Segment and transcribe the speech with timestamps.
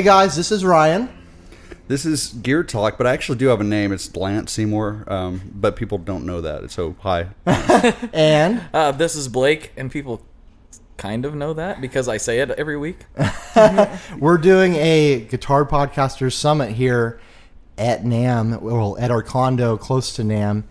[0.00, 1.10] Hey guys, this is Ryan.
[1.86, 3.92] This is Gear Talk, but I actually do have a name.
[3.92, 6.70] It's Lance Seymour, um, but people don't know that.
[6.70, 7.26] So hi.
[8.14, 10.22] And Uh, this is Blake, and people
[10.96, 13.04] kind of know that because I say it every week.
[14.18, 17.20] we're doing a Guitar Podcasters Summit here
[17.76, 20.64] at NAMM, well, at our condo close to NAMM.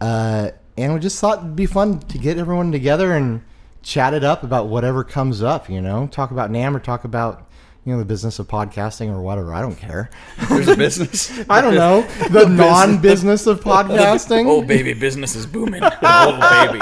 [0.00, 3.42] Uh, and we just thought it'd be fun to get everyone together and
[3.82, 6.06] chat it up about whatever comes up, you know?
[6.06, 7.46] Talk about NAM or talk about,
[7.90, 9.52] you know, the business of podcasting or whatever.
[9.52, 10.10] I don't care.
[10.48, 11.36] There's a business.
[11.50, 12.06] I don't know.
[12.30, 14.46] The non business of podcasting.
[14.46, 15.82] Oh, baby, business is booming.
[15.82, 16.78] oh, baby.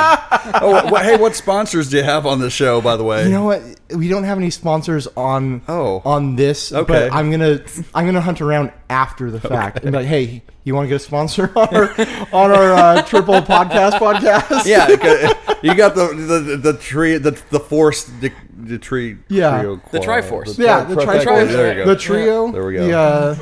[0.61, 3.25] oh, hey, what sponsors do you have on the show, by the way?
[3.25, 3.63] You know what?
[3.95, 6.03] We don't have any sponsors on Oh.
[6.05, 6.73] on this.
[6.73, 6.85] Okay.
[7.09, 7.61] But I'm gonna
[7.95, 10.97] I'm gonna hunt around after the fact and be like, hey, you want to get
[10.97, 11.91] a sponsor on our
[12.33, 14.67] on our uh, triple podcast podcast?
[14.67, 14.89] Yeah,
[15.63, 19.59] you got the the, the tree the the force the, the tree Yeah.
[19.61, 20.59] trio The quad, Triforce.
[20.59, 21.25] Yeah, the trifecta.
[21.25, 21.91] Triforce, There you go.
[21.95, 22.53] the trio.
[22.53, 22.87] There we go.
[22.87, 23.35] The, uh,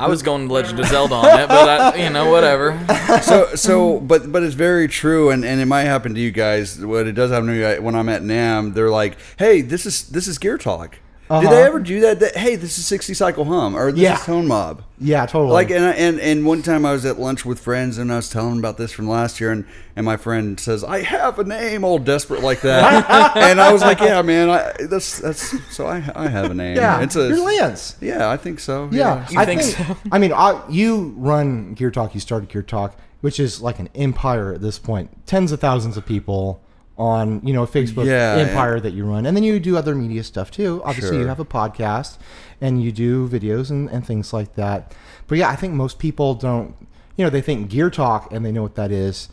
[0.00, 2.78] I was going Legend of Zelda on it, but I, you know, whatever.
[3.22, 6.84] so so but but it's very true and, and it might happen to you guys
[6.84, 10.08] what it does happen to me when i'm at NAMM they're like hey this is
[10.08, 10.98] this is gear talk
[11.30, 11.50] do Uh-huh.
[11.50, 14.14] they ever do that, that hey this is 60 cycle hum or this Yeah.
[14.18, 15.52] is tone mob yeah, totally.
[15.52, 18.28] like and, and and one time i was at lunch with friends and i was
[18.28, 19.64] telling them about this from last year and
[19.96, 23.80] and my friend says i have a name all desperate like that and i was
[23.80, 27.28] like yeah man I, that's that's so i i have a name yeah, it's a
[27.28, 27.96] you're Lance.
[28.00, 29.86] yeah i think so Yeah, You I think think.
[29.88, 29.96] so?
[30.12, 32.12] I mean, I, you run Gear Talk.
[32.14, 35.26] You started Gear Talk, which is like an empire at this point.
[35.26, 36.60] Tens of thousands of people
[37.00, 40.22] on you know Facebook Yeah, empire that you run, and then you do other media
[40.22, 40.82] stuff too.
[40.84, 42.18] Obviously, you have a podcast,
[42.60, 44.94] and you do videos and, and things like that.
[45.26, 46.74] But yeah, I think most people don't.
[47.16, 49.30] You know, they think Gear Talk and they know what that is.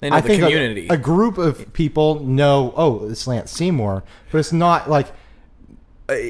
[0.00, 0.86] They know I the think a- community.
[0.88, 5.08] A, group of people know, oh, it's Lance Seymour, but it's not like.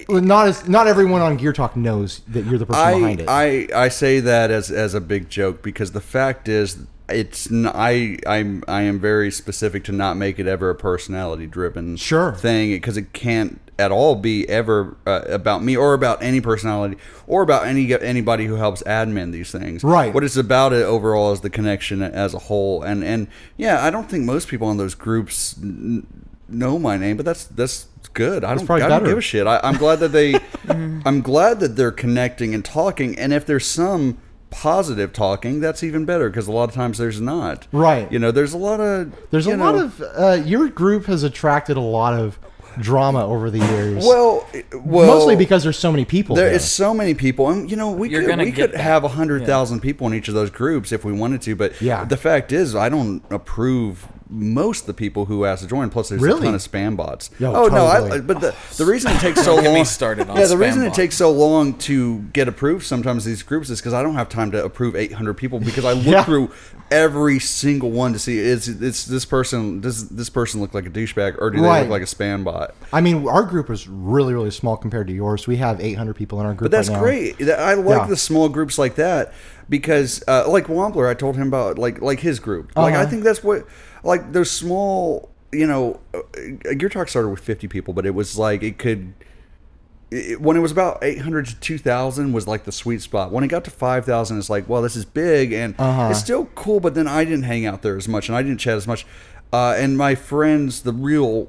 [0.08, 3.20] well, Not as not everyone on Gear Talk knows that you're the person I, behind
[3.20, 3.28] it.
[3.28, 7.70] I I say that as as a big joke because the fact is it's n-
[7.72, 12.32] I I'm I am very specific to not make it ever a personality driven Sure.
[12.32, 16.96] thing because it can't at all be ever uh, about me or about any personality
[17.26, 19.82] or about any anybody who helps admin these things.
[19.82, 20.14] Right.
[20.14, 23.26] What it's about it overall is the connection as a whole and and
[23.56, 26.06] yeah I don't think most people in those groups n-
[26.48, 28.44] know my name but that's that's good.
[28.44, 29.44] I don't, I don't give a shit.
[29.46, 30.34] I, I'm glad that they,
[30.68, 33.18] I'm glad that they're connecting and talking.
[33.18, 34.18] And if there's some
[34.54, 37.66] positive talking, that's even better because a lot of times there's not.
[37.72, 38.10] Right.
[38.10, 41.22] You know, there's a lot of There's you a lot of uh, your group has
[41.24, 42.38] attracted a lot of
[42.80, 44.04] drama over the years.
[44.04, 44.48] well,
[44.84, 46.34] well, mostly because there's so many people.
[46.36, 46.54] there there.
[46.54, 48.80] is so many people, and you know, we You're could we could that.
[48.80, 51.56] have a hundred thousand people in each of those groups if we wanted to.
[51.56, 52.04] But Yeah.
[52.04, 55.88] the fact is, I don't approve most of the people who ask to join.
[55.90, 56.40] Plus, there's Really?
[56.40, 57.30] a ton of spam bots.
[57.38, 58.20] Yo, oh no, I, totally.
[58.20, 60.54] but the the reason it takes so Don't get me long started on yeah, the
[60.54, 60.96] spam reason it bots.
[60.96, 64.50] takes so long to get approved sometimes these groups is because I don't have time
[64.52, 66.24] to approve 800 people because I look Yeah.
[66.24, 66.50] through
[66.90, 70.90] every single one to see is it's this person does this person look like a
[70.90, 71.80] douchebag or do they Right.
[71.82, 72.74] look like a spam bot?
[72.92, 75.46] I mean, our group is really, really small compared to yours.
[75.46, 76.70] We have 800 people in our group.
[76.70, 77.00] But that's right now.
[77.02, 77.38] great.
[77.38, 78.06] That- I like Yeah.
[78.06, 79.32] the small groups like that
[79.68, 82.72] because, uh, like Wampler, I told him about like like his group.
[82.76, 83.10] Like I Uh-huh.
[83.10, 83.66] think that's what
[84.04, 85.30] like those small.
[85.52, 86.20] You know, uh,
[86.74, 89.14] Gear Talk started with fifty people, but it was like it could.
[90.10, 93.48] It, when it was about 800 to 2000 was like the sweet spot when it
[93.48, 96.08] got to 5000 it's like well this is big and Uh-huh.
[96.10, 98.58] it's still cool but then i didn't hang out there as much and i didn't
[98.58, 99.06] chat as much
[99.52, 101.48] uh, and my friends the real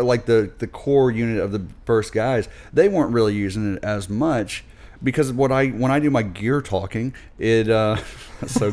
[0.00, 4.08] like the the core unit of the first guys they weren't really using it as
[4.08, 4.64] much
[5.02, 7.96] because what I when I do my gear talking, it uh,
[8.40, 8.70] that's so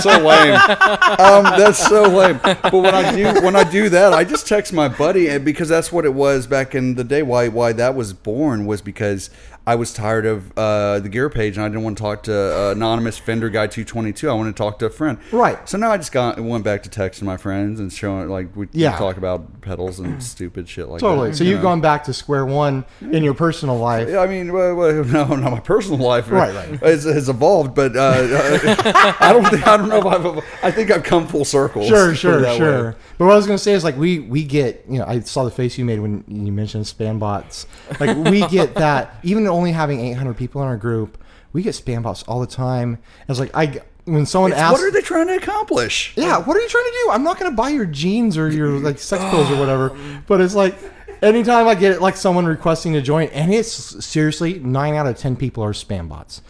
[0.00, 0.54] so lame.
[0.54, 2.40] Um, that's so lame.
[2.42, 5.68] But when I do when I do that, I just text my buddy, and because
[5.68, 7.22] that's what it was back in the day.
[7.22, 9.30] Why why that was born was because
[9.66, 12.34] I was tired of uh, the gear page, and I didn't want to talk to
[12.68, 14.28] uh, anonymous Fender guy two twenty two.
[14.28, 15.18] I wanted to talk to a friend.
[15.32, 15.66] Right.
[15.66, 18.68] So now I just got went back to texting my friends and showing like we
[18.72, 18.98] Yeah.
[18.98, 21.30] talk about pedals and stupid shit like Totally.
[21.30, 21.36] that.
[21.36, 21.70] So you you've know.
[21.70, 24.14] gone back to square one in your personal life.
[24.14, 26.78] I mean, well, well, no, no, my personal life Right, right.
[26.80, 28.10] Has, has evolved, but uh,
[29.20, 30.44] I don't think I don't know if I've.
[30.62, 31.86] I think I've come full circle.
[31.86, 32.90] Sure, sure, sure.
[32.90, 32.96] way.
[33.16, 35.20] But what I was going to say is like we we get you know I
[35.20, 37.66] saw the face you made when you mentioned spam bots.
[37.98, 41.16] Like we get that even only having 800 people in our group,
[41.52, 42.98] we get spam bots all the time.
[43.28, 46.12] It's like I when someone It's, asks, what are they trying to accomplish?
[46.16, 47.10] yeah, what are you trying to do?
[47.12, 49.96] I'm not going to buy your jeans or your like sex pills or whatever.
[50.26, 50.76] But it's like
[51.22, 55.36] anytime I get like someone requesting to join, and it's seriously nine out of ten
[55.36, 56.42] people are spam bots.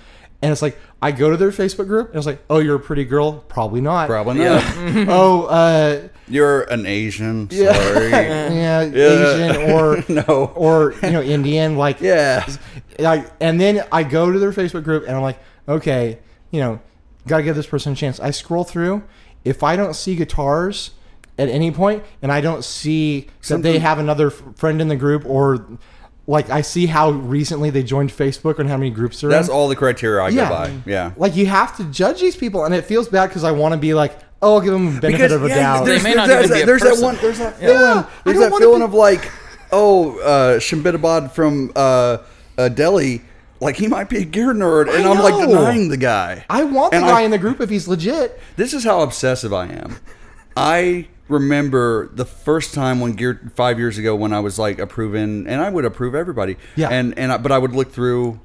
[0.43, 2.81] And it's like I go to their Facebook group and it's like, oh, you're a
[2.81, 4.09] pretty girl, probably not.
[4.09, 4.63] Probably not.
[5.09, 7.49] Oh, uh, You're an Asian.
[7.53, 8.11] yeah, Sorry.
[8.11, 8.81] yeah.
[8.83, 10.53] Asian or no.
[10.55, 12.47] or you know Indian, like Yeah.
[12.99, 15.39] I, and then I go to their Facebook group and I'm like,
[15.69, 16.19] okay,
[16.51, 16.81] you know,
[17.27, 18.21] got to give this person a chance.
[18.21, 19.03] I scroll through.
[19.45, 20.91] If I don't see guitars
[21.39, 24.89] at any point, and I don't see that they Something- have another f- friend in
[24.89, 25.67] the group, or
[26.27, 29.55] like I see how recently they joined Facebook and how many groups they're That's in.
[29.55, 30.49] all the criteria I Yeah.
[30.49, 30.73] go by.
[30.87, 31.11] Yeah.
[31.17, 33.79] Like you have to judge these people, and it feels bad because I want to
[33.79, 35.85] be like, oh, I'll give them the benefit of a yeah, doubt.
[35.85, 37.17] There's, They may there's not that, even be a there's that one.
[37.21, 37.67] There's that Yeah.
[37.69, 37.83] feeling.
[37.85, 39.31] I There's that feeling be- of like,
[39.73, 42.19] oh, uh, Shimbidabad from uh,
[42.57, 43.23] uh, Delhi.
[43.61, 45.47] Like he might be a gear nerd, and I I'm like know.
[45.47, 46.45] denying the guy.
[46.51, 48.39] I want the And guy I- in the group if he's legit.
[48.57, 49.97] This is how obsessive I am.
[50.57, 55.47] I remember the first time when gear five years ago when I was like approving,
[55.47, 56.57] and I would approve everybody.
[56.77, 56.89] Yeah.
[56.89, 58.41] And and I, but I would look through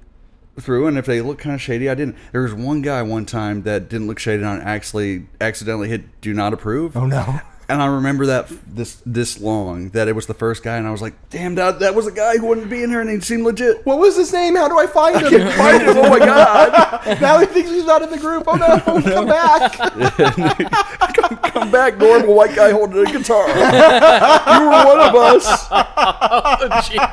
[0.60, 2.16] through, and if they look kind of shady, I didn't.
[2.32, 6.22] There was one guy one time that didn't look shady, and I actually accidentally hit
[6.22, 6.96] do not approve.
[6.96, 7.42] Oh no.
[7.70, 10.92] And I remember that this this long that it was the first guy, and I
[10.92, 13.20] was like, "Damn, that that was a guy who wouldn't be in here, and he
[13.20, 14.56] seemed legit." What was his name?
[14.56, 15.30] How do I find him?
[15.30, 15.98] Can't find him.
[15.98, 17.22] Oh my god!
[17.22, 18.46] now he thinks he's not in the group.
[18.48, 18.80] Oh no,
[19.14, 19.74] come back.
[21.50, 23.48] Come back, normal white guy holding a guitar.
[23.50, 25.68] you were one of us.
[25.72, 26.58] Oh,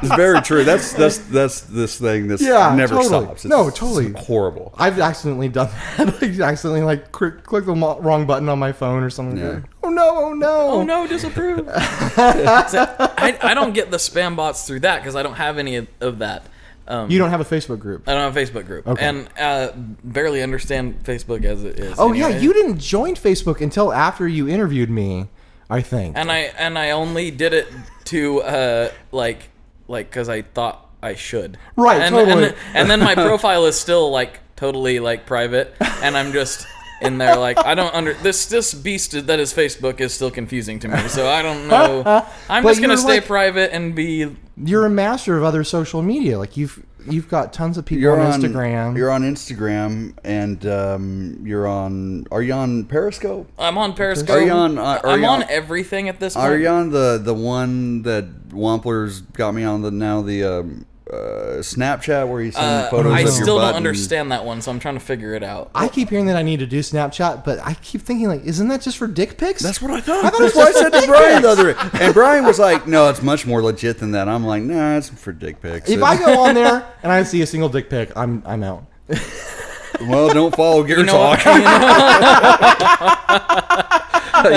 [0.00, 0.64] it's very true.
[0.64, 3.25] That's that's that's this thing that's Yeah, never totally.
[3.25, 3.44] stops.
[3.44, 4.12] No, totally.
[4.12, 4.75] horrible.
[4.79, 6.23] I've accidentally done that.
[6.23, 9.38] I accidentally like click, click the wrong button on my phone or something.
[9.38, 9.61] Yeah.
[9.87, 10.17] Oh no!
[10.17, 10.59] Oh no!
[10.71, 11.69] Oh no, disapprove.
[11.73, 15.88] I, I don't get the spam bots through that because I don't have any of,
[16.00, 16.44] of that.
[16.88, 18.09] Um, You don't have a Facebook group.
[18.09, 19.05] I don't have a Facebook group, Okay.
[19.05, 19.73] and uh,
[20.05, 21.94] barely understand Facebook as it is.
[21.99, 25.29] Oh yeah, you didn't join Facebook until after you interviewed me.
[25.69, 26.17] I think.
[26.17, 27.67] And I and I only did it
[28.06, 29.49] to uh, like
[29.89, 31.59] like because I thought I should.
[31.77, 32.32] Right, And, totally.
[32.32, 36.67] and, then, and then my profile is still like totally like private, and I'm just
[37.00, 40.78] in there like I don't under this this beast that is Facebook is still confusing
[40.81, 41.08] to me.
[41.08, 42.26] So I don't know.
[42.48, 44.34] I'm just gonna stay like- private and be.
[44.56, 46.38] You're a master of other social media.
[46.38, 48.96] Like you've you've got tons of people You're on on Instagram.
[48.96, 52.26] You're on Instagram, and um, you're on.
[52.31, 53.50] Are you on Periscope?
[53.58, 54.31] I'm on Periscope.
[54.31, 54.78] Are you on?
[54.78, 56.46] Uh, are I'm you on everything at this point.
[56.46, 60.87] Are you on the the one that Wampler's got me on the now the um,
[61.12, 64.61] uh, Snapchat where you send Uh, photos I of still butt don't understand that one,
[64.61, 65.70] so I'm trying to figure it out.
[65.75, 68.67] I keep hearing that I need to do Snapchat, but I keep thinking like, isn't
[68.69, 69.62] that just for dick pics?
[69.62, 70.25] That's what I thought.
[70.25, 71.81] I thought That's what I said to Brian the other day.
[72.06, 74.29] And Brian was like, no, it's much more legit than that.
[74.29, 75.88] I'm like, nah, it's for dick pics.
[75.88, 78.85] If I go on there and I see a single dick pic, I'm I'm out.
[80.00, 81.38] well, don't follow Gear You know what?
[81.41, 81.56] Talk.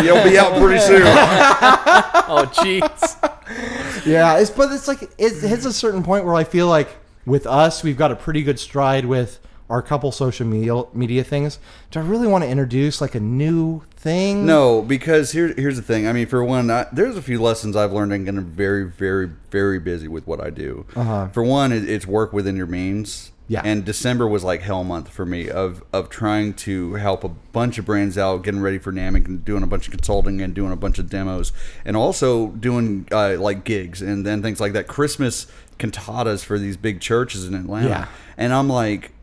[0.03, 1.03] You'll be out pretty soon.
[1.05, 3.88] Oh, jeez.
[4.05, 6.89] Yeah, it's but it's like it hits a certain point where I feel like
[7.25, 11.59] with us, we've got a pretty good stride with our couple social media media things.
[11.91, 14.45] Do I really want to introduce like a new thing?
[14.45, 16.07] No, because here, here's the thing.
[16.07, 19.29] I mean, for one, I, there's a few lessons I've learned and getting very, very,
[19.51, 20.85] very busy with what I do.
[20.95, 21.27] Uh-huh.
[21.29, 23.31] For one, it, it's work within your means.
[23.49, 23.63] Yeah.
[23.65, 27.79] And December was like hell month for me of of trying to help a bunch
[27.79, 30.71] of brands out, getting ready for NAMIC and doing a bunch of consulting and doing
[30.71, 31.51] a bunch of demos,
[31.83, 34.87] and also doing uh, like gigs and then things like that.
[34.87, 35.47] Christmas
[35.79, 37.89] cantatas for these big churches in Atlanta.
[37.89, 38.07] Yeah.
[38.37, 39.13] And I'm like,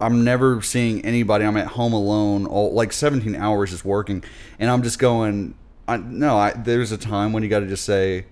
[0.00, 1.44] I'm never seeing anybody.
[1.44, 4.24] I'm at home alone, all like 17 hours just working,
[4.58, 5.54] and I'm just going.
[5.88, 8.26] I, no, I, there's a time when you got to just say,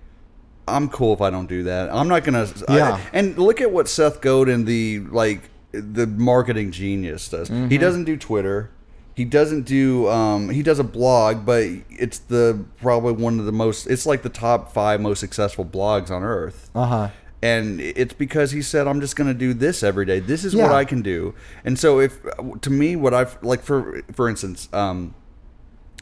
[0.67, 1.89] I'm cool if I don't do that.
[1.93, 2.47] I'm not gonna.
[2.67, 2.99] I- Yeah.
[3.13, 7.49] and look at what Seth Godin, the like the marketing genius, does.
[7.49, 7.67] Mm-hmm.
[7.69, 8.71] He doesn't do Twitter.
[9.13, 10.09] He doesn't do.
[10.09, 13.85] Um, he does a blog, but it's the probably one of the most.
[13.87, 17.09] It's like the top five most successful blogs on earth Uh huh.
[17.41, 20.55] and it's because he said i'm just going to do this every day this is
[20.55, 22.17] what i can do and so if
[22.61, 25.13] to me what i've like for for instance um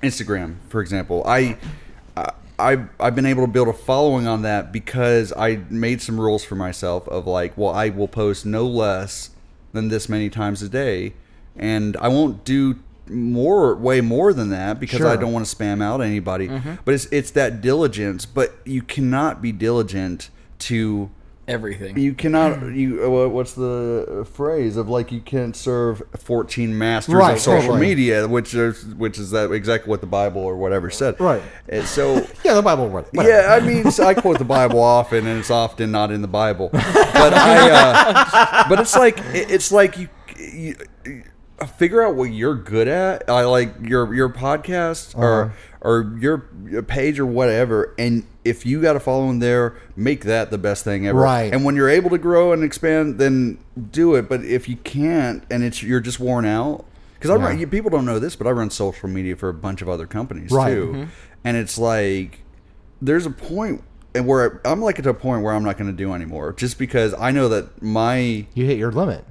[0.01, 1.58] instagram for example i
[2.63, 6.20] I- I've, I've been able to build a following on that because I made some
[6.20, 9.32] rules for myself of like, well, I will post no less
[9.74, 11.13] than this many times a day,
[11.55, 12.79] and I won't do
[13.10, 16.48] more, way more than that because I don't want to spam out anybody.
[16.48, 16.75] Mm-hmm.
[16.86, 18.25] But it's it's that diligence.
[18.25, 20.29] But you cannot be diligent
[20.60, 21.10] to
[21.45, 21.97] Everything.
[22.00, 22.73] you cannot.
[22.73, 27.62] You uh, what's the phrase of like you can't serve fourteen masters Right, of social
[27.62, 27.81] totally.
[27.81, 31.19] media, which is which is that exactly what the Bible or whatever said.
[31.19, 31.41] Right.
[31.67, 32.89] And so Yeah, the Bible.
[32.89, 33.05] Right.
[33.13, 36.27] yeah, I mean, so I quote the Bible often, and it's often not in the
[36.29, 36.69] Bible.
[36.71, 40.07] But I, uh, but it's like it's like you,
[40.38, 40.75] you
[41.77, 43.29] figure out what you're good at.
[43.29, 45.53] I like your your podcast or Uh-huh.
[45.81, 47.93] or your, your page or whatever.
[47.97, 51.19] And if you got a following there, make that the best thing ever.
[51.19, 51.53] Right.
[51.53, 53.57] And when you're able to grow and expand, then
[53.91, 54.27] do it.
[54.27, 56.85] But if you can't, and it's you're just worn out.
[57.15, 57.62] Because I run, Yeah.
[57.62, 60.05] you, people don't know this, but I run social media for a bunch of other
[60.05, 60.73] companies Right.
[60.73, 61.03] too, mm-hmm.
[61.45, 62.39] and it's like
[63.01, 63.81] there's a point
[64.13, 66.77] and where I'm like at a point where I'm not going to do anymore, just
[66.77, 69.25] because I know that my You hit your limit.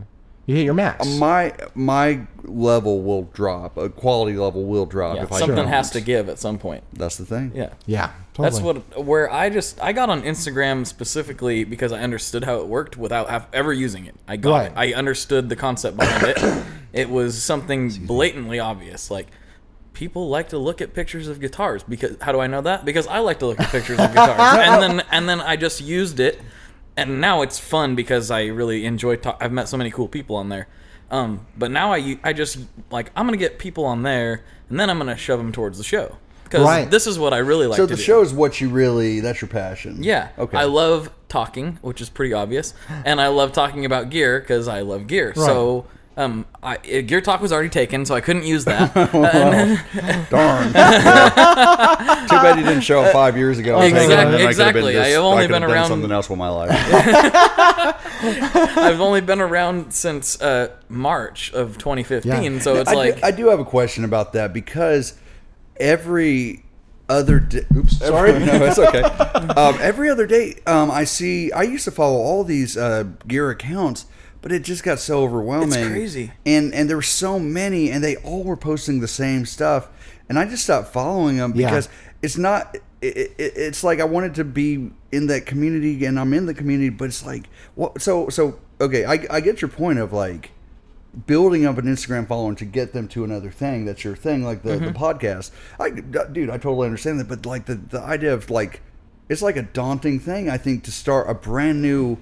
[0.47, 1.07] You hit your max.
[1.07, 5.69] Uh, my my level will drop, a quality level will drop Yeah, if something don't.
[5.69, 6.83] has to give at some point.
[6.93, 7.53] That's the thing.
[7.55, 7.71] Yeah.
[7.87, 8.51] yeah, totally.
[8.51, 12.67] That's what where I just I got on Instagram specifically because I understood how it
[12.67, 14.17] worked without have, ever using it.
[14.27, 14.67] I got Right.
[14.73, 14.95] it.
[14.95, 16.65] I understood the concept behind it.
[16.93, 19.11] It was something blatantly obvious.
[19.11, 19.29] Like
[19.95, 22.85] people like to look at pictures of guitars because how do I know that?
[22.85, 24.39] Because I like to look at pictures of guitars.
[24.59, 26.39] And then and then I just used it
[26.97, 30.37] and now it's fun because I really enjoy talk- I've met so many cool people
[30.37, 30.69] on there.
[31.11, 32.59] Um, but now I I just
[32.91, 35.53] like I'm going to get people on there and then I'm going to shove them
[35.53, 36.17] towards the show.
[36.51, 36.91] Cuz Right.
[36.91, 38.03] this is what I really like So the do.
[38.03, 40.03] show is what you really that's your passion.
[40.03, 40.29] Yeah.
[40.39, 40.57] Okay.
[40.59, 42.75] I love talking, which is pretty obvious,
[43.07, 45.33] and I love talking about gear because I love gear.
[45.35, 48.95] So, um, I, uh, gear talk was already taken, so I couldn't use that.
[49.95, 50.67] And- Darn.
[52.29, 53.81] Too bad you didn't show up five years ago.
[53.81, 54.99] Exactly- Then I could've exactly.
[54.99, 56.71] I have only I could've been done around- something else with my life.
[58.25, 62.59] I've only been around since uh, March of 2015, Yeah.
[62.61, 65.15] so it's I, like do, I do have a question about that because
[65.79, 66.65] every
[67.09, 69.03] other day, oops, sorry, no, it's okay.
[69.03, 71.51] Um, every other day, um, I see.
[71.53, 74.07] I used to follow all these uh, gear accounts,
[74.43, 75.79] but it just got so overwhelming.
[75.79, 76.33] It's crazy.
[76.45, 79.89] and and there were so many, and they all were posting the same stuff,
[80.29, 81.69] and I just stopped following them Yeah.
[81.69, 81.89] because
[82.21, 82.77] it's not.
[83.01, 86.55] It, it, it's like I wanted to be in that community, and I'm in the
[86.55, 88.03] community, but it's like, what?
[88.03, 90.53] So so okay, I I get your point of like
[91.27, 94.63] building up an Instagram following to get them to another thing that's your thing, like
[94.63, 95.05] the, the mm-hmm.
[95.05, 95.51] podcast.
[95.79, 98.81] I, dude, I totally understand that, but like the, the idea of like,
[99.29, 102.17] it's like a daunting thing, I think, to start a brand new,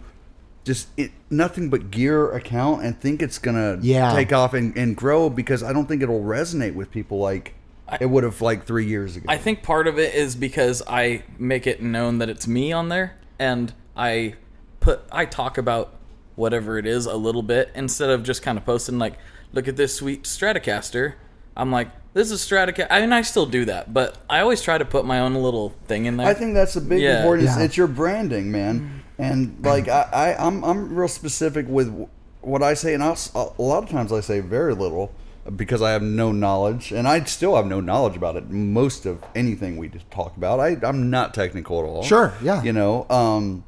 [0.71, 4.15] just it, nothing but gear account and think it's gonna Yeah.
[4.15, 7.55] take off and, and grow because I don't think it'll resonate with people like
[8.01, 9.27] it would have like three years ago.
[9.29, 12.89] I think part of it is because I make it known that it's me on
[12.89, 14.35] there, and I
[14.79, 15.95] put I talk about
[16.37, 19.19] whatever it is a little bit instead of just kind of posting like,
[19.53, 21.15] "Look at this sweet Stratocaster."
[21.57, 24.79] I'm like, "This is Stratocaster." I mean, I still do that, but I always try
[24.79, 26.27] to put my own little thing in there.
[26.27, 27.19] I think that's a big Yeah.
[27.19, 27.49] important.
[27.49, 27.65] It's, Yeah.
[27.65, 29.03] it's your branding, man.
[29.19, 32.09] And like I, I, I'm, I'm real specific with
[32.41, 35.13] what I say, and I'll, s- a lot of times I say very little
[35.57, 38.51] because I have no knowledge, and I still have no knowledge about it.
[38.51, 42.03] Most of anything we just talk about, I, I'm not technical at all.
[42.03, 42.63] Sure, yeah.
[42.63, 43.65] You know, um,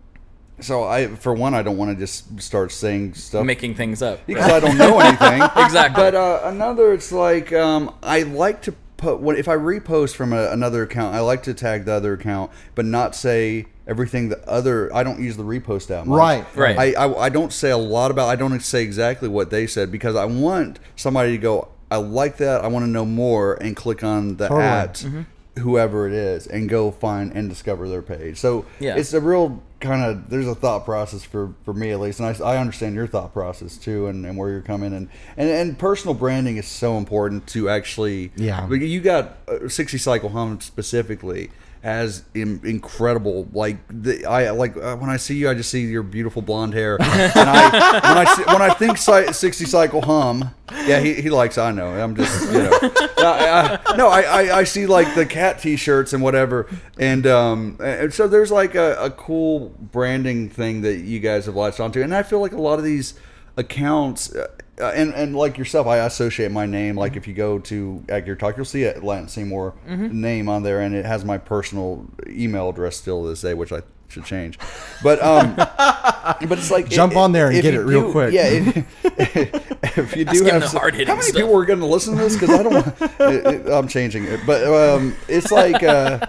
[0.62, 4.26] so I, for one, I don't want to just start saying stuff making things up.
[4.26, 5.42] because I don't know anything.
[5.64, 6.02] Exactly.
[6.02, 10.32] But uh, another, it's like um, I like to put when if I repost from
[10.32, 14.46] a, another account, I like to tag the other account, but not say everything the
[14.48, 14.94] other.
[14.94, 16.16] I don't use the repost that much.
[16.16, 16.78] Right, right.
[16.96, 18.28] I, I I don't say a lot about.
[18.28, 21.68] I don't say exactly what they said because I want somebody to go.
[21.90, 22.64] I like that.
[22.64, 24.64] I want to know more and click on the Totally.
[24.66, 25.60] at Mm-hmm.
[25.60, 28.38] whoever it is and go find and discover their page.
[28.38, 28.96] So Yeah.
[28.96, 32.28] it's a real kind of there's a thought process for for me at least, and
[32.28, 35.78] I, I understand your thought process too, and, and where you're coming and, and and
[35.78, 38.66] personal branding is so important to actually Yeah.
[38.66, 41.50] But you got uh, 60 cycle hum specifically
[41.82, 43.48] as in, incredible.
[43.52, 46.74] Like the, I like uh, when I see you I just see your beautiful blonde
[46.74, 46.96] hair.
[47.02, 50.54] And I when I see, when I think si- 60 cycle hum
[50.86, 52.70] yeah he, he likes I know I'm just you know.
[53.18, 56.68] I, I, no I, I I see like the cat t-shirts and whatever.
[56.98, 61.56] And um and so there's like a, a cool branding thing that you guys have
[61.56, 62.02] latched onto.
[62.02, 63.14] And I feel like a lot of these
[63.56, 64.34] accounts
[64.82, 66.96] uh, and and like yourself, I associate my name.
[66.96, 70.62] Like if you go to at Gear Talk, you'll see a Lance Seymour name on
[70.62, 74.24] there, and it has my personal email address still to this day, which I should
[74.24, 74.58] change.
[75.02, 78.32] But um, but it's like Jump on there and get it real do- quick.
[78.34, 81.40] Yeah, if, if you do have the some- hard-hitting how many stuff.
[81.40, 82.34] people are going to listen to this?
[82.34, 82.74] Because I don't.
[82.74, 82.86] want
[83.20, 86.26] it, it, I'm changing it, but um, it's like uh,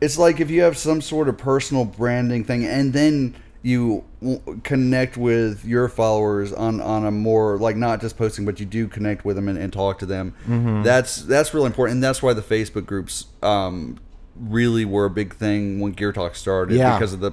[0.00, 3.34] it's like if you have some sort of personal branding thing, and then
[3.66, 4.04] you
[4.62, 8.86] connect with your followers on on a more like not just posting, but you do
[8.86, 10.34] connect with them and, and talk to them.
[10.46, 10.82] Mm-hmm.
[10.82, 13.98] That's that's really important, and that's why the Facebook groups um,
[14.36, 16.96] really were a big thing when Gear Talk started Yeah.
[16.96, 17.32] because of the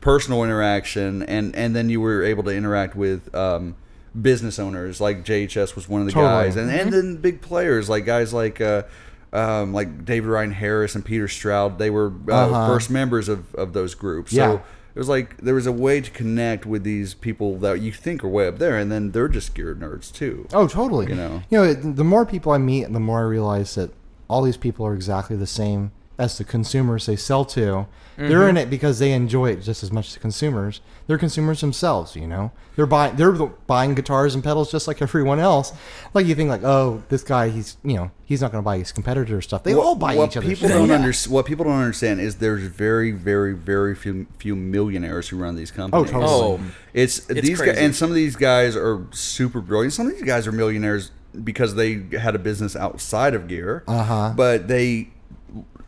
[0.00, 3.34] personal interaction, and and then you were able to interact with.
[3.34, 3.76] Um,
[4.22, 6.44] business owners like JHS was one of the Totally.
[6.44, 8.84] guys and, and then big players like guys like uh,
[9.32, 12.68] um, like David Ryan Harris and Peter Stroud they were uh, Uh-huh.
[12.68, 14.58] first members of, of those groups Yeah.
[14.58, 14.62] so
[14.94, 18.22] It was like there was a way to connect with these people that you think
[18.22, 20.46] are way up there, and then they're just gear nerds too.
[20.52, 21.08] Oh, totally.
[21.08, 21.42] You know.
[21.50, 23.90] you know, the more people I meet, the more I realize that
[24.28, 27.86] all these people are exactly the same as the consumers they sell to.
[28.16, 28.48] They're Mm-hmm.
[28.50, 30.80] in it because they enjoy it just as much as the consumers.
[31.08, 32.52] They're consumers themselves, you know.
[32.76, 35.72] They're buying they're buying guitars and pedals just like everyone else.
[36.14, 38.78] Like you think like, oh, this guy, he's you know, he's not going to buy
[38.78, 39.64] his competitor stuff.
[39.64, 40.78] They all buy each other's people stuff.
[40.78, 40.94] don't Yeah.
[40.94, 45.56] under, what people don't understand is there's very very very few few millionaires who run
[45.56, 46.12] these companies.
[46.12, 46.30] totally.
[46.32, 46.60] Oh,
[46.92, 49.92] It's, It's these guys, and some of these guys are super brilliant.
[49.92, 51.10] Some of these guys are millionaires
[51.42, 53.82] because they had a business outside of gear.
[53.88, 54.34] Uh-huh.
[54.36, 55.08] But they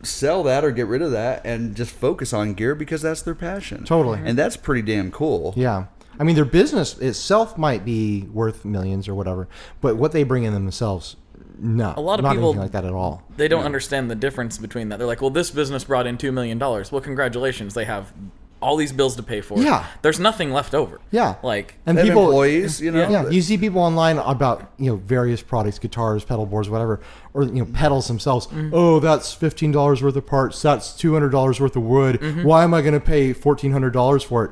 [0.03, 3.35] sell that or get rid of that and just focus on gear because that's their
[3.35, 3.83] passion.
[3.83, 4.19] Totally.
[4.23, 5.53] And that's pretty damn cool.
[5.55, 5.85] Yeah.
[6.19, 9.47] I mean, their business itself might be worth millions or whatever,
[9.81, 11.15] but what they bring in themselves,
[11.59, 11.93] no.
[11.95, 13.23] A lot of not people- like that at all.
[13.37, 14.97] they don't understand the difference between that.
[14.97, 16.91] They're like, well, this business brought in two million dollars.
[16.91, 18.13] Well, congratulations, they have
[18.61, 19.59] all these bills to pay for.
[19.59, 19.85] Yeah.
[20.01, 20.99] there's nothing left over.
[21.11, 21.35] Yeah.
[21.43, 23.07] like And They have people, employees, you know.
[23.07, 26.99] yeah, you see people online about you know various products, guitars, pedal boards, whatever,
[27.33, 28.47] or you know pedals themselves.
[28.47, 28.69] Mm-hmm.
[28.73, 30.61] Oh, that's fifteen dollars worth of parts.
[30.61, 32.19] That's two hundred dollars worth of wood.
[32.19, 32.43] Mm-hmm.
[32.43, 34.51] Why am I going to pay fourteen hundred dollars for it?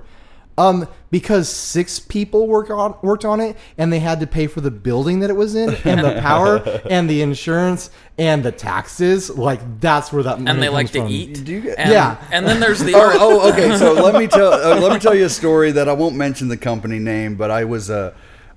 [0.58, 4.62] Um, because six people work on worked on it, and they had to pay for
[4.62, 6.58] the building that it was in, and the power,
[6.90, 9.30] and the insurance, and the taxes.
[9.30, 11.10] Like that's where that money and they comes like to from.
[11.12, 11.44] eat.
[11.44, 12.18] Do you get- and, Yeah.
[12.32, 13.16] and then there's the oh, art.
[13.20, 13.78] oh, okay.
[13.78, 16.48] So let me tell uh, let me tell you a story that I won't mention
[16.48, 18.14] the company name, but I was uh,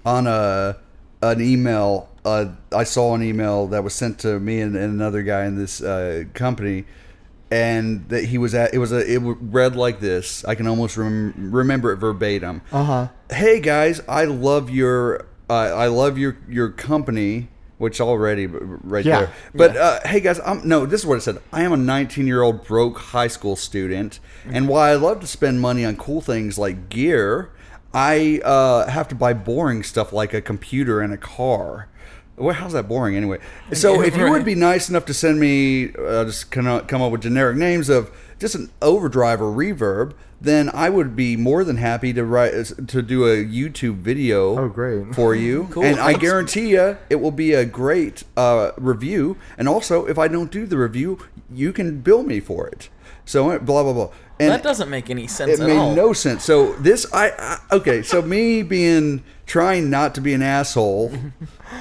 [0.07, 0.77] on a
[1.23, 2.09] an email.
[2.25, 5.57] Uh, I saw an email that was sent to me and, and another guy in
[5.57, 6.85] this uh, company,
[7.51, 8.75] and that he was at.
[8.75, 8.99] It was a.
[9.11, 10.45] It read like this.
[10.45, 12.63] I can almost rem- remember it verbatim.
[12.73, 13.09] Uh huh.
[13.31, 19.21] Hey guys, I love your uh, I love your your company, which already right Yeah.
[19.21, 19.33] there.
[19.55, 20.85] But uh, hey guys, I'm no.
[20.87, 21.39] This is what it said.
[21.53, 25.27] I am a 19 year old broke high school student, and while I love to
[25.27, 27.51] spend money on cool things like gear,
[27.95, 31.89] I uh, have to buy boring stuff like a computer and a car.
[32.39, 33.39] Well, how's that boring anyway?
[33.73, 37.03] So, if you would be nice enough to send me, uh, just come up, come
[37.03, 41.65] up with generic names of just an overdrive or reverb, then I would be more
[41.65, 42.53] than happy to write
[42.89, 44.57] to do a YouTube video.
[44.59, 45.15] Oh, great.
[45.15, 45.85] for you, Cool.
[45.85, 49.37] and I guarantee you it will be a great uh, review.
[49.57, 51.19] And also, if I don't do the review,
[51.53, 52.89] you can bill me for it.
[53.25, 54.11] So uh, blah blah blah.
[54.41, 55.95] And that doesn't make any sense it made all.
[55.95, 56.45] no sense.
[56.45, 58.03] So this, I, I okay.
[58.03, 61.13] So me being trying not to be an asshole,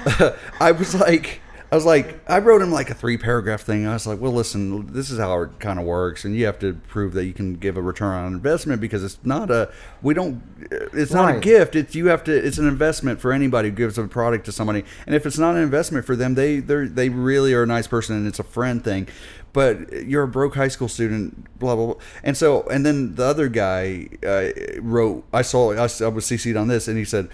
[0.59, 3.85] I was like, I was like, I wrote him like a three paragraph thing.
[3.85, 6.59] I was like, well, listen, this is how it kind of works, and you have
[6.59, 9.69] to prove that you can give a return on investment because it's not a,
[10.01, 10.41] we don't,
[10.71, 11.75] it's not a gift.
[11.75, 14.85] It's you have to, it's an investment for anybody who gives a product to somebody,
[15.05, 17.87] and if it's not an investment for them, they they they really are a nice
[17.87, 19.09] person, and it's a friend thing.
[19.53, 21.95] But you're a broke high school student, blah blah blah.
[22.23, 24.49] And so, and then the other guy uh,
[24.81, 25.25] wrote.
[25.33, 25.71] I saw.
[25.73, 27.27] I was CC'd on this, and he said,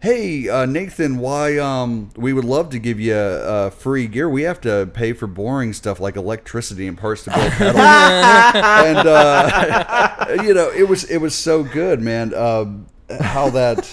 [0.00, 1.56] "Hey uh, Nathan, why?
[1.58, 4.28] Um, we would love to give you uh, free gear.
[4.28, 9.08] We have to pay for boring stuff like electricity and parts to build pedals." and
[9.08, 12.34] uh, you know, it was it was so good, man.
[12.34, 12.88] Um,
[13.20, 13.86] how that.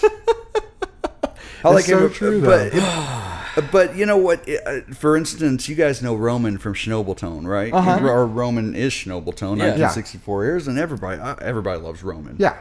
[1.62, 2.72] How It's that came so up- true, but
[3.60, 4.48] but you know what?
[4.48, 7.72] Uh, For instance, you guys know Roman from Schnobeltone, right?
[7.72, 8.06] Uh-huh.
[8.06, 9.76] Or Roman is Schnobeltone, Yeah.
[9.78, 12.36] 1964 years, and everybody uh, everybody loves Roman.
[12.38, 12.56] Yeah.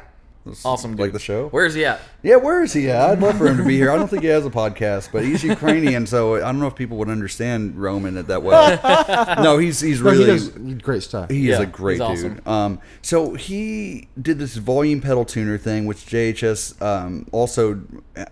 [0.49, 0.99] It's Awesome, dude.
[0.99, 1.49] like the show.
[1.49, 1.99] Where's he at?
[2.23, 3.09] Yeah, where is he at?
[3.11, 3.91] I'd love for him to be here.
[3.91, 6.75] I don't think he has a podcast, but he's Ukrainian, so I don't know if
[6.75, 8.79] people would understand Roman at that way.
[9.43, 10.49] no, he's he's No, really he does
[10.81, 11.29] great stuff.
[11.29, 12.45] he is Yeah, a great he's dude.
[12.47, 17.81] Um, so he did this volume pedal tuner thing, which JHS um, also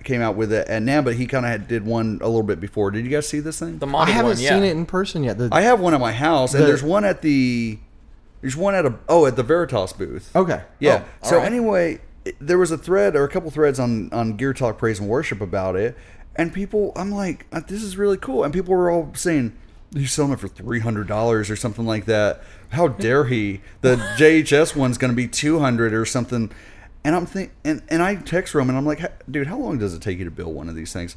[0.03, 2.59] came out with it at NAMM, but he kind of did one a little bit
[2.59, 2.91] before.
[2.91, 3.77] Did you guys see this thing?
[3.79, 4.49] The I haven't one, yeah.
[4.49, 5.37] seen it in person yet.
[5.37, 7.77] The, I have one at my house, and The- there's one at the
[8.41, 10.35] there's one at a oh at the Veritas booth.
[10.35, 10.63] okay.
[10.79, 11.03] Yeah.
[11.23, 11.51] Oh, so alright.
[11.51, 14.99] anyway, it- there was a thread or a couple threads on on Gear Talk Praise
[14.99, 15.95] and Worship about it,
[16.35, 19.53] and people, I'm like, uh, this is really cool, and people were all saying.
[19.93, 22.41] He's selling it for three hundred dollars or something like that.
[22.69, 23.61] How dare he?
[23.79, 26.51] The JHS one's going to be two hundred or something.
[27.05, 28.75] And I'm think, and, and I text Roman.
[28.75, 28.99] I'm like,
[29.31, 31.15] dude, how long does it take you to build one of these things?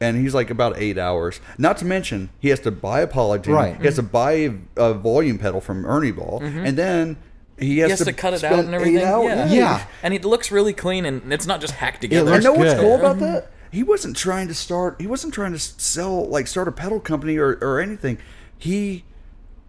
[0.00, 1.40] And he's like, about eight hours.
[1.58, 3.54] Not to mention, he has to buy a polytune.
[3.54, 3.76] Right.
[3.76, 6.64] He has to buy a, a volume pedal from Ernie Ball, mm-hmm.
[6.64, 7.16] and then
[7.58, 8.96] he has, He has to cut it out and everything.
[8.96, 9.46] Yeah.
[9.48, 9.86] Yeah.
[10.02, 12.30] And it looks really clean and it's not just hacked together.
[12.30, 13.50] looks I know what's cool about that.
[13.70, 15.00] He wasn't trying to start.
[15.00, 18.18] He wasn't trying to sell like start a pedal company or, or anything.
[18.56, 19.04] He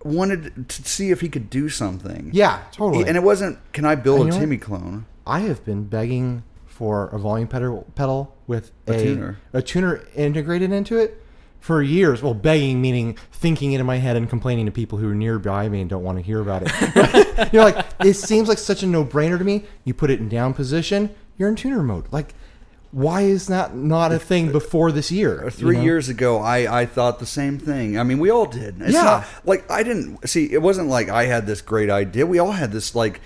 [0.03, 2.29] wanted to see if he could do something.
[2.33, 3.07] Yeah, totally.
[3.07, 3.59] and it wasn't.
[3.73, 5.05] Can I build And a you know Timmy clone?
[5.27, 6.43] I have been begging
[6.79, 9.37] for a volume pedal pedal with A a, tuner.
[9.51, 11.21] a tuner integrated into it
[11.59, 12.23] for years.
[12.23, 15.67] Well, begging meaning thinking it in my head and complaining to people who are nearby
[15.67, 17.49] me and don't want to hear about it.
[17.53, 19.65] you're like, it seems like such a no-brainer to me.
[19.83, 22.05] You put it in down position, you're in tuner mode.
[22.13, 22.33] Like,
[22.91, 25.41] why is that not a thing before this year?
[25.41, 25.83] Uh, you Three know?
[25.83, 27.99] years ago, I, I thought the same thing.
[27.99, 28.81] I mean, we all did.
[28.81, 29.01] It's Yeah.
[29.03, 30.49] not like I didn't see.
[30.53, 32.25] It wasn't like I had this great idea.
[32.25, 33.19] We all had this like.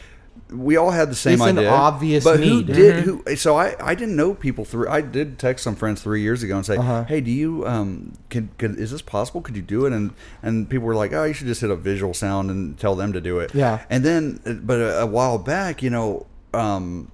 [0.52, 2.68] We all had the same It's an obvious but need.
[2.68, 3.36] who did who?
[3.36, 4.88] So I, I didn't know people through.
[4.88, 7.06] I did text some friends three years ago and say, Uh-huh.
[7.06, 9.42] "Hey, do you um can, can is this possible?
[9.42, 11.76] Could you do it?" And and people were like, "Oh, you should just hit a
[11.76, 13.84] visual sound and tell them to do it." Yeah.
[13.90, 17.12] And then, but a, a while back, you know, um,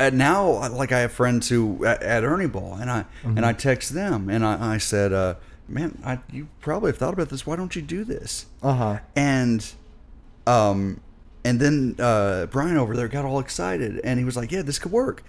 [0.00, 3.36] and now like I have friends who at, at Ernie Ball, and I Mm-hmm.
[3.36, 5.34] and I text them, and I, I said, uh,
[5.68, 7.46] "Man, I, you probably have thought about this.
[7.46, 8.98] Why don't you do this?" Uh huh.
[9.14, 9.72] And,
[10.44, 11.00] um,
[11.44, 14.78] and then uh, Brian over there got all excited, and he was like, "Yeah, this
[14.78, 15.24] could work."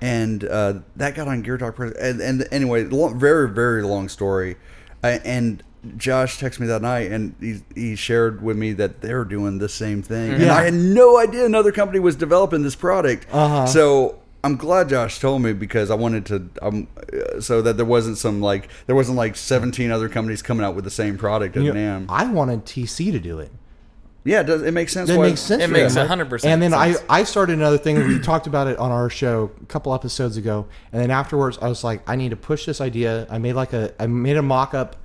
[0.00, 4.56] And uh, that got on Gear Talk, and, and anyway, long, very very long story,
[5.02, 5.62] uh, and.
[5.98, 9.68] Josh texted me that night and he, he shared with me that they're doing the
[9.68, 10.32] same thing.
[10.32, 10.54] And Yeah.
[10.54, 13.26] I had no idea another company was developing this product.
[13.30, 13.66] Uh-huh.
[13.66, 16.88] So I'm glad Josh told me because I wanted to, um,
[17.38, 20.84] so that there wasn't some like, there wasn't like 17 other companies coming out with
[20.84, 22.06] the same product at You know, NAMM.
[22.08, 23.52] I wanted TC to do it.
[24.24, 25.08] Yeah, it, does, it makes sense.
[25.10, 25.62] That why- makes sense.
[25.62, 26.98] It makes them, 100% And then sense.
[27.10, 28.06] I, I started another thing.
[28.08, 30.66] We talked about it on our show a couple episodes ago.
[30.92, 33.26] And then afterwards, I was like, I need to push this idea.
[33.30, 34.96] I made like a I made a mock up,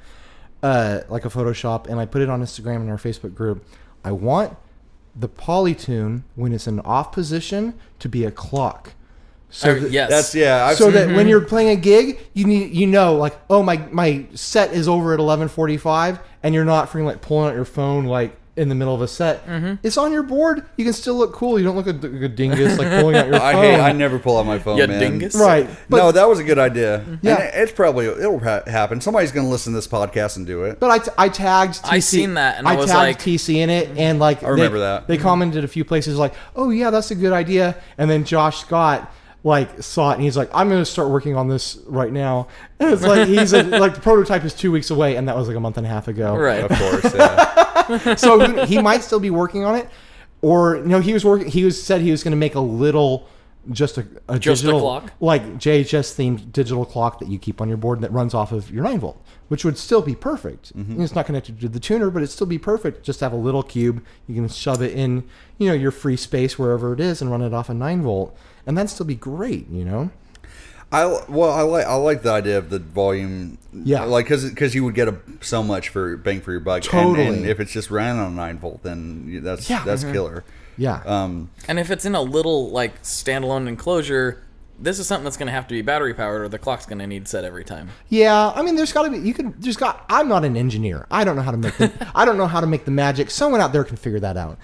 [0.64, 3.66] uh, like a Photoshop, and I put it on Instagram and our Facebook group.
[4.06, 4.56] I want
[5.16, 8.94] the polytune when it's in off position to be a clock.
[9.50, 10.10] So Or- that- yes.
[10.10, 10.66] That's yeah.
[10.66, 13.64] I've so seen, that when you're playing a gig, you need you know like oh
[13.64, 17.66] my my set is over at 11:45 and you're not freaking like pulling out your
[17.66, 19.46] phone like in the middle of a set.
[19.48, 19.76] Mm-hmm.
[19.82, 20.66] It's on your board.
[20.76, 21.58] You can still look cool.
[21.58, 23.42] You don't look like a, a dingus like pulling out your phone.
[23.56, 23.80] I hate.
[23.80, 25.00] I never pull out my phone, Yeah, man.
[25.00, 25.36] dingus.
[25.36, 25.70] right.
[25.88, 27.00] But, no, that was a good idea.
[27.00, 27.16] Mm-hmm.
[27.26, 27.36] Yeah.
[27.36, 29.02] and it's probably it'll ha- happen.
[29.02, 30.80] Somebody's going to listen to this podcast and do it.
[30.80, 31.92] but I, t- I tagged TC.
[31.92, 34.22] I seen that, and I was tagged like- TC in it and mm-hmm.
[34.22, 35.08] like I remember that.
[35.08, 38.60] They commented a few places like, "Oh yeah, that's a good idea." And then Josh
[38.60, 39.12] Scott
[39.44, 42.48] like saw it and he's like, "I'm going to start working on this right now."
[42.80, 45.48] And it's like he's a, like the prototype is 2 weeks away and that was
[45.48, 46.36] like a month and a half ago.
[46.36, 46.64] Right.
[46.64, 47.69] Of course, yeah.
[48.18, 49.90] so he, he might still be working on it,
[50.42, 51.48] or no, he was working.
[51.48, 53.28] He was said he was going to make a little,
[53.72, 55.14] just a, a Just a digital clock?
[55.20, 58.72] like JHS themed digital clock that you keep on your board that runs off of
[58.72, 60.78] your nine volt, which would still be perfect.
[60.78, 61.02] Mm-hmm.
[61.02, 63.04] It's not connected to the tuner, but it'd still be perfect.
[63.04, 64.04] Just have a little cube.
[64.28, 67.42] You can shove it in, you know, your free space wherever it is, and run
[67.42, 69.70] it off a nine volt, and that'd still be great.
[69.70, 70.12] You know.
[70.92, 73.58] I well, I like I like the idea of the volume.
[73.72, 74.06] Yeah.
[74.06, 76.78] like because because you would get a, so much for bang for your buck.
[76.78, 77.28] And- Totally.
[77.28, 79.84] And, if it's just ran on a nine volt, then that's Yeah.
[79.86, 80.44] that's killer.
[80.78, 81.02] Yeah.
[81.06, 84.42] Um, And if it's in a little like standalone enclosure,
[84.80, 87.00] this is something that's going to have to be battery powered, or the clock's going
[87.00, 87.90] to need set every time.
[88.08, 89.18] Yeah, I mean, there's got to be.
[89.20, 89.62] You could.
[89.62, 90.06] There's got.
[90.10, 91.06] I'm not an engineer.
[91.12, 91.76] I don't know how to make.
[91.78, 93.30] The, I don't know how to make the magic.
[93.30, 94.58] Someone out there can figure that out.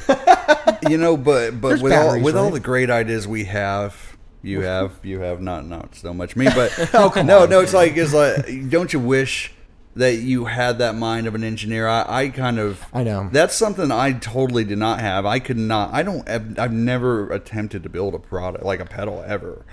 [0.88, 2.52] you know, but but There's with all batteries, with all right?
[2.54, 4.09] the great ideas we have,
[4.42, 7.50] you have you have not not so much me, but Oh, no on.
[7.50, 9.52] no, it's like it's like don't you wish
[9.96, 11.86] that you had that mind of an engineer?
[11.88, 13.28] I, I kind of I know.
[13.32, 15.26] that's something I totally did not have.
[15.26, 15.92] I could not.
[15.92, 16.28] I don't.
[16.28, 19.64] I've, I've never attempted to build a product like a pedal ever.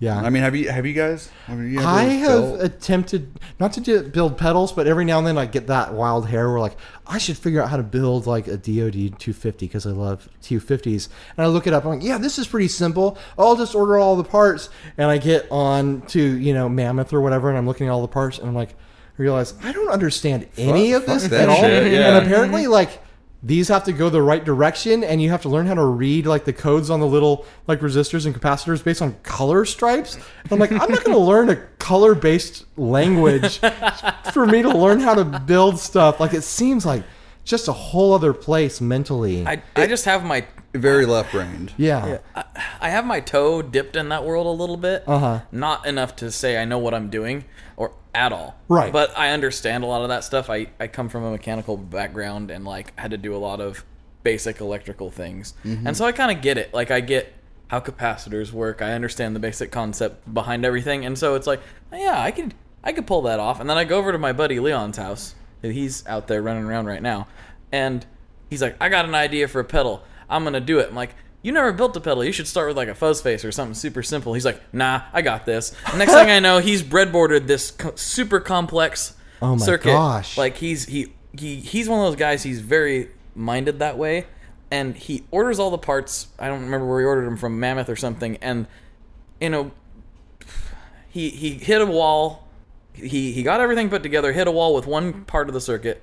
[0.00, 0.20] Yeah.
[0.20, 1.30] I mean, have you have you guys?
[1.46, 5.18] Have you ever I have built- attempted not to do, build pedals, but every now
[5.18, 6.76] and then I get that wild hair where like
[7.06, 11.08] I should figure out how to build like a DoD 250 because I love 250s,
[11.36, 11.84] and I look it up.
[11.84, 13.16] I'm like, yeah, this is pretty simple.
[13.38, 17.20] I'll just order all the parts, and I get on to you know Mammoth or
[17.20, 19.90] whatever, and I'm looking at all the parts, and I'm like, I realize I don't
[19.90, 21.56] understand any Fuck- of this at all.
[21.56, 22.16] shit, yeah.
[22.18, 23.00] And apparently, like
[23.44, 26.26] these have to go the right direction, and you have to learn how to read
[26.26, 30.14] like the codes on the little like resistors and capacitors based on color stripes.
[30.14, 33.58] And I'm like, I'm not going to learn a color based language
[34.32, 36.20] for me to learn how to build stuff.
[36.20, 37.04] Like it seems like
[37.44, 39.46] just a whole other place mentally.
[39.46, 41.72] I, I just have my very left brained.
[41.76, 42.18] yeah.
[42.80, 45.04] I have my toe dipped in that world a little bit.
[45.06, 45.40] Uh-huh.
[45.50, 47.44] Not enough to say I know what I'm doing
[47.76, 48.56] or at all.
[48.68, 48.92] Right.
[48.92, 50.50] But I understand a lot of that stuff.
[50.50, 53.84] I, I come from a mechanical background and like had to do a lot of
[54.22, 55.54] basic electrical things.
[55.64, 56.72] And so I kind of get it.
[56.74, 57.32] Like I get
[57.68, 58.82] how capacitors work.
[58.82, 61.04] I understand the basic concept behind everything.
[61.04, 61.60] And so it's like,
[61.92, 63.60] yeah, I could I could pull that off.
[63.60, 65.34] And then I go over to my buddy Leon's house.
[65.62, 67.26] He's out there running around right now.
[67.72, 68.04] And
[68.50, 70.02] he's like, I got an idea for a pedal.
[70.34, 70.88] I'm gonna do it.
[70.88, 72.24] I'm like, you never built a pedal.
[72.24, 74.34] You should start with like a fuzz face or something super simple.
[74.34, 75.74] He's like, Nah, I got this.
[75.96, 79.92] Next thing I know, he's breadboarded this co- super complex Oh my circuit.
[79.92, 80.36] gosh.
[80.38, 82.42] Like he's he he he's one of those guys.
[82.42, 84.26] He's very minded that way,
[84.70, 86.28] and he orders all the parts.
[86.38, 88.36] I don't remember where he ordered them from, Mammoth or something.
[88.40, 88.66] And
[89.40, 89.70] you know,
[91.10, 92.48] he he hit a wall
[92.94, 96.00] he he got everything put together, hit a wall with one part of the circuit,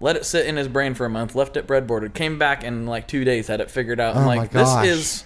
[0.00, 2.86] let it sit in his brain for a month, left it breadboarded, came back in
[2.86, 4.16] like two days, had it figured out.
[4.16, 5.24] I'm Oh my like, this is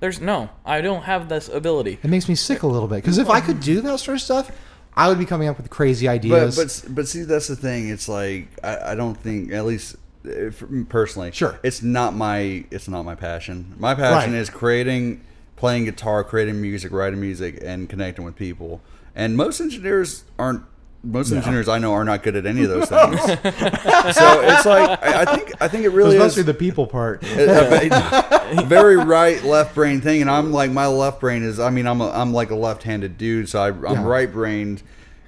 [0.00, 1.98] there's no, I don't have this ability.
[2.02, 4.20] It makes me sick a little bit because if I could do that sort of
[4.20, 4.50] stuff,
[4.94, 6.56] I would be coming up with crazy But ideas.
[6.84, 7.88] but but see, that's the thing.
[7.88, 11.58] It's like I, I don't think at least uh, for- personally, Sure.
[11.62, 13.74] it's not my it's not my passion.
[13.78, 14.38] My passion Right.
[14.40, 15.22] is creating,
[15.56, 18.80] playing guitar, creating music, writing music, and connecting with people.
[19.14, 20.62] And most engineers aren't.
[21.06, 23.20] Most engineers I know are not good at any of those things.
[23.22, 26.54] so it's like I, I think I think it it was really is mostly the
[26.54, 27.22] people part.
[27.26, 31.60] a, a very right left brain thing, and I'm like my left brain is.
[31.60, 34.04] I mean, I'm a, I'm like a left-handed dude, so I, I'm Yeah.
[34.06, 34.82] right brained,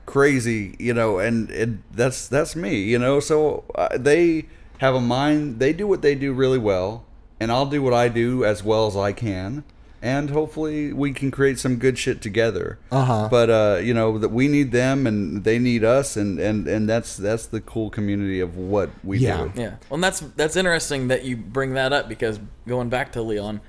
[0.07, 3.21] crazy, you know, and it, that's that's me, you know.
[3.21, 4.47] So uh, they
[4.79, 5.59] have a mind.
[5.61, 7.05] They do what they do really well,
[7.41, 9.65] and I'll do what I do as well as I can.
[10.01, 12.79] And hopefully we can create some good shit together.
[12.93, 13.29] Uh-huh.
[13.31, 16.89] But uh, you know that we need them and they need us, and, and, and
[16.89, 19.49] that's that's the cool community of what we Yeah.
[19.55, 19.61] do.
[19.61, 19.71] Yeah.
[19.89, 23.61] Well, and that's that's interesting that you bring that up because going back to Leon,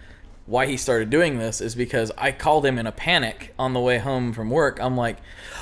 [0.45, 3.79] why he started doing this is because I called him in a panic on the
[3.79, 4.79] way home from work.
[4.81, 5.17] I'm like,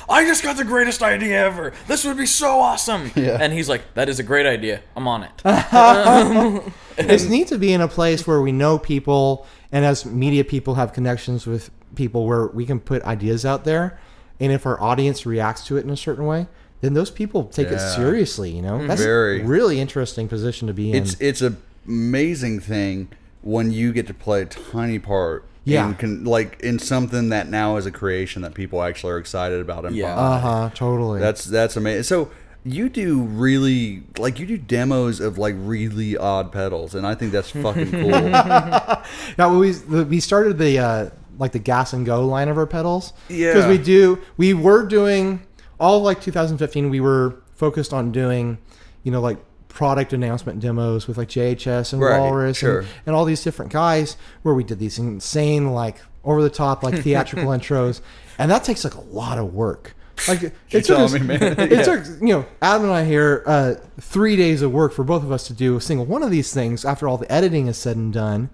[0.08, 1.74] I just got the greatest idea ever.
[1.86, 3.10] This would be so awesome.
[3.16, 3.36] Yeah.
[3.40, 4.80] And he's like, that is a great idea.
[4.96, 5.32] I'm on it.
[6.98, 10.74] it's neat to be in a place where we know people and as media people
[10.76, 13.98] have connections with people where we can put ideas out there
[14.40, 16.46] and if our audience reacts to it in a certain way
[16.80, 19.40] then those people take it seriously you know that's Very.
[19.42, 21.54] a really interesting position to be in it's it's a
[21.86, 23.08] amazing thing
[23.42, 25.88] when you get to play a tiny part Yeah.
[25.88, 29.60] in con, like in something that now is a creation that people actually are excited
[29.60, 30.14] about and Yeah.
[30.14, 30.20] buy.
[30.22, 32.30] uh-huh totally that's that's amazing so
[32.72, 37.32] you do really like you do demos of like really odd pedals and i think
[37.32, 38.10] that's fucking cool
[39.38, 39.72] now we
[40.04, 43.52] we started the uh like the gas and go line of our pedals Yeah.
[43.52, 45.40] because we do we were doing
[45.78, 48.58] all like 2015 we were focused on doing
[49.02, 52.80] you know like product announcement demos with like JHS and Right, Walrus sure.
[52.80, 56.82] and, and all these different guys where we did these insane like over the top
[56.82, 58.00] like theatrical intros
[58.38, 59.94] and that takes like a lot of work
[60.26, 61.42] like it took us, me, man.
[61.58, 61.82] it Yeah.
[61.82, 65.30] took you know Adam and I here uh, three days of work for both of
[65.30, 67.96] us to do a single one of these things after all the editing is said
[67.96, 68.50] and done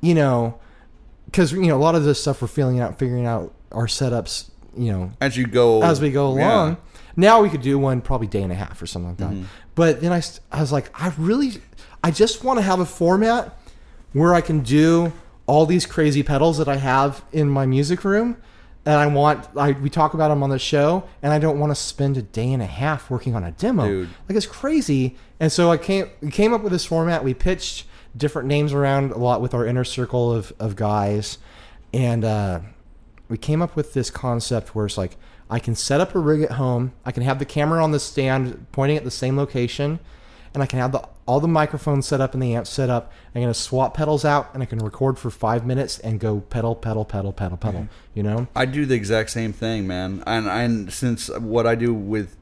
[0.00, 0.58] you know
[1.26, 4.50] because you know a lot of this stuff we're feeling out figuring out our setups
[4.76, 6.44] you know as you go as we go yeah.
[6.52, 6.76] along.
[7.16, 9.30] Now we could do one probably day and a half or something like that.
[9.30, 9.44] Mm-hmm.
[9.74, 11.54] But then I, I was like, I really,
[12.04, 13.58] I just want to have a format
[14.12, 15.12] where I can do
[15.46, 18.36] all these crazy pedals that I have in my music room.
[18.86, 21.70] And I want, I, we talk about them on the show, and I don't want
[21.70, 23.86] to spend a day and a half working on a demo.
[23.86, 24.08] Dude.
[24.28, 25.16] Like it's crazy.
[25.38, 27.22] And so I came, we came up with this format.
[27.22, 31.38] We pitched different names around a lot with our inner circle of, of guys.
[31.92, 32.60] And, uh,
[33.30, 35.16] we came up with this concept where it's like
[35.48, 38.00] I can set up a rig at home, I can have the camera on the
[38.00, 40.00] stand pointing at the same location,
[40.54, 43.12] and I can have the all the microphones set up and the amp set up.
[43.34, 46.74] I'm gonna swap pedals out and I can record for five minutes and go pedal,
[46.74, 47.82] pedal, pedal, pedal, pedal.
[47.82, 47.92] Mm-hmm.
[48.14, 48.48] You know?
[48.56, 50.24] I do the exact same thing, man.
[50.26, 52.36] And and since what I do with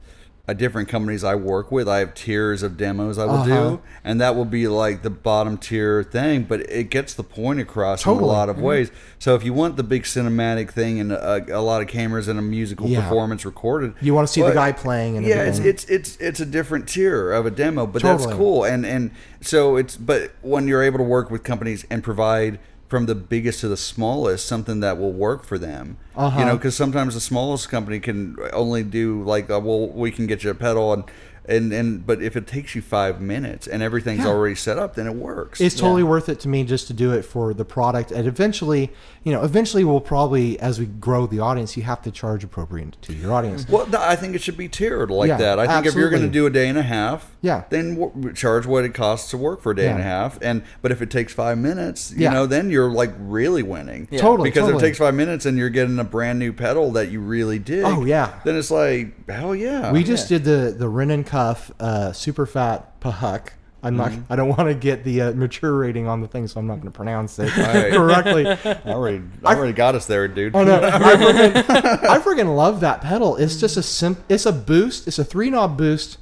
[0.53, 3.69] different companies I work with, I have tiers of demos I will Uh-huh.
[3.69, 6.43] do, and that will be like the bottom tier thing.
[6.43, 8.91] But it gets the point across in a lot of ways.
[9.19, 12.39] So if you want the big cinematic thing and a, a lot of cameras and
[12.39, 13.01] a musical Yeah.
[13.01, 15.69] performance recorded, You want to see the guy playing and yeah, it's, everything.
[15.69, 18.63] it's it's it's a different tier of a demo, but that's cool.
[18.63, 22.59] And and so it's but when you're able to work with companies and provide
[22.89, 26.39] from the biggest to the smallest something that will work for them, Uh-huh.
[26.39, 30.27] you know, because sometimes the smallest company can only do like, uh, well, we can
[30.27, 31.03] get you a pedal and.
[31.49, 34.27] And, and but if it takes you five minutes and everything's Yeah.
[34.27, 35.59] already set up, then it works.
[35.59, 38.91] it's totally worth it to me just to do it for the product and eventually
[39.23, 42.95] you know eventually we'll probably as we grow the audience you have to charge appropriate
[43.01, 45.59] to your audience Well, I think it should be tiered like Yeah, that.
[45.59, 47.63] I think if you're going to do a day and a half, Yeah.
[47.69, 50.37] then w- charge what it costs to work for a day and a half.
[50.41, 52.33] And but if it takes five minutes, you Yeah.
[52.33, 54.07] know, then you're like really winning.
[54.11, 54.21] Yeah.
[54.21, 57.09] Totally, Because if it takes five minutes and you're getting a brand new pedal that
[57.11, 58.33] you really did Oh, yeah.
[58.45, 59.91] then it's like hell yeah.
[59.91, 63.49] We just did the the Wren and Cuff uh, super fat Pahuk.
[63.81, 64.11] I'm not.
[64.11, 64.33] Mm-hmm.
[64.33, 66.75] I don't want to get the uh, mature rating on the thing, so I'm not
[66.81, 67.93] going to pronounce it Right.
[67.93, 68.45] correctly.
[68.45, 70.53] I already, I already got us there, dude.
[70.53, 71.55] Oh no, I freaking,
[72.09, 73.37] I freaking love that pedal.
[73.37, 74.17] It's just a sim.
[74.27, 75.07] It's a boost.
[75.07, 76.17] It's a three knob boost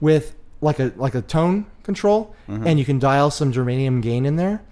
[0.00, 2.66] with like a like a tone control, Mm-hmm.
[2.68, 4.62] and you can dial some germanium gain in there.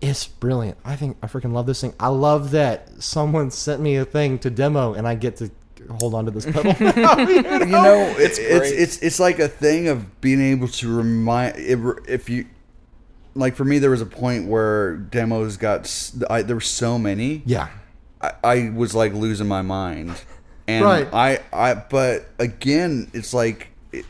[0.00, 0.78] It's brilliant.
[0.86, 1.92] I think I freaking love this thing.
[2.00, 5.50] I love that someone sent me a thing to demo, and I get to
[5.90, 6.72] hold on to this pedal.
[6.78, 11.78] you know, it's it's, it's it's like a thing of being able to remind if,
[12.08, 12.46] if you
[13.34, 16.98] like for me there was a point where demos got s- I, there were so
[16.98, 17.68] many yeah.
[18.20, 20.14] I, I was like losing my mind
[20.68, 21.08] And Right.
[21.12, 24.06] I, I, but again, it's like it,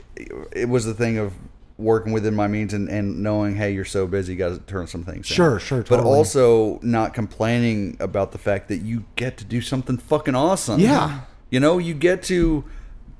[0.52, 1.32] it was the thing of
[1.78, 4.86] working within my means and, and knowing, hey, you're so busy, you got to turn
[4.86, 5.30] some things.
[5.30, 5.34] in.
[5.34, 9.96] Sure, sure, But also not complaining about the fact that you get to do something
[9.96, 10.78] fucking awesome.
[10.78, 11.20] Yeah.
[11.52, 12.64] You know, you get to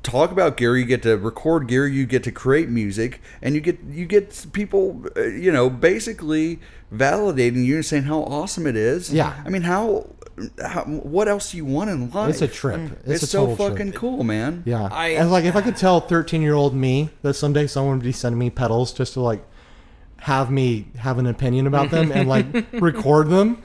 [0.03, 3.61] talk about gear, you get to record gear, you get to create music, and you
[3.61, 6.59] get you get people, uh, you know, basically
[6.93, 9.13] validating you and saying how awesome it is.
[9.13, 9.35] Yeah.
[9.45, 10.09] I mean, how,
[10.65, 12.31] how what else do you want in life?
[12.31, 12.81] It's a trip.
[13.05, 14.01] It's, It's, a so total fucking trip.
[14.01, 14.63] cool, man.
[14.65, 14.89] Yeah.
[14.91, 18.05] I- and like if I could tell 13 year old me that someday someone would
[18.05, 19.45] be sending me pedals just to like
[20.21, 23.63] have me have an opinion about them and like record them,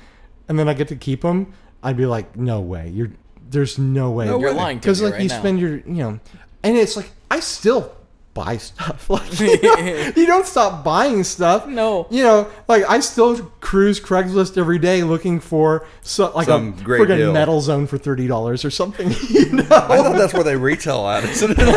[0.50, 2.90] and then I get to keep them, I'd be like, no way.
[2.90, 3.12] You're
[3.50, 4.26] there's no way.
[4.26, 5.40] No You're lying to because like right you now.
[5.40, 6.20] spend your you know,
[6.64, 7.94] and it's like I still
[8.34, 9.10] buy stuff.
[9.18, 11.66] Like you, know, you don't stop buying stuff.
[11.68, 12.08] No.
[12.12, 16.84] you know, like I still cruise Craigslist every day looking for so, like Some a
[16.84, 17.34] great friggin' deal.
[17.34, 19.12] metal zone for thirty dollars or something.
[19.30, 19.64] You know?
[19.64, 21.24] I thought that's where they retail at.
[21.24, 21.68] Isn't it?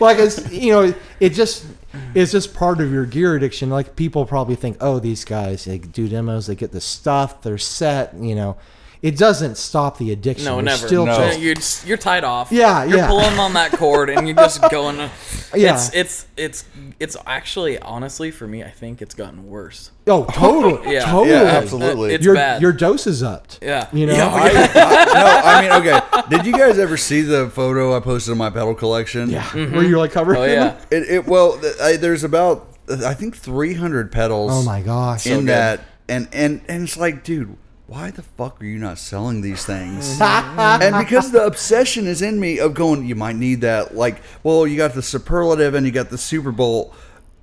[0.00, 1.64] like it's you know it just
[1.96, 2.18] Mm-hmm.
[2.18, 5.78] it's just part of your gear addiction like people probably think oh these guys they
[5.78, 8.56] do demos they get the stuff they're set you know
[9.02, 10.86] it doesn't stop the addiction No, You're never.
[10.86, 11.16] still No.
[11.16, 12.50] just- You're just, you're tied off.
[12.50, 13.08] Yeah, You're yeah.
[13.08, 15.10] pulling on that cord and you're just going.
[15.54, 15.74] Yeah.
[15.74, 16.64] It's it's it's
[16.98, 19.90] it's actually honestly for me I think it's gotten worse.
[20.06, 21.04] oh totally Yeah.
[21.04, 22.14] totally Yeah, absolutely.
[22.14, 22.62] It's your bad.
[22.62, 23.88] your dose is upped Yeah.
[23.92, 26.28] you know Yeah, oh I, I- no, I mean, okay.
[26.36, 29.30] Did you guys ever see the photo I posted of my pedal collection?
[29.30, 29.74] yeah mm-hmm.
[29.74, 30.68] where you're like covered oh yeah.
[30.70, 30.86] them?
[30.90, 34.50] It, it well, I, there's about I think 300 pedals.
[34.52, 35.48] oh my gosh in good.
[35.48, 37.56] that, and and and it's like, dude,
[37.86, 40.18] why the fuck are you not selling these things?
[40.20, 43.94] And because the obsession is in me of going, you might need that.
[43.94, 46.94] Like, well, you got the superlative and you got the Super Bowl,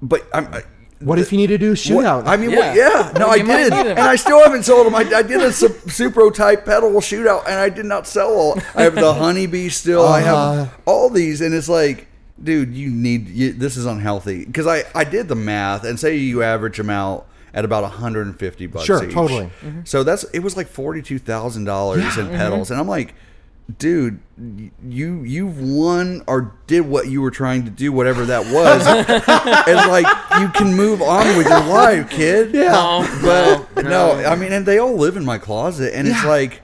[0.02, 0.54] but I'm.
[0.54, 0.64] I,
[1.00, 2.74] what if you need to do a what- shootout I mean, Yeah.
[2.74, 4.96] yeah, yeah no, I did, and I still haven't sold them.
[4.96, 8.58] I, I did a Su- Supro type pedal shootout, and I did not sell all.
[8.76, 10.06] I have the honeybee still.
[10.08, 10.54] I Uh-huh.
[10.66, 12.08] have all these, and it's like,
[12.42, 16.16] dude, you need you, this is unhealthy because I I did the math, and say
[16.16, 18.86] you average them out at about 150 bucks.
[18.86, 19.13] Sure, each.
[19.13, 19.46] totally.
[19.46, 19.82] Mm-hmm.
[19.86, 22.36] So that's it was like forty two thousand dollars in mm-hmm.
[22.36, 23.16] pedals, and I'm like.
[23.80, 24.20] Dude,
[24.86, 28.84] you you've won or did what you were trying to do, whatever that was.
[29.68, 30.06] it's like
[30.42, 32.54] you can move on with your life, kid.
[32.54, 32.74] Yeah.
[32.74, 33.08] No,
[33.74, 33.89] But no,
[34.20, 36.62] no, I mean, and they all live in my closet, and it's like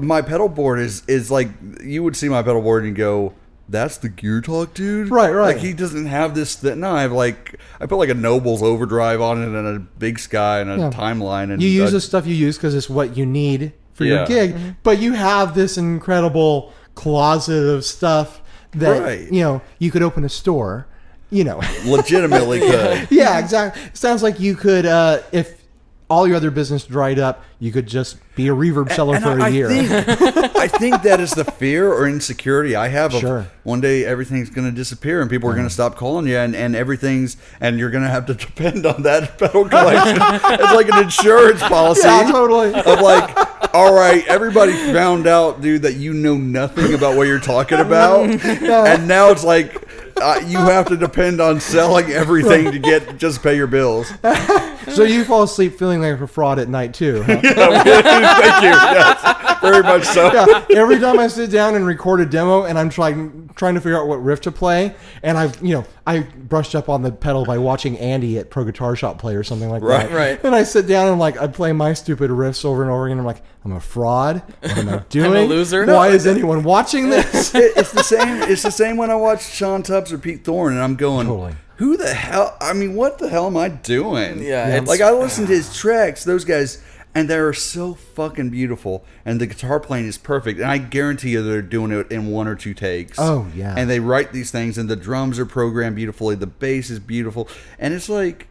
[0.00, 1.48] my pedal board is is like
[1.82, 3.34] you would see my pedal board and go,
[3.68, 5.54] "That's the Gear Talk dude." Right, right.
[5.54, 6.56] Like he doesn't have this.
[6.56, 9.78] Th- no, I have like I put like a Nobels overdrive on it and a
[9.80, 10.90] Big Sky and a Yeah.
[10.90, 14.04] timeline, and you use a, the stuff you use because it's what you need for
[14.04, 14.26] your Yeah.
[14.26, 18.40] gig but you have this incredible closet of stuff
[18.72, 19.32] that Right.
[19.32, 20.86] you know you could open a store
[21.30, 23.08] you know legitimately could.
[23.10, 25.62] yeah exactly sounds like you could uh if
[26.08, 29.40] all your other business dried up you could just be a reverb seller And for
[29.40, 33.14] I, a year I think, I think that is the fear or insecurity I have.
[33.14, 33.40] Of Sure.
[33.40, 33.46] Mm.
[33.62, 36.54] One day everything's going to disappear and people are going to stop calling you, and,
[36.54, 40.18] and everything's and you're going to have to depend on that pedal collection.
[40.20, 42.02] it's like an insurance policy.
[42.06, 47.16] yeah totally Of like, all right, everybody found out, dude, that you know nothing about
[47.16, 49.85] what you're talking about, and now it's like.
[50.20, 54.10] Uh, you have to depend on selling everything to get just pay your bills.
[54.94, 57.40] so you fall asleep feeling like a fraud at night too huh?
[57.42, 58.70] Thank you.
[58.70, 60.32] Yes, very much so.
[60.32, 63.80] yeah, every time I sit down and record a demo and I'm trying trying to
[63.80, 67.12] figure out what riff to play, and I've you know I brushed up on the
[67.12, 70.08] pedal by watching Andy at Pro Guitar Shop play or something like Right.
[70.08, 70.14] that.
[70.14, 70.44] Right.
[70.44, 73.18] And I sit down and like I play my stupid riffs over and over again.
[73.18, 74.42] I'm like, I'm a fraud.
[74.60, 75.48] What am I doing?
[75.48, 75.86] loser.
[75.86, 77.54] Why is anyone watching this?
[77.54, 78.42] It- it's the same.
[78.42, 81.54] It's the same when I watch Shawn Tubbs or Pete Thorn, and I'm going, Totally.
[81.76, 82.56] "Who the hell?
[82.60, 85.76] I mean, what the hell am I doing?" Yeah, it's- like I listen to his
[85.76, 86.24] tracks.
[86.24, 86.80] Those guys,
[87.16, 90.60] and they're so fucking beautiful, and the guitar playing is perfect.
[90.60, 93.18] And I guarantee you, they're doing it in one or two takes.
[93.18, 93.74] Oh, yeah.
[93.76, 96.34] And they write these things, and the drums are programmed beautifully.
[96.36, 97.48] The bass is beautiful,
[97.78, 98.48] and it's like.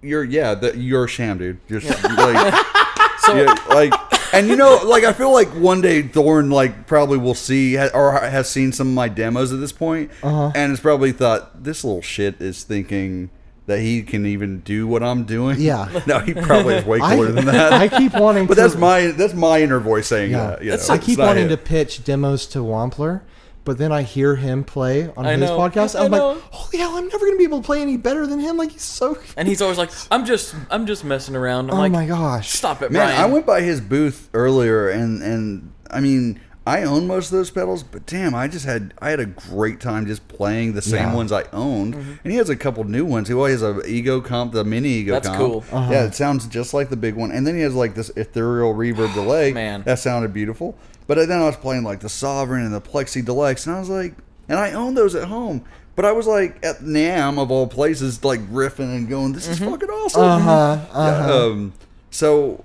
[0.00, 1.58] You're yeah, the, you're a sham, dude.
[1.68, 2.54] Just like
[3.20, 3.92] So yeah, like,
[4.32, 8.12] and you know, like I feel like one day thorn like probably will see or
[8.18, 10.52] has seen some of my demos at this point, Uh-huh.
[10.54, 13.28] and has probably thought this little shit is thinking
[13.68, 15.60] that he can even do what I'm doing.
[15.60, 16.00] Yeah.
[16.06, 17.74] no, he probably is way I, cooler than that.
[17.74, 18.60] I keep wanting but to.
[18.62, 20.50] that's my that's my inner voice saying Yeah.
[20.52, 20.64] that.
[20.64, 21.50] You know, I keep wanting him.
[21.50, 23.20] to pitch demos to Wampler,
[23.64, 25.58] but then I hear him play on I his know.
[25.58, 26.00] podcast.
[26.00, 26.32] I I'm know.
[26.32, 28.56] like, holy hell, I'm never gonna be able to play any better than him.
[28.56, 29.18] Like he's so.
[29.36, 31.68] and he's always like, I'm just I'm just messing around.
[31.70, 32.48] I'm oh like, my gosh.
[32.50, 33.20] stop it, Man, Brian.
[33.20, 37.50] I went by his booth earlier, and and I mean, I own most of those
[37.50, 41.08] pedals, but damn, I just had I had a great time just playing the same
[41.08, 41.14] Yeah.
[41.14, 41.94] ones I owned.
[41.94, 43.28] And he has a couple new ones.
[43.28, 45.38] He always has a ego comp, the mini ego That's comp.
[45.38, 45.64] cool.
[45.72, 45.90] Uh-huh.
[45.92, 47.32] Yeah, it sounds just like the big one.
[47.32, 49.52] And then he has like this ethereal reverb delay.
[49.52, 49.82] Man.
[49.84, 50.76] that sounded beautiful.
[51.06, 53.88] But then I was playing like the Sovereign and the Plexi Deluxe, and I was
[53.88, 54.14] like,
[54.48, 55.64] and I own those at home.
[55.96, 59.58] But I was like at NAMM of all places, like riffing and going, "This is
[59.58, 60.78] fucking awesome." Uh huh.
[60.92, 61.46] Uh huh.
[61.46, 61.72] Um,
[62.10, 62.64] so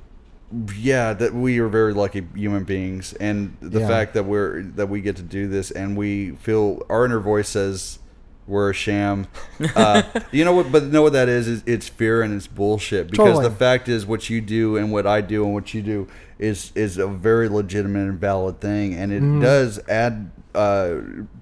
[0.78, 3.88] yeah, that we are very lucky human beings, and the Yeah.
[3.88, 7.50] fact that we're that we get to do this, and we feel our inner voice
[7.50, 8.00] says
[8.46, 9.28] we're a sham.
[9.76, 10.72] Uh, you know what?
[10.72, 11.48] But know what that is?
[11.48, 13.10] is it's fear and it's bullshit.
[13.10, 13.46] Because Totally.
[13.50, 16.72] the fact is, what you do and what I do and what you do is
[16.76, 19.40] is a very legitimate and valid thing, and it Mm-hmm.
[19.42, 20.96] does add uh,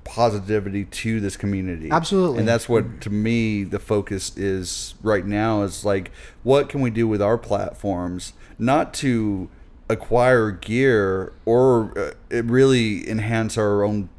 [0.04, 1.90] positivity to this community.
[1.92, 2.40] Absolutely.
[2.40, 5.64] and that's what to me the focus is right now.
[5.64, 6.12] Is like,
[6.44, 9.50] what can we do with our platforms, not to
[9.90, 14.10] acquire gear or uh, it really enhance our own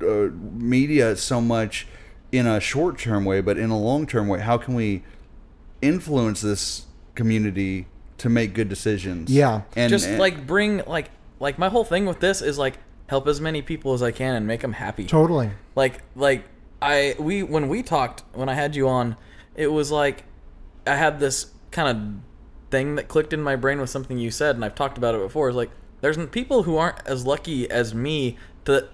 [0.00, 1.86] uh, media so much
[2.32, 4.40] in a short term way, but in a long term way.
[4.40, 5.02] How can we
[5.82, 7.86] influence this community
[8.18, 9.30] to make good decisions?
[9.30, 9.62] Yeah.
[9.76, 12.78] and just and- like bring like like my whole thing with this is like
[13.08, 15.06] help as many people as I can and make them happy.
[15.06, 15.50] Totally.
[15.74, 16.44] Like like
[16.80, 19.16] I we when we talked when I had you on,
[19.54, 20.24] it was like
[20.86, 24.54] I had this kind of thing that clicked in my brain with something you said,
[24.54, 25.48] and I've talked about it before.
[25.48, 28.36] Is like there's people who aren't as lucky as me.
[28.66, 28.88] To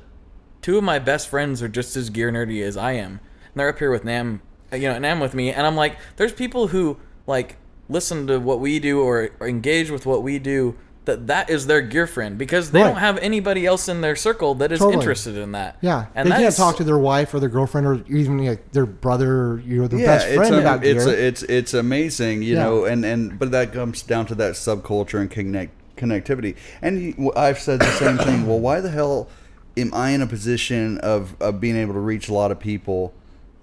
[0.62, 3.68] two of my best friends are just as gear nerdy as I am, and they're
[3.68, 4.40] up here with NAMM,
[4.72, 7.56] uh, you know, NAMM with me, and I'm like, there's people who like
[7.88, 10.76] listen to what we do or, or engage with what we do.
[11.06, 12.88] That that is their gear friend because they Right.
[12.88, 14.94] don't have anybody else in their circle that is Totally.
[14.94, 15.76] interested in that.
[15.82, 18.72] Yeah, and they can't that's- talk to their wife or their girlfriend or even like,
[18.72, 21.14] their brother, you know, their best it's friend a- about it's gear.
[21.14, 22.62] a- it's it's amazing, you Yeah.
[22.64, 26.54] know, and and but that comes down to that subculture and connect connectivity.
[26.80, 28.46] And you, I've said the same thing.
[28.46, 29.28] Well, why the hell
[29.76, 33.12] am I in a position of of being able to reach a lot of people?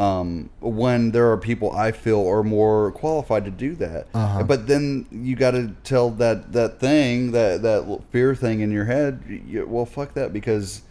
[0.02, 4.44] Um, when there are people I feel are more qualified to do that, Uh-huh.
[4.44, 8.86] but then you got to tell that that thing that that fear thing in your
[8.86, 9.22] head.
[9.48, 10.82] You, well, fuck that because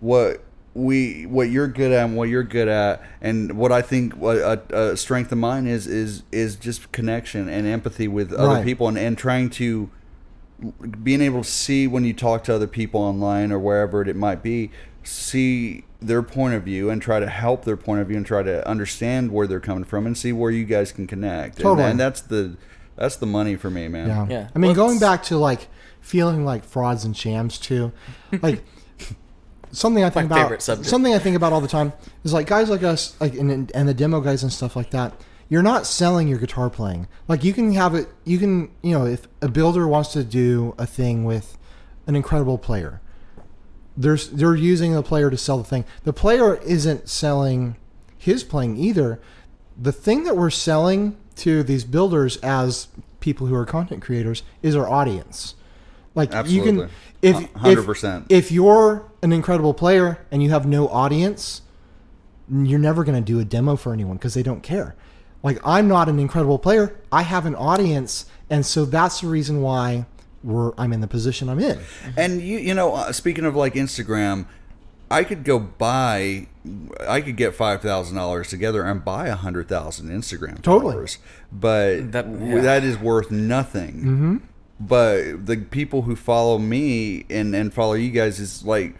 [0.00, 0.44] what
[0.74, 4.36] we what you're good at and what you're good at and what I think what
[4.36, 4.60] a,
[4.92, 8.64] a strength of mine is is is just connection and empathy with other Right.
[8.64, 9.88] people and, and trying to
[11.02, 14.42] being able to see when you talk to other people online or wherever it might
[14.42, 14.70] be
[15.04, 18.42] see their point of view and try to help their point of view and try
[18.42, 21.90] to understand where they're coming from and see where you guys can connect And- Totally.
[21.90, 22.56] and, that's the
[22.96, 24.26] that's the money for me man yeah.
[24.28, 24.48] Yeah.
[24.54, 25.68] I mean, Well, going back to like
[26.00, 27.92] feeling like frauds and shams too,
[28.42, 28.62] like
[29.72, 30.60] something I think My about.
[30.62, 30.84] favorite.
[30.86, 31.92] Something I think about all the time
[32.24, 35.20] is like guys like us, like and, and the demo guys and stuff like that.
[35.50, 37.08] You're not selling your guitar playing.
[37.26, 38.08] Like you can have it.
[38.24, 41.56] You can, you know, if a builder wants to do a thing with
[42.06, 43.00] an incredible player,
[43.98, 45.84] there's they're using the player to sell the thing.
[46.04, 47.76] The player isn't selling
[48.16, 49.20] his playing either.
[49.76, 52.88] The thing that we're selling to these builders as
[53.20, 55.54] people who are content creators is our audience.
[56.14, 56.90] Like you can
[57.22, 58.26] if hundred percent.
[58.28, 61.62] if you're an incredible player and you have no audience,
[62.50, 64.94] you're never going to do a demo for anyone because they don't care.
[65.42, 66.96] Like I'm not an incredible player.
[67.10, 70.06] I have an audience, and so that's the reason why
[70.42, 71.78] we're I'm in the position I'm in.
[72.16, 74.46] And you you know, uh, speaking of like Instagram,
[75.10, 76.48] I could go buy,
[77.08, 80.92] I could get five thousand dollars together and buy a hundred thousand Instagram Totally.
[80.92, 81.18] followers,
[81.50, 82.60] but That- yeah.
[82.60, 83.94] that is worth nothing.
[83.96, 84.36] Mm-hmm.
[84.80, 88.94] But the people who follow me and and follow you guys is like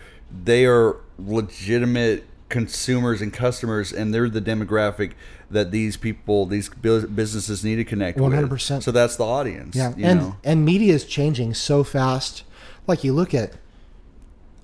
[0.44, 5.12] they are legitimate consumers and customers, and they're the demographic
[5.50, 8.32] that these people, these businesses need to connect with.
[8.32, 8.82] 100%.
[8.82, 9.76] So that's the audience.
[9.76, 10.36] Yeah, you and know?
[10.44, 12.44] and media is changing so fast.
[12.86, 13.54] Like you look at,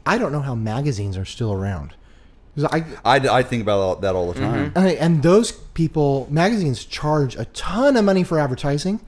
[0.06, 1.94] I don't know how magazines are still around.
[2.56, 4.72] I, I, I think about that all the mm-hmm.
[4.72, 4.72] time.
[4.76, 9.00] I mean, and those people, magazines charge a ton of money for advertising,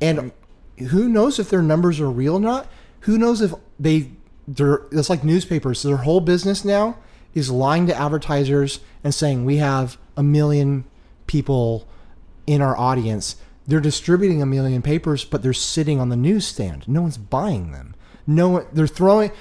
[0.00, 0.30] and
[0.78, 2.68] who knows if their numbers are real or not?
[3.00, 4.10] Who knows if they
[4.46, 5.82] they're it's like newspapers.
[5.82, 6.96] Their whole business now
[7.34, 10.84] is lying to advertisers and saying we have a million
[11.26, 11.86] people
[12.46, 13.36] in our audience.
[13.66, 16.86] They're distributing a million papers, but they're sitting on the newsstand.
[16.86, 17.94] No one's buying them.
[18.26, 18.66] No one.
[18.72, 19.32] They're throwing.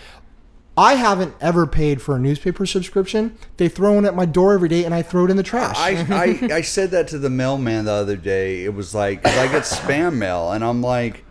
[0.75, 3.37] I haven't ever paid for a newspaper subscription.
[3.57, 5.77] They throw it at my door every day, and I throw it in the trash.
[5.77, 8.63] I, I, I said that to the mailman the other day.
[8.63, 11.25] It was like, I get spam mail, and I'm like,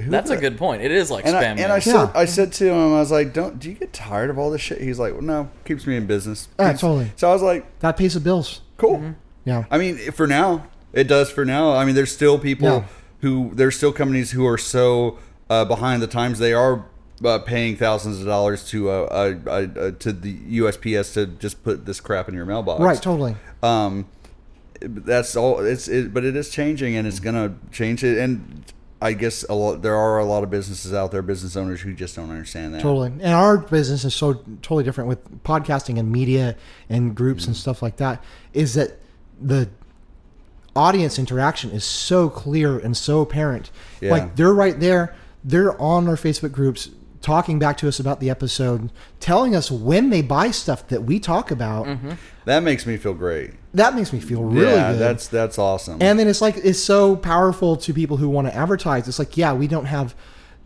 [0.00, 0.82] who That's a good point.
[0.82, 1.58] It is like And spam.
[1.58, 1.72] I, and.
[1.72, 2.10] I said, Yeah.
[2.14, 4.60] I said to him, I was like, "Don't, do you get tired of all this
[4.60, 7.12] shit?" He's like, well, "No, keeps me in business." Yeah, Keeps- totally.
[7.16, 8.60] So I was like, that pays the bills.
[8.76, 9.64] "Cool." Yeah.
[9.70, 11.30] I mean, for now, it does.
[11.30, 12.84] For now, I mean, there's still people Yeah.
[13.20, 16.38] who there's still companies who are so uh, behind the times.
[16.38, 16.84] They are
[17.24, 21.62] uh, paying thousands of dollars to uh, uh, uh, uh, to the USPS to just
[21.64, 22.80] put this crap in your mailbox.
[22.82, 23.36] Right, totally.
[23.62, 24.06] Um,
[24.80, 25.60] that's all.
[25.60, 28.18] It's it, but it is changing, and it's gonna change it.
[28.18, 28.64] And
[29.02, 29.82] I guess a lot.
[29.82, 32.82] There are a lot of businesses out there, business owners who just don't understand that.
[32.82, 33.08] Totally.
[33.08, 36.56] And our business is so totally different with podcasting and media
[36.88, 37.60] and groups and mm-hmm.
[37.60, 38.22] stuff like that.
[38.52, 38.98] Is that
[39.40, 39.70] the
[40.76, 43.70] audience interaction is so clear and so apparent.
[44.00, 44.10] Yeah.
[44.10, 45.14] Like they're right there.
[45.42, 46.90] They're on our Facebook groups
[47.22, 51.18] talking back to us about the episode, telling us when they buy stuff that we
[51.18, 51.86] talk about.
[51.86, 52.12] Mm-hmm.
[52.44, 53.52] That makes me feel great.
[53.74, 54.98] That makes me feel really yeah, good.
[55.00, 55.98] that's that's awesome.
[56.02, 59.36] and then it's like it's so powerful to people who want to advertise it's like
[59.36, 60.14] yeah we don't have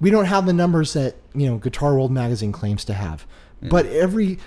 [0.01, 3.27] we don't have the numbers that you know guitar world magazine claims to have
[3.63, 4.39] but every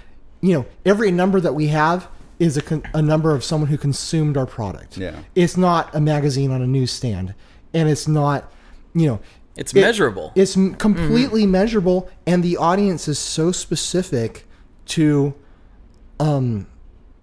[0.42, 2.08] you know every number that we have
[2.40, 5.20] is a, con- a number of someone who consumed our product Yeah.
[5.36, 7.36] it's not a magazine on a newsstand
[7.74, 8.52] and it's not
[8.96, 9.20] you know
[9.56, 10.32] It's it- measurable.
[10.36, 14.48] it's m- completely measurable and the audience is so specific
[14.88, 15.34] to
[16.20, 16.68] um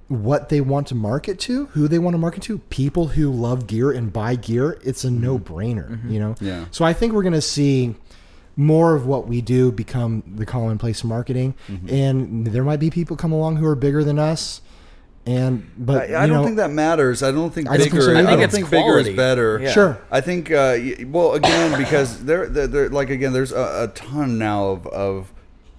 [0.09, 3.67] what they want to market to, who they want to market to, people who love
[3.67, 6.35] gear and buy gear, it's a no-brainer, you know.
[6.41, 6.67] Yeah.
[6.71, 7.95] So I think we're going to see
[8.57, 11.55] more of what we do become the commonplace marketing,
[11.89, 14.61] and there might be people come along who are bigger than us,
[15.27, 17.23] and but I, I don't know, think that matters.
[17.23, 18.05] I don't think I don't think bigger.
[18.05, 18.29] so I, either.
[18.29, 19.17] I don't think it's think bigger is quality.
[19.17, 19.59] better.
[19.61, 19.71] Yeah.
[19.73, 20.77] sure, I think, uh,
[21.07, 25.33] well, again, because there, there, there like again, there's a, a ton now of, of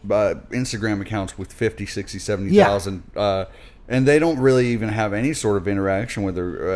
[0.10, 3.46] uh, Instagram accounts with 50, 60, 70,000, uh,
[3.88, 6.74] and they don't really even have any sort of interaction with their uh,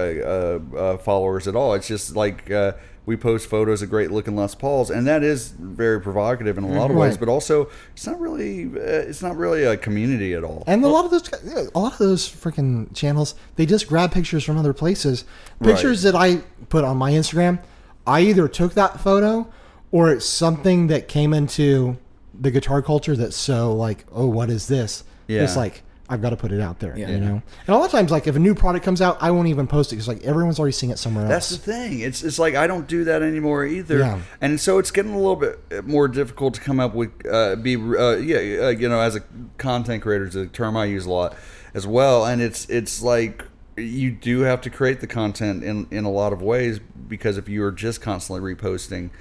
[0.75, 1.73] uh, uh, followers at all.
[1.73, 2.73] It's just like uh,
[3.05, 6.67] we post photos of great looking Les Pauls, and that is very provocative in a
[6.67, 10.43] lot of ways, but also it's not really, uh, it's not really a community at
[10.43, 10.63] all.
[10.67, 11.27] And a lot of those,
[11.73, 15.25] a lot of those freaking channels, they just grab pictures from other places.
[15.63, 16.37] Pictures that I
[16.69, 17.59] put on my Instagram,
[18.05, 19.47] I either took that photo,
[19.91, 21.97] or it's something that came into
[22.39, 25.03] the guitar culture that's so like, oh, what is this?
[25.27, 25.43] Yeah.
[25.43, 27.09] It's like I've got to put it out there, Yeah.
[27.09, 27.41] you know.
[27.67, 29.67] And a lot of times, like if a new product comes out, I won't even
[29.67, 31.59] post it because like everyone's already seeing it somewhere That's else.
[31.61, 31.99] That's the thing.
[31.99, 34.19] It's it's like I don't do that anymore either, Yeah.
[34.41, 37.75] and so it's getting a little bit more difficult to come up with uh, be
[37.75, 39.21] uh, yeah uh, you know as a
[39.59, 41.35] content creator is a term I use a lot
[41.73, 43.43] as well, and it's it's like
[43.77, 47.47] you do have to create the content in in a lot of ways because if
[47.47, 49.11] you are just constantly reposting,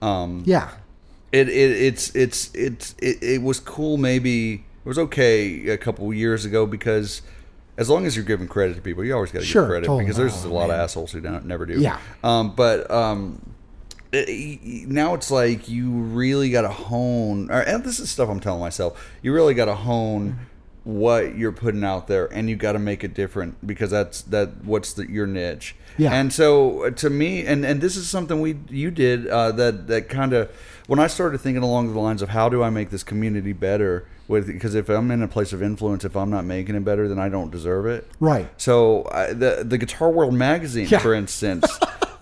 [0.00, 0.70] um, yeah,
[1.32, 6.44] it, it it's it's it's it, it was cool maybe was okay a couple years
[6.44, 7.22] ago because
[7.78, 9.86] as long as you're giving credit to people you always got to Sure, give credit
[9.86, 10.04] totally.
[10.04, 11.98] because there's Oh, a lot of assholes who don't never do Yeah.
[12.24, 13.40] um but um
[14.12, 18.40] it- now it's like you really got to hone or, and this is stuff i'm
[18.40, 20.38] telling myself you really got to hone
[20.84, 24.64] what you're putting out there and you got to make it different because that's that
[24.64, 26.14] what's the, your niche Yeah.
[26.14, 29.88] and so uh, to me and and this is something we you did uh, that
[29.88, 30.48] that kind of
[30.86, 34.06] when i started thinking along the lines of how do i make this community better
[34.28, 37.08] with because if i'm in a place of influence if i'm not making it better
[37.08, 38.48] then i don't deserve it right.
[38.60, 40.98] so I, the the Guitar World magazine, Yeah.
[40.98, 41.66] for instance,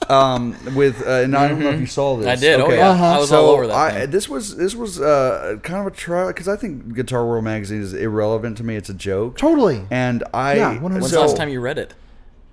[0.09, 2.27] um, with uh, and I don't know if you saw this.
[2.27, 2.61] I did.
[2.61, 2.91] Oh, yeah.
[2.91, 5.97] I was so all over that I, this was this was uh, kind of a
[5.97, 8.77] trial because I think Guitar World magazine is irrelevant to me.
[8.77, 9.39] It's a joke.
[9.39, 9.87] Totally.
[9.91, 11.95] And I Yeah, When's so- the last time you read it?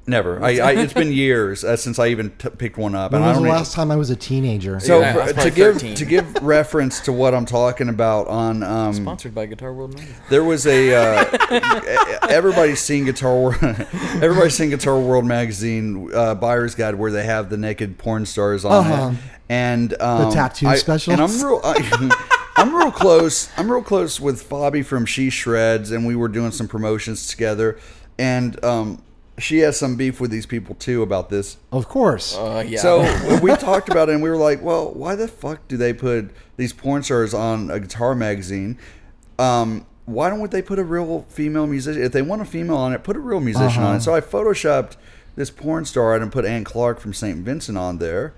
[0.07, 0.43] Never.
[0.43, 3.11] I, I it's been years uh, since I even t- picked one up.
[3.11, 4.79] When and was the don't last time I was a teenager?
[4.79, 5.95] so Yeah, I for- was to probably give 13.
[5.95, 10.15] to give reference to what I'm talking about on um, Sponsored by Guitar World Magazine.
[10.29, 13.57] There was a uh, everybody's seen Guitar World.
[13.61, 18.65] everybody's seen Guitar World magazine uh, buyer's guide where they have the naked porn stars
[18.65, 19.11] on Uh-huh.
[19.11, 19.17] it,
[19.49, 21.13] and um, The tattoo I- specials?
[21.13, 21.61] And I'm real.
[21.63, 22.27] I,
[22.57, 23.49] I'm real close.
[23.57, 27.79] I'm real close with Fabi from She Shreds, and we were doing some promotions together,
[28.19, 29.01] and um,
[29.37, 31.57] she has some beef with these people too about this.
[31.71, 32.35] of course.
[32.35, 32.79] Uh, yeah.
[32.79, 35.93] So we talked about it, and we were like, "Well, why the fuck do they
[35.93, 38.77] put these porn stars on a guitar magazine?
[39.39, 42.03] Um, why don't they put a real female musician?
[42.03, 44.21] If they want a female on it, put a real musician on it." So I
[44.21, 44.97] photoshopped
[45.35, 47.37] this porn star and put Annie Clark from St.
[47.37, 48.33] Vincent on there,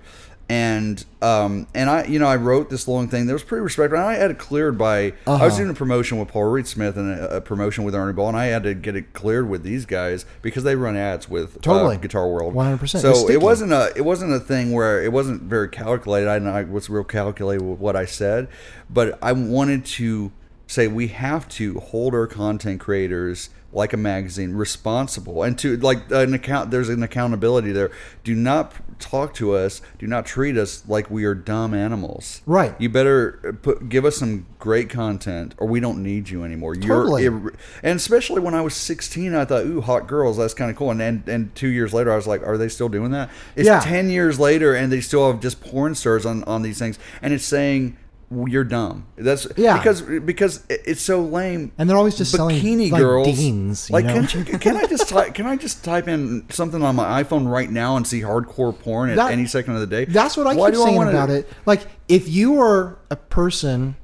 [0.48, 3.98] and um, and I, you know, I wrote this long thing that was pretty respectful.
[3.98, 5.56] And I had it cleared by I was Uh-huh.
[5.56, 8.36] doing a promotion with Paul Reed Smith and a, a promotion with Ernie Ball, and
[8.36, 11.60] I had to get it cleared with these guys because they run ads with uh,
[11.62, 11.96] Totally.
[11.96, 13.00] Guitar World, 100%.
[13.00, 16.28] So it wasn't a it wasn't a thing where it wasn't very calculated.
[16.28, 18.48] I, know I was real calculated with what I said,
[18.90, 20.30] but I wanted to
[20.66, 25.42] say we have to hold our content creators like a magazine responsible.
[25.42, 27.90] And to like an account there's an accountability there.
[28.22, 32.42] Do not talk to us do not treat us like we are dumb animals.
[32.46, 32.74] Right.
[32.78, 36.74] you better uh, put give us some great content or we don't need you anymore.
[36.76, 37.24] Totally.
[37.24, 37.52] you're
[37.82, 40.90] and especially when i was 16 i thought ooh hot girls that's kind of cool.
[40.90, 43.30] And, and and two years later i was like are they still doing that?
[43.56, 43.80] It's Yeah.
[43.80, 46.98] 10 years later and they still have just porn stars on on these things.
[47.20, 47.96] And it's saying
[48.30, 49.06] you're dumb.
[49.16, 49.76] That's Yeah.
[49.78, 51.72] because because it's so lame.
[51.78, 53.26] And they're always just selling, bikini like, girls.
[53.36, 54.26] Deans, you like, know?
[54.26, 57.70] can, can I just type, can I just type in something on my iPhone right
[57.70, 60.04] now and see hardcore porn at That- any second of the day?
[60.06, 61.48] That's what I Why keep saying wanna- about it.
[61.66, 63.96] Like, if you are a person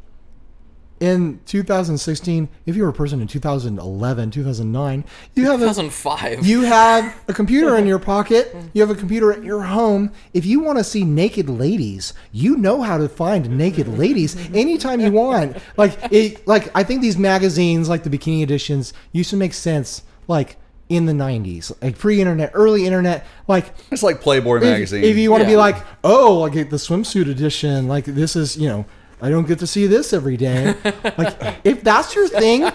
[1.01, 6.47] in 2016, if you were a person in 2011, 2009, you have a 2005.
[6.47, 8.55] you have a computer in your pocket.
[8.75, 10.13] You have a computer at your home.
[10.35, 15.01] If you want to see naked ladies, you know how to find naked ladies anytime
[15.01, 15.57] you want.
[15.79, 20.03] Like it, like I think these magazines, like the bikini editions, used to make sense.
[20.29, 20.57] Like
[20.91, 23.25] in the 90s, like pre-internet, early internet.
[23.49, 25.05] Like It's like Playboy if, magazine.
[25.05, 27.87] if you want to be like, oh, I get the swimsuit edition.
[27.89, 28.85] Like this is, you know,
[29.23, 30.75] I don't get to see this every day.
[31.19, 32.71] like if that's your thing,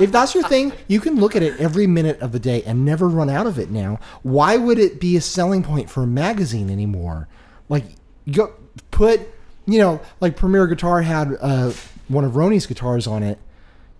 [0.00, 2.84] if that's your thing, you can look at it every minute of the day and
[2.84, 3.70] never run out of it.
[3.70, 7.28] Now, why would it be a selling point for a magazine anymore?
[7.68, 7.84] Like,
[8.30, 8.54] go
[8.90, 9.20] put,
[9.66, 11.72] you know, like Premier Guitar had uh,
[12.08, 13.38] one of Roni's guitars on it.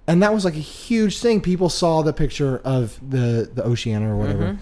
[0.06, 1.40] And that was like a huge thing.
[1.40, 4.58] People saw the picture of the the Oceana or whatever, and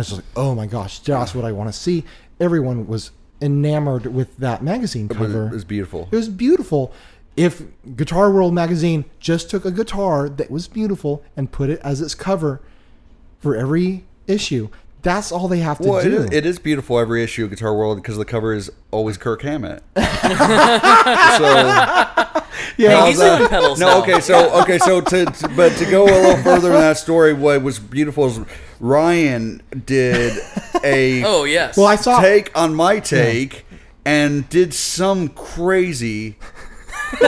[0.00, 2.04] it's like, oh my gosh, that's what I want to see.
[2.40, 3.10] Everyone was
[3.40, 5.46] enamored with that magazine it was, cover.
[5.46, 6.08] it was beautiful.
[6.10, 6.92] It was beautiful.
[7.36, 7.62] If
[7.96, 12.14] Guitar World magazine just took a guitar that was beautiful and put it as its
[12.14, 12.60] cover
[13.40, 14.68] for every issue,
[15.02, 16.22] that's all they have to Well, do.
[16.22, 19.42] is, it is beautiful every issue of Guitar World because the cover is always Kirk
[19.42, 19.82] Hammett.
[19.96, 20.02] so
[22.78, 24.02] yeah, Hey, he's doing pedal No, style.
[24.02, 27.34] okay, so okay, so to, to- but to go a little further in that story,
[27.34, 28.40] what was beautiful is
[28.80, 30.36] Ryan did
[30.84, 31.76] a Oh yes.
[31.76, 32.20] well, I saw.
[32.20, 33.64] take on my take
[34.04, 36.36] and did some crazy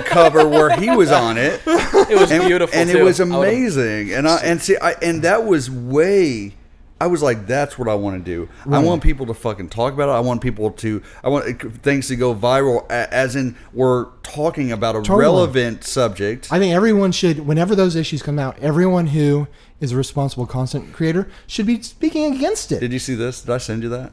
[0.05, 1.61] cover where he was on it.
[1.67, 2.99] it was and, beautiful and too.
[2.99, 4.13] it was I would've- amazing.
[4.13, 6.55] And I and see, I and that was way.
[7.01, 8.49] I was like, that's what I want to do.
[8.71, 10.13] I want people to fucking talk about it.
[10.13, 11.03] I want people to.
[11.23, 15.21] I want things to go viral, as in we're talking about a Totally.
[15.21, 16.49] relevant subject.
[16.53, 19.47] I think everyone should, whenever those issues come out, everyone who
[19.81, 22.81] is a responsible content creator should be speaking against it.
[22.81, 23.43] Did you see this?
[23.43, 24.13] Did I send you that?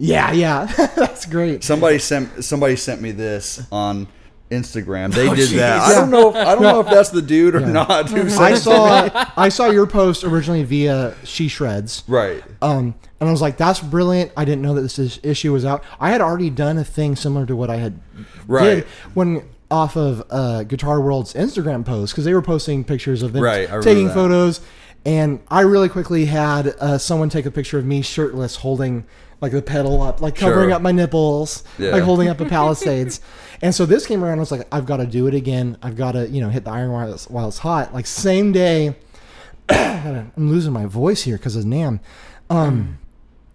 [0.00, 0.64] yeah, yeah,
[0.96, 1.64] that's great.
[1.64, 4.06] Somebody sent somebody sent me this on
[4.50, 5.12] Instagram.
[5.12, 5.82] They Oh, did that.
[5.82, 5.92] jeez.
[5.92, 6.30] I don't know.
[6.30, 8.08] If, I don't know if that's the dude or not.
[8.08, 8.56] Who I it to me.
[8.56, 12.02] saw I saw your post originally via She Shreds.
[12.08, 12.42] Right.
[12.62, 15.64] Um, and I was like, "That's brilliant." I didn't know that this is- issue was
[15.64, 15.82] out.
[16.00, 17.98] I had already done a thing similar to what I had
[18.46, 18.76] Right.
[18.76, 18.84] did
[19.14, 23.42] when off of uh, Guitar World's Instagram post because they were posting pictures of them
[23.42, 24.62] Right, taking photos,
[25.04, 29.04] and I really quickly had uh, someone take a picture of me shirtless, holding
[29.40, 30.76] like the pedal up, like covering Sure.
[30.76, 31.90] up my nipples, Yeah.
[31.90, 33.20] like holding up a Palisades.
[33.62, 34.38] and so this came around.
[34.38, 35.76] I was like, "I've got to do it again.
[35.82, 38.52] I've got to, you know, hit the iron while it's, while it's hot." Like same
[38.52, 38.96] day.
[39.68, 42.00] I'm losing my voice here because of NAMM.
[42.50, 42.98] Um,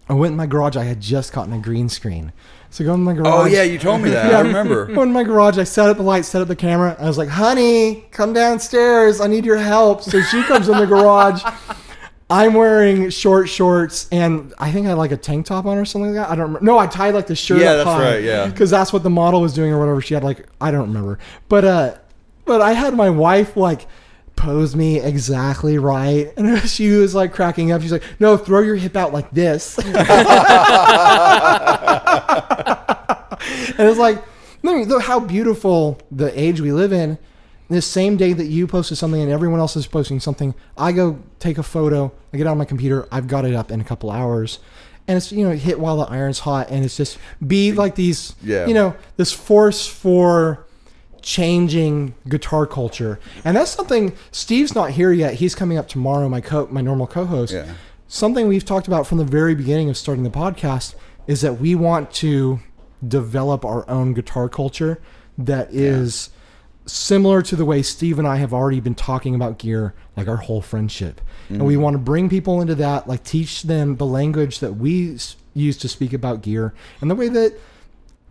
[0.08, 0.76] I went in my garage.
[0.76, 2.32] I had just gotten a green screen,
[2.70, 3.32] so I go in my garage.
[3.34, 4.30] Oh yeah, you told me that.
[4.30, 4.86] yeah, I remember.
[4.86, 5.58] Go in my garage.
[5.58, 6.96] I set up the light, set up the camera.
[7.00, 9.20] I was like, "Honey, come downstairs.
[9.20, 11.42] I need your help." So she comes in the garage.
[12.36, 15.84] I'm wearing short shorts and I think I had like a tank top on or
[15.84, 16.32] something like that.
[16.32, 16.64] I don't remember.
[16.64, 18.02] No, I tied like the shirt Yeah, up that's high.
[18.14, 18.46] right, yeah.
[18.48, 20.00] Because that's what the model was doing or whatever.
[20.00, 21.20] She had like I don't remember.
[21.48, 21.94] But uh
[22.44, 23.86] but I had my wife like
[24.34, 26.32] pose me exactly right.
[26.36, 27.82] And she was like cracking up.
[27.82, 29.78] She's like, no, throw your hip out like this.
[29.78, 29.86] and
[33.78, 34.22] it's like,
[34.62, 37.16] look how beautiful the age we live in.
[37.68, 41.18] This same day that you posted something and everyone else is posting something, I go
[41.38, 42.12] take a photo.
[42.32, 43.08] I get on my computer.
[43.10, 44.58] I've got it up in a couple hours,
[45.08, 48.34] and it's you know hit while the iron's hot, and it's just be like these,
[48.42, 48.66] Yeah.
[48.66, 50.66] you know, this force for
[51.22, 54.12] changing guitar culture, and that's something.
[54.30, 55.34] Steve's not here yet.
[55.34, 56.28] He's coming up tomorrow.
[56.28, 57.54] My co, my normal co-host.
[57.54, 57.66] Yeah.
[58.08, 60.94] Something we've talked about from the very beginning of starting the podcast
[61.26, 62.60] is that we want to
[63.06, 65.00] develop our own guitar culture
[65.38, 66.28] that is
[66.86, 70.36] similar to the way Steve and I have already been talking about gear, like our
[70.36, 71.20] whole friendship.
[71.48, 71.80] And we mm.
[71.80, 75.18] want to bring people into that, like teach them the language that we
[75.54, 77.58] use to speak about gear and the way that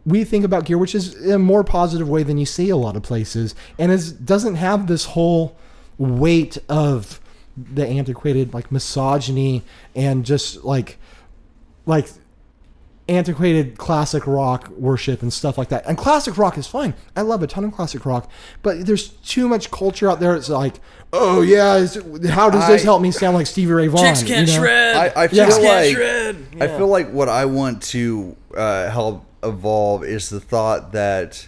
[0.05, 2.95] we think about gear, which is a more positive way than you see a lot
[2.95, 5.55] of places, and is doesn't have this whole
[5.97, 7.19] weight of
[7.55, 9.63] the antiquated like misogyny
[9.95, 10.97] and just like
[11.85, 12.09] like
[13.09, 15.85] antiquated classic rock worship and stuff like that.
[15.85, 16.93] And classic rock is fine.
[17.15, 18.29] I love a ton of classic rock,
[18.61, 20.35] but there's too much culture out there.
[20.35, 20.75] It's like,
[21.11, 21.95] oh yeah, is,
[22.29, 24.05] how does this help me sound like Stevie Ray Vaughan?
[24.05, 24.61] Chicks can't you know?
[24.61, 24.95] shred.
[24.95, 25.55] I, I feel Yeah.
[25.55, 26.45] Like shred.
[26.61, 31.47] I feel like what I want to uh, help evolve is the thought that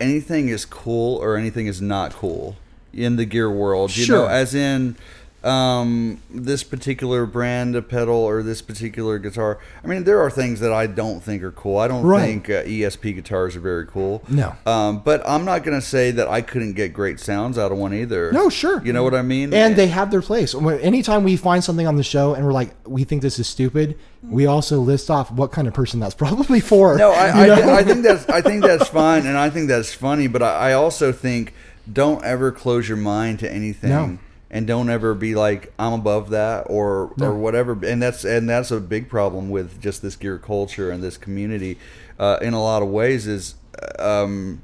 [0.00, 2.56] anything is cool or anything is not cool
[2.92, 3.96] in the gear world.
[3.96, 4.30] You know, Sure.
[4.30, 4.96] as in
[5.44, 9.58] um, this particular brand of pedal or this particular guitar.
[9.84, 11.78] I mean, there are things that I don't think are cool.
[11.78, 12.24] I don't Right.
[12.26, 14.22] think uh, ESP guitars are very cool.
[14.28, 14.54] No.
[14.66, 17.78] Um, but I'm not going to say that I couldn't get great sounds out of
[17.78, 18.32] one either.
[18.32, 18.82] No, sure.
[18.84, 19.54] You know what I mean?
[19.54, 20.54] and they have their place.
[20.54, 23.96] Anytime we find something on the show and we're like, we think this is stupid,
[24.22, 26.96] we also list off what kind of person that's probably for.
[26.98, 27.76] No, I, you I.
[27.78, 30.26] I think that's I think that's fine, and I think that's funny.
[30.26, 31.54] But I, I also think
[31.90, 34.18] don't ever close your mind to anything, No.
[34.50, 37.78] And don't ever be like I'm above that or or whatever.
[37.84, 41.78] And that's and that's a big problem with just this gear culture and this community.
[42.18, 43.54] Uh, in a lot of ways, is
[43.98, 44.60] um,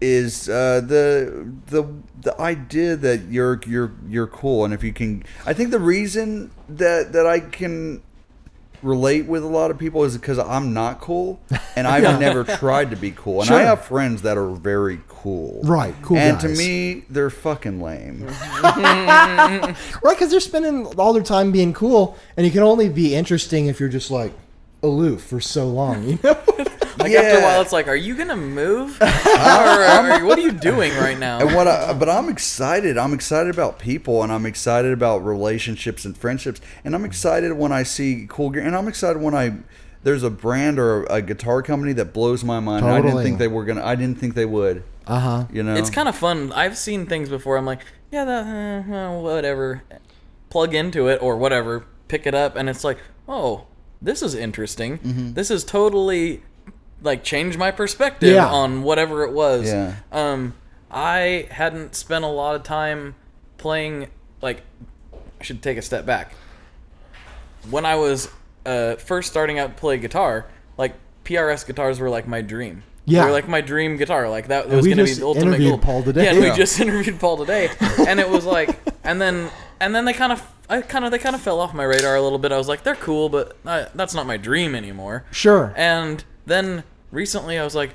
[0.00, 1.84] is uh, the the
[2.20, 6.50] the idea that you're you're you're cool, and if you can, I think the reason
[6.68, 8.02] that that I can
[8.82, 11.40] relate with a lot of people is because I'm not cool,
[11.76, 15.60] and I've never tried to be cool, and I have friends that are very cool,
[15.62, 16.50] Right, cool and guys.
[16.52, 18.26] to me, they're fucking lame.
[18.62, 19.74] right?
[20.02, 23.78] Because they're spending all their time being cool, and you can only be interesting if
[23.80, 24.32] you're just like
[24.82, 26.02] aloof for so long.
[26.04, 26.38] You know?
[26.98, 27.20] Like Yeah.
[27.20, 28.98] after a while, it's like, are you gonna move?
[29.00, 31.40] or, or what are you doing right now?
[31.40, 32.98] And what I, but I'm excited.
[32.98, 37.72] I'm excited about people, and I'm excited about relationships and friendships, and I'm excited when
[37.72, 39.54] I see cool gear, and I'm excited when I
[40.04, 42.84] there's a brand or a guitar company that blows my mind.
[42.84, 43.84] and I didn't think they were gonna.
[43.84, 44.82] I didn't think they would.
[45.06, 45.44] Uh huh.
[45.52, 46.52] You know, It's kind of fun.
[46.52, 47.56] I've seen things before.
[47.56, 47.80] I'm like,
[48.10, 49.82] yeah, that, uh, uh, whatever.
[50.50, 51.84] Plug into it or whatever.
[52.08, 53.66] Pick it up, and it's like, oh,
[54.00, 54.98] this is interesting.
[54.98, 55.32] Mm-hmm.
[55.32, 56.42] This is totally
[57.02, 58.46] like changed my perspective Yeah.
[58.48, 59.66] on whatever it was.
[59.68, 59.96] Yeah.
[60.12, 60.54] Um,
[60.90, 63.14] I hadn't spent a lot of time
[63.58, 64.08] playing.
[64.40, 64.62] Like,
[65.40, 66.34] I should take a step back.
[67.70, 68.28] When I was
[68.66, 70.46] uh, first starting out to play guitar,
[70.76, 70.94] like
[71.24, 72.82] PRS guitars were like my dream.
[73.04, 73.20] Yeah.
[73.22, 74.28] they were like my dream guitar.
[74.28, 75.78] Like that was going to be the ultimate interviewed goal.
[75.78, 76.24] Paul today.
[76.24, 77.68] Yeah, and we just interviewed Paul today,
[78.06, 79.50] and it was like, and then
[79.80, 82.14] and then they kind of, I kind of, they kind of fell off my radar
[82.14, 82.52] a little bit.
[82.52, 85.24] I was like, they're cool, but uh, that's not my dream anymore.
[85.32, 85.72] Sure.
[85.76, 87.94] And then recently, I was like,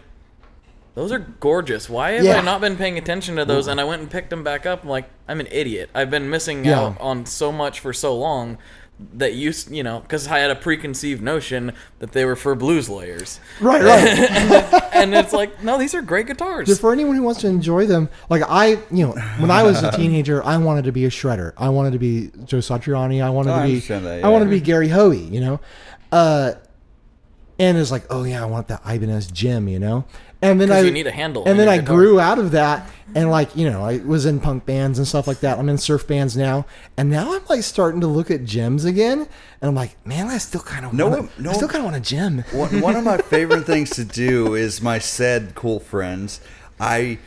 [0.95, 1.89] those are gorgeous.
[1.89, 2.38] Why have Yeah.
[2.38, 3.68] I not been paying attention to those?
[3.68, 4.84] And I went and picked them back up.
[4.84, 5.89] I'm like, I'm an idiot.
[5.93, 6.80] I've been missing Yeah.
[6.80, 8.57] out on so much for so long
[9.13, 12.89] that you, you know, because I had a preconceived notion that they were for blues
[12.89, 13.39] layers.
[13.61, 14.84] Right, right.
[14.95, 16.68] and it's like, no, these are great guitars.
[16.68, 19.84] Just for anyone who wants to enjoy them, like I, you know, when I was
[19.84, 21.53] a teenager, I wanted to be a shredder.
[21.59, 23.24] I wanted to be Joe Satriani.
[23.24, 25.20] I wanted Oh, to be, understand that, I wanted to be Gary Hoey.
[25.22, 25.59] You know,
[26.11, 26.53] uh,
[27.59, 29.67] and it's like, oh yeah, I want that Ibanez JEM.
[29.67, 30.05] You know,
[30.41, 31.95] and then I you need a handle and then I guitar.
[31.95, 35.27] grew out of that, and like you know, I was in punk bands and stuff
[35.27, 35.57] like that.
[35.57, 36.65] I'm in surf bands now,
[36.97, 40.37] and now I'm like starting to look at JEMs again, and I'm like, man, I
[40.37, 41.49] still kind of No, want, no.
[41.49, 42.43] I still kind of want a JEM.
[42.51, 46.39] one, one of my favorite things to do is my said cool friends.
[46.79, 47.17] I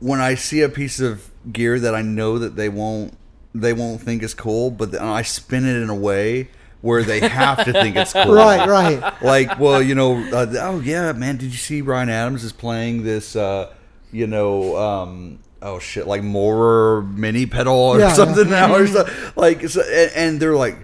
[0.00, 3.16] when I see a piece of gear that I know that they won't
[3.54, 6.48] they won't think is cool, but then I spin it in a way
[6.80, 8.32] where they have to think it's cool.
[8.34, 9.22] Right, right.
[9.22, 13.02] Like, well, you know, uh, oh yeah, man, did you see Ryan Adams is playing
[13.04, 13.34] this?
[13.36, 13.72] Uh,
[14.12, 18.66] you know, um, oh shit, like Mooer mini pedal or Yeah, something yeah.
[18.66, 19.14] now, or something.
[19.36, 20.76] like, so, and, and they're like.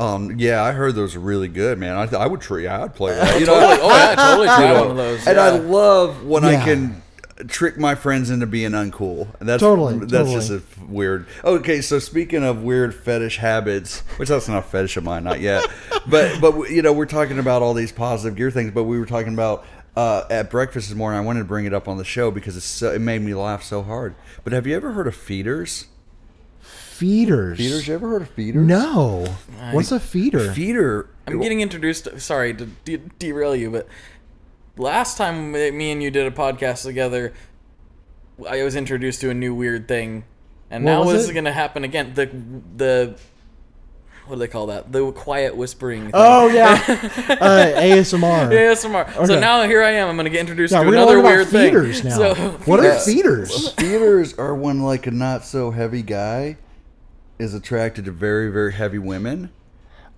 [0.00, 1.94] Um, yeah, I heard those are really good, man.
[1.96, 2.60] I, th- I would try.
[2.60, 3.38] Yeah, I'd play that.
[3.40, 3.78] You know, totally.
[3.82, 5.26] Oh yeah, totally you know, one of those.
[5.28, 5.44] and yeah.
[5.44, 7.00] I love when I can
[7.48, 9.28] trick my friends into being uncool.
[9.40, 10.34] That's Totally, That's totally.
[10.34, 11.26] just a weird.
[11.44, 15.40] Okay, so speaking of weird fetish habits, which that's not a fetish of mine, not
[15.40, 15.66] yet.
[16.08, 18.72] but but you know, we're talking about all these positive gear things.
[18.72, 19.64] But we were talking about
[19.96, 21.18] uh, at breakfast this morning.
[21.18, 23.34] I wanted to bring it up on the show because it's so, it made me
[23.34, 24.14] laugh so hard.
[24.44, 25.86] But have you ever heard of feeders?
[26.60, 27.58] Feeders.
[27.58, 27.88] Feeders?
[27.88, 28.64] You ever heard of feeders?
[28.64, 29.26] No.
[29.72, 30.52] What's a feeder?
[30.52, 31.08] Feeder.
[31.26, 32.08] I'm getting introduced.
[32.20, 33.88] Sorry to de- derail you, but
[34.76, 37.32] last time me and you did a podcast together,
[38.48, 40.24] I was introduced to a new weird thing,
[40.70, 41.28] and What now was this it?
[41.30, 42.12] is gonna happen again.
[42.14, 42.26] The
[42.76, 43.16] the
[44.26, 44.92] what do they call that?
[44.92, 46.02] The quiet whispering.
[46.04, 46.10] Thing.
[46.14, 48.48] Oh yeah, uh, ASMR.
[48.50, 49.26] ASMR.
[49.26, 50.08] So now here I am.
[50.08, 52.10] I'm gonna get introduced Yeah, to we're another weird about feeders thing.
[52.10, 52.16] now.
[52.34, 53.72] So what are feeders.
[53.72, 53.72] feeders?
[53.74, 56.56] Feeders are when like a not so heavy guy
[57.38, 59.50] is attracted to very very heavy women,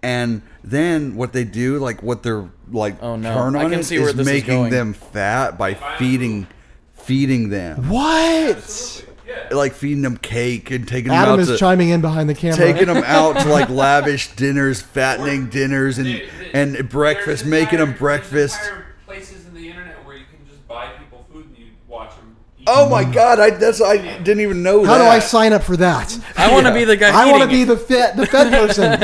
[0.05, 3.33] and then what they do, like what they're like Oh, no.
[3.35, 4.71] turn I on can it, see where is this is making going.
[4.71, 6.47] them fat by feeding
[6.95, 9.05] feeding them, What?
[9.51, 11.29] like feeding them cake and taking them out.
[11.29, 11.57] Adam is to.
[11.59, 12.57] chiming in behind the camera.
[12.57, 17.95] Taking them out to like lavish dinners, fattening dinners, and and breakfast, There's making them
[17.95, 18.59] breakfast.
[19.07, 22.37] Places in the internet where you can just buy people food and you watch them.
[22.54, 25.05] Eat Oh my god, I that's I didn't even know How that.
[25.05, 26.19] do I sign up for that?
[26.37, 27.11] I want to be the guy.
[27.12, 28.99] I want to be the fit, the fed person.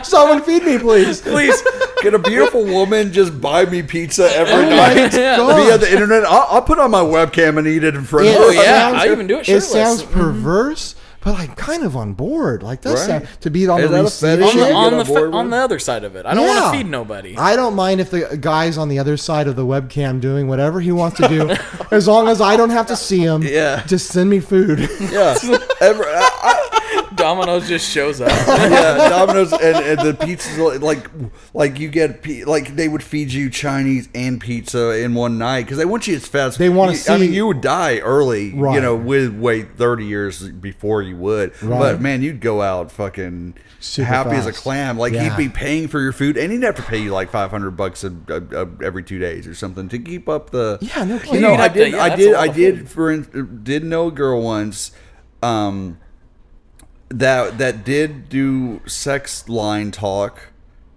[0.04, 1.20] Someone feed me, please.
[1.20, 1.62] Please,
[2.00, 5.62] Can a beautiful woman just buy me pizza every Oh my night gosh.
[5.66, 6.24] via the internet?
[6.24, 8.44] I'll, I'll put on my webcam and eat it in front It of her.
[8.44, 9.70] Oh, yeah, sounds- I even do it It shirtless.
[9.70, 10.12] sounds Mhm.
[10.12, 12.62] perverse, but I'm kind of on board.
[12.62, 13.26] Like that's Right.
[13.42, 15.56] to be on Is the receiving on the, on on the board fa- on the
[15.58, 16.24] other side of it.
[16.26, 17.36] I don't want to feed nobody.
[17.36, 20.80] I don't mind if the guy's on the other side of the webcam doing whatever
[20.80, 21.54] he wants to do,
[21.90, 23.42] as long as I don't have to see him.
[23.50, 23.84] Yeah.
[23.86, 24.88] Just send me food.
[25.00, 25.36] Yeah.
[25.80, 26.68] Ever, I,
[27.20, 28.30] Domino's just shows up.
[28.70, 31.08] Yeah, Domino's and, and the pizzas like
[31.54, 35.78] like you get like they would feed you Chinese and pizza in one night because
[35.78, 36.58] they want you as fast.
[36.58, 38.46] They wanna you- I mean, you would die early.
[38.50, 41.50] You know, with wait thirty years before you would.
[41.62, 41.78] Right.
[41.78, 44.98] But man, you'd go out fucking Super happy as a clam.
[44.98, 45.24] Like Yeah.
[45.34, 47.72] he'd be paying for your food, and he'd have to pay you like five hundred
[47.72, 50.78] bucks a, a, a- every two days or something to keep up the.
[50.80, 51.40] Yeah, no You kidding.
[51.42, 51.92] know, You'd I have to- did.
[51.92, 52.34] yeah, I did.
[52.34, 52.78] I did.
[52.80, 52.88] food.
[52.90, 54.92] For in- did know a girl once.
[55.42, 55.98] Um,
[57.10, 60.48] that that did do sex line talk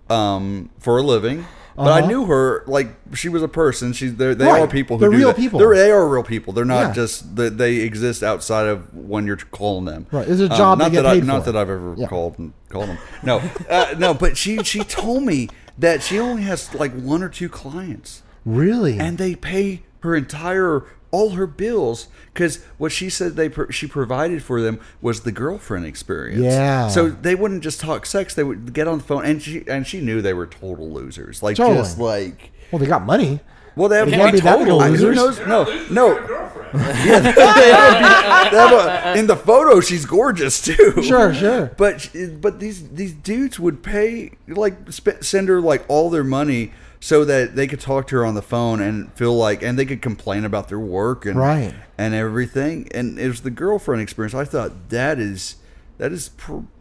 [0.09, 1.45] um for a living
[1.75, 2.07] but I Uh-huh.
[2.07, 3.93] knew her like she was a person.
[3.93, 4.61] She's they they Right.
[4.61, 5.37] are people who They're real that.
[5.37, 5.57] people.
[5.57, 6.53] They're, they are real people.
[6.53, 6.93] They're not Yeah.
[6.93, 10.05] just that they exist outside of when you're calling them.
[10.11, 10.27] Right.
[10.27, 11.51] It's a Um, job they not that I, paid not for.
[11.51, 12.05] that I've ever Yeah.
[12.07, 12.35] called
[12.69, 12.99] called them.
[13.23, 13.41] No,
[13.71, 14.13] uh, no.
[14.13, 15.49] But she she told me
[15.79, 18.99] that she only has like one or two clients really?
[18.99, 20.83] and they pay her entire
[21.13, 25.85] all her bills because what she said they she provided for them was the girlfriend
[25.85, 26.41] experience.
[26.43, 26.87] Yeah.
[26.89, 29.85] So they wouldn't just talk sex; they would get on the phone, and she and
[29.87, 31.41] she knew they were total losers.
[31.43, 31.77] Like Totally.
[31.77, 32.51] just like.
[32.71, 33.39] well, they got money.
[33.75, 35.15] Well, they have They can't be total little I- who losers.
[35.15, 35.39] knows?
[35.47, 36.39] No, no.
[37.05, 41.03] Yeah, they a, they a, in the photo, she's gorgeous too.
[41.03, 41.71] Sure, sure.
[41.77, 42.09] But
[42.41, 46.71] but these these dudes would pay like sp- send her like all their money
[47.05, 49.85] so that they could talk to her on the phone and feel like and they
[49.85, 51.73] could complain about their work and Right.
[51.97, 52.87] and everything.
[52.93, 54.33] And it was the girlfriend experience.
[54.33, 55.57] I thought that is
[55.97, 56.29] that is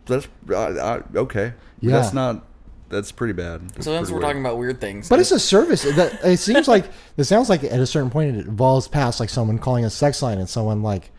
[0.07, 1.55] that's uh, uh, okay.
[1.81, 1.91] Yeah.
[1.99, 2.45] That's not
[2.89, 3.69] that's pretty bad.
[3.71, 4.23] That's So since we're weird.
[4.29, 5.83] talking about weird things, But it's a service.
[5.83, 6.85] That it seems like
[7.17, 10.23] it sounds like at a certain point it evolves past like someone calling a sex
[10.23, 11.11] line and someone like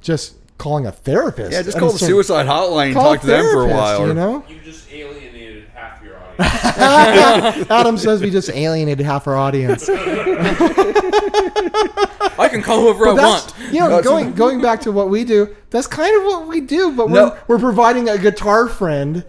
[0.00, 1.52] just calling a therapist.
[1.52, 4.08] yeah, just call the suicide hotline and talk to them for a while.
[4.08, 5.29] You know, You just alienated half your audience.
[7.70, 9.88] Adam says we just alienated half our audience.
[12.38, 13.54] I can call whoever I want.
[13.72, 15.54] you know, That's- going going back to what we do.
[15.70, 19.24] That's kind of what we do, but we're, we're providing a guitar friend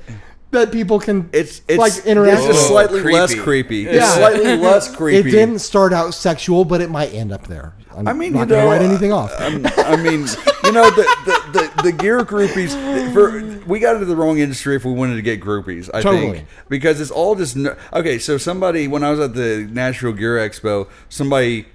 [0.52, 3.18] that people can It's it's like interact It's just slightly creepy.
[3.18, 3.78] less creepy.
[3.80, 3.92] Yeah.
[3.94, 5.30] It's slightly less creepy.
[5.30, 7.74] It didn't start out sexual, but it might end up there.
[7.96, 9.32] I'm I mean, not you gonna know, write anything off.
[9.42, 10.22] um, I mean,
[10.64, 12.72] you know, the, the, the, the gear groupies.
[13.14, 15.90] For we got into the wrong industry if we wanted to get groupies.
[15.94, 16.32] I Totally.
[16.32, 18.20] think because it's all just ner- okay.
[18.20, 21.68] So somebody when I was at the Nashville Gear Expo, somebody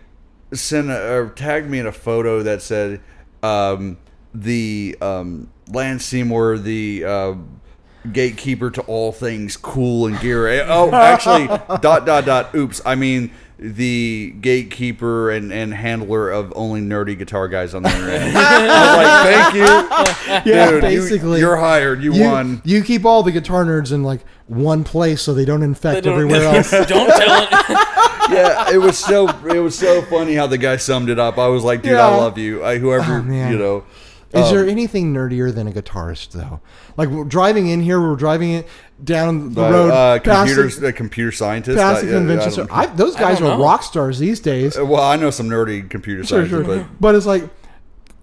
[0.53, 3.01] sent a, or tagged me in a photo that said
[3.43, 3.99] um,
[4.35, 7.05] the um, Lance Seymour the.
[7.05, 7.35] Uh,
[8.13, 10.49] gatekeeper to all things cool and gear.
[10.69, 11.49] Oh, actually,
[11.81, 12.55] dot dot dot.
[12.55, 17.89] Oops, I mean the gatekeeper and, and handler of only nerdy guitar guys on the
[17.91, 18.23] internet.
[18.37, 20.75] I was like, thank you, Yeah, dude.
[20.75, 21.41] you- basically.
[21.41, 22.03] you're hired.
[22.03, 22.61] You, you, won.
[22.65, 26.11] you keep all the guitar nerds in like one place so they don't infect They
[26.11, 26.71] don't- everywhere else.
[26.71, 27.49] Don't tell it.
[28.31, 31.39] yeah, it was so it was so funny how the guy summed it up.
[31.39, 32.65] I was like, dude, I love you.
[32.65, 33.53] I, whoever Oh, man.
[33.53, 33.85] you know.
[34.33, 36.61] Is um, there anything nerdier than a guitarist though?
[36.97, 38.67] Like we're driving in here, we're driving it
[39.03, 41.79] down the uh, road uh, past computers, the, uh, computer scientist.
[41.79, 42.45] past the I- I convention.
[42.51, 42.73] don't- center.
[42.73, 43.63] I, those guys don't are know.
[43.65, 44.77] rock stars these days.
[44.79, 46.85] well, I know some nerdy computer Sure, scientists, sure.
[46.85, 47.49] but But it's like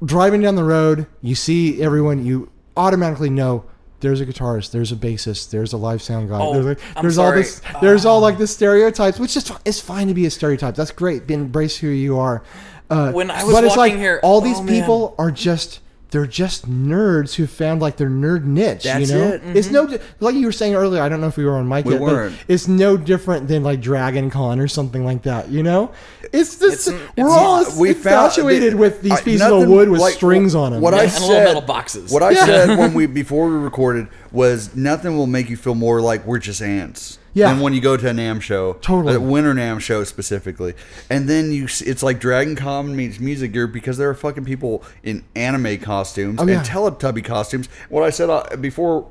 [0.04, 3.64] driving down the road, you see everyone, you automatically know
[4.02, 6.38] there's a guitarist, there's a bassist, there's a live sound guy.
[6.42, 7.42] Oh, there's like, there's all sorry.
[7.44, 10.76] this there's all like the stereotypes, which is it's fine to be a stereotype.
[10.76, 11.32] That's great.
[11.32, 12.44] Embrace who you are.
[12.90, 14.82] Uh, When I was but it's like walking here- all these oh, man.
[14.82, 15.80] people are just
[16.14, 18.84] they're just nerds who found like their nerd niche.
[18.84, 19.42] That's you know, it.
[19.44, 20.24] it's no mm-hmm.
[20.24, 21.02] like you were saying earlier.
[21.02, 22.38] I don't know if we were on mic We yet, weren't.
[22.38, 25.50] but it's no different than like Dragon Con or something like that.
[25.50, 25.92] You know,
[26.32, 29.90] it's just It's- we're it's- all we found infatuated with these I- pieces of wood
[29.90, 30.82] with like- strings on them.
[30.82, 32.12] What I and said, little metal boxes.
[32.12, 32.46] What I Yeah.
[32.46, 36.38] said when we before we recorded was nothing will make you feel more like we're
[36.38, 37.18] just ants.
[37.36, 37.52] Yeah.
[37.54, 39.16] Than when you go to a NAMM show, Totally.
[39.16, 40.74] a Winter NAMM show specifically,
[41.10, 44.84] and then you, it's like Dragon Con meets Music Gear because there are fucking people
[45.02, 46.58] in anime costumes Oh, yeah.
[46.60, 47.70] and Teletubby costumes.
[47.90, 49.10] What I said uh, before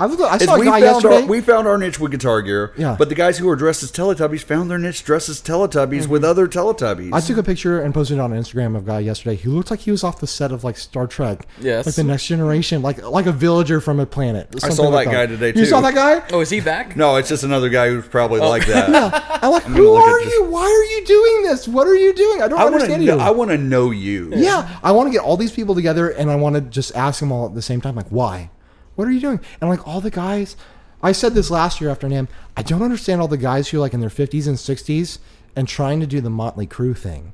[0.00, 1.14] I, was, I Is saw a we guy found yesterday.
[1.16, 2.72] our we found our niche with guitar gear.
[2.76, 2.96] Yeah.
[2.98, 6.24] But the guys who are dressed as Teletubbies found their niche dressed as Teletubbies with
[6.24, 7.06] other Teletubbies.
[7.10, 7.14] Mm-hmm.
[7.14, 9.70] I took a picture and posted it on Instagram of a guy yesterday who looked
[9.70, 11.46] like he was off the set of like Star Trek.
[11.60, 11.84] Yes.
[11.84, 14.48] Like the next generation, like like a villager from a planet.
[14.64, 16.22] I saw like that guy today, You saw that guy?
[16.32, 16.96] Oh, is he back?
[16.96, 18.88] no, it's just another guy who's probably like that.
[19.42, 20.44] I'm like, gonna who are this- you?
[20.44, 21.68] Why are you doing this?
[21.68, 22.40] What are you doing?
[22.42, 23.20] I don't I want to understand know, you.
[23.20, 24.30] I want to know you.
[24.34, 27.20] yeah, I want to get all these people together and I want to just ask
[27.20, 28.48] them all at the same time, like, why?
[29.00, 29.40] What are you doing?
[29.62, 30.56] And like all the guys,
[31.02, 32.28] I said this last year after NAMM.
[32.54, 35.18] I don't understand all the guys who are like in their 50s and 60s
[35.56, 37.32] and trying to do the Motley Crue thing.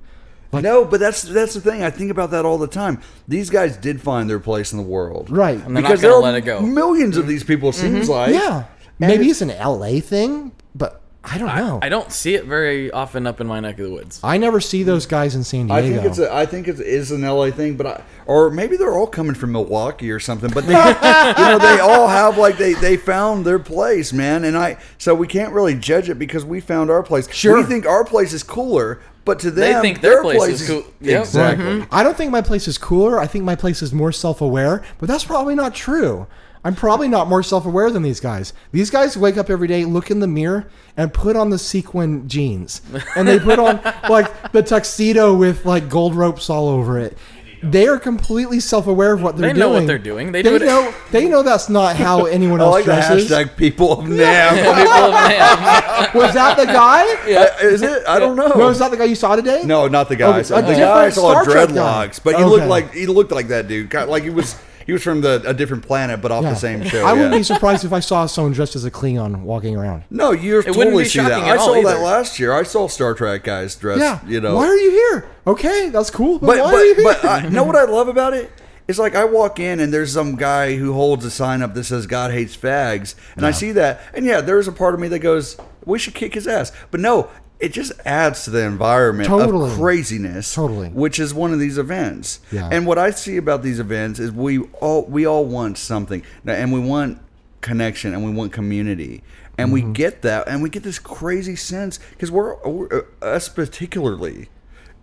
[0.53, 1.83] no, but that's that's the thing.
[1.83, 3.01] I think about that all the time.
[3.27, 5.59] These guys did find their place in the world, Right.
[5.59, 6.61] And they're not because gonna there are let it go.
[6.61, 7.31] millions of mm-hmm.
[7.31, 7.71] these people.
[7.71, 8.13] It seems mm-hmm.
[8.13, 8.67] like Yeah.
[9.01, 11.81] Maybe it's an LA thing, but I don't know.
[11.83, 14.21] I don't see it very often up in my neck of the woods.
[14.23, 15.75] I never see those guys in San Diego.
[15.75, 15.97] I Diego.
[15.97, 18.93] think it's a, I think it is an LA thing, but I, or maybe they're
[18.93, 20.51] all coming from Milwaukee or something.
[20.51, 24.45] But they, you know, they all have like they they found their place, man.
[24.45, 27.29] And I so we can't really judge it because we found our place.
[27.33, 27.57] Sure.
[27.57, 30.85] we think our place is cooler, but to them, They think their place is cool.
[31.01, 31.21] Yep.
[31.23, 31.87] Exactly.
[31.91, 33.19] I don't think my place is cooler.
[33.19, 36.29] I think my place is more self aware, but that's probably not true.
[36.67, 38.53] I'm probably not more self aware than these guys.
[38.73, 42.27] These guys wake up every day, look in the mirror, and put on the sequin
[42.29, 42.83] jeans.
[43.15, 47.17] And they put on like the tuxedo with like gold ropes all over it.
[47.63, 49.55] They are completely self aware of what they're doing.
[49.55, 49.73] They doing.
[49.73, 50.33] know what they're doing.
[50.33, 53.31] They do it- know they know that's not how anyone I else like the dresses.
[53.31, 54.17] hashtag people of NAMM.
[54.19, 56.11] Man.
[56.15, 57.03] Was that the guy?
[57.35, 58.03] Uh, Is it?
[58.09, 58.49] I don't know.
[58.49, 59.63] No, is that the guy you saw today?
[59.65, 60.39] No, not the guy.
[60.39, 61.75] Oh, So a the different guy saw Star Trek guy.
[61.75, 62.51] dreadlocks, but he Okay.
[62.51, 63.93] looked like he looked like that dude.
[63.93, 64.55] Like he was
[64.87, 66.51] he was from the a different planet, but off Yeah.
[66.51, 67.05] the same show.
[67.05, 67.13] I yeah.
[67.15, 70.05] wouldn't be surprised if I saw someone dressed as a Klingon walking around.
[70.11, 71.31] No, you wouldn't totally be see that.
[71.31, 72.53] shocking I at all saw that last year.
[72.53, 74.01] I saw Star Trek guys dressed.
[74.01, 74.21] Yeah.
[74.27, 74.55] you know.
[74.55, 75.29] Why are you here?
[75.47, 76.39] Okay, that's cool.
[76.39, 77.05] But, but why but are you here?
[77.05, 78.51] but uh, I, know what I love about it?
[78.89, 81.83] It's like I walk in and there's some guy who holds a sign up that
[81.85, 85.09] says God hates fags, and I see that, and yeah, there's a part of me
[85.09, 86.71] that goes, we should kick his ass.
[86.93, 87.29] But no,
[87.59, 89.71] it just adds to the environment Totally.
[89.71, 90.89] of craziness, Totally.
[90.89, 92.41] which is one of these events.
[92.53, 92.69] Yeah.
[92.71, 96.73] And what I see about these events is we all we all want something, and
[96.73, 97.19] we want
[97.63, 99.23] connection, and we want community.
[99.59, 99.89] And Mm-hmm.
[99.89, 104.49] we get that, and we get this crazy sense because we're, we're uh, us particularly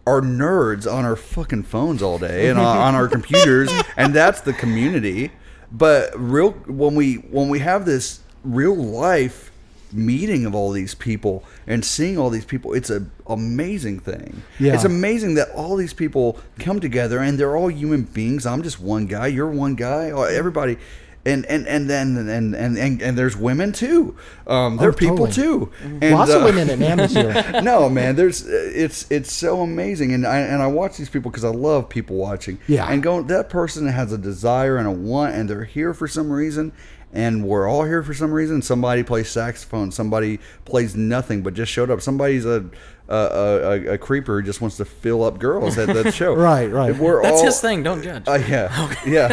[0.05, 4.41] are nerds on our fucking phones all day and on, on our computers, and that's
[4.41, 5.31] the community.
[5.71, 9.49] But real when we when we have this real life
[9.93, 14.43] meeting of all these people and seeing all these people, it's a amazing thing.
[14.59, 14.73] Yeah.
[14.73, 18.45] It's amazing that all these people come together and they're all human beings.
[18.45, 19.27] I'm just one guy.
[19.27, 20.11] You're one guy.
[20.11, 20.77] oh, Everybody.
[21.25, 24.17] And and and then and and and, and there's women too.
[24.45, 25.31] Um, there are people Oh, totally.
[25.31, 25.71] too.
[26.01, 27.61] And, Lots of uh, women at NAMM this year.
[27.61, 31.45] no, man, there's it's it's so amazing, and I and I watch these people because
[31.45, 32.59] I love people watching.
[32.67, 32.91] Yeah.
[32.91, 36.29] and going that person has a desire and a want, and they're here for some
[36.29, 36.73] reason,
[37.13, 38.61] and we're all here for some reason.
[38.61, 42.01] Somebody plays saxophone, somebody plays nothing but just showed up.
[42.01, 42.65] Somebody's a
[43.09, 46.33] a, a, a creeper who just wants to fill up girls at that show.
[46.43, 46.95] Right, right.
[46.97, 47.83] We're That's all, his thing.
[47.83, 48.23] Don't judge.
[48.27, 49.27] Uh, yeah, yeah.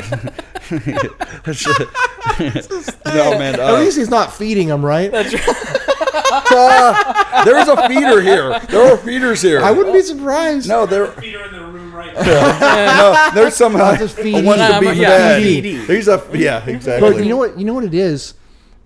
[1.44, 1.88] That's it.
[3.06, 3.54] no, man.
[3.54, 5.10] At Uh, least he's not feeding them, right?
[5.12, 5.32] there's
[7.68, 8.58] a feeder here.
[8.68, 9.60] There are feeders here.
[9.62, 10.68] I wouldn't be surprised.
[10.68, 11.12] No, there.
[12.14, 14.44] No, there's some uh, just feeding.
[14.44, 15.42] wants to Um, be yeah, fed.
[15.42, 15.86] feeding.
[15.86, 17.10] He's a yeah, exactly.
[17.10, 17.58] But you know what?
[17.58, 18.34] You know what it is.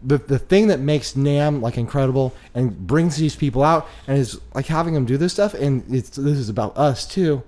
[0.07, 4.39] The the thing that makes NAMM like incredible and brings these people out and is
[4.55, 5.55] like having them do this stuff.
[5.55, 7.43] And it's this is about us too.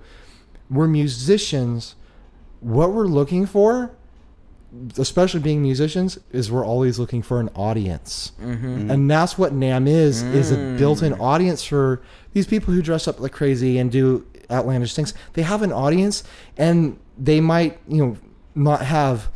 [0.69, 1.95] We're musicians.
[2.59, 3.91] What we're looking for,
[4.97, 10.23] especially being musicians, is we're always looking for an audience, and that's what NAMM is.
[10.23, 12.01] Is a built-in audience for
[12.33, 15.13] these people who dress up like crazy and do outlandish things.
[15.33, 16.23] They have an audience,
[16.57, 18.17] and they might you know
[18.55, 19.29] not have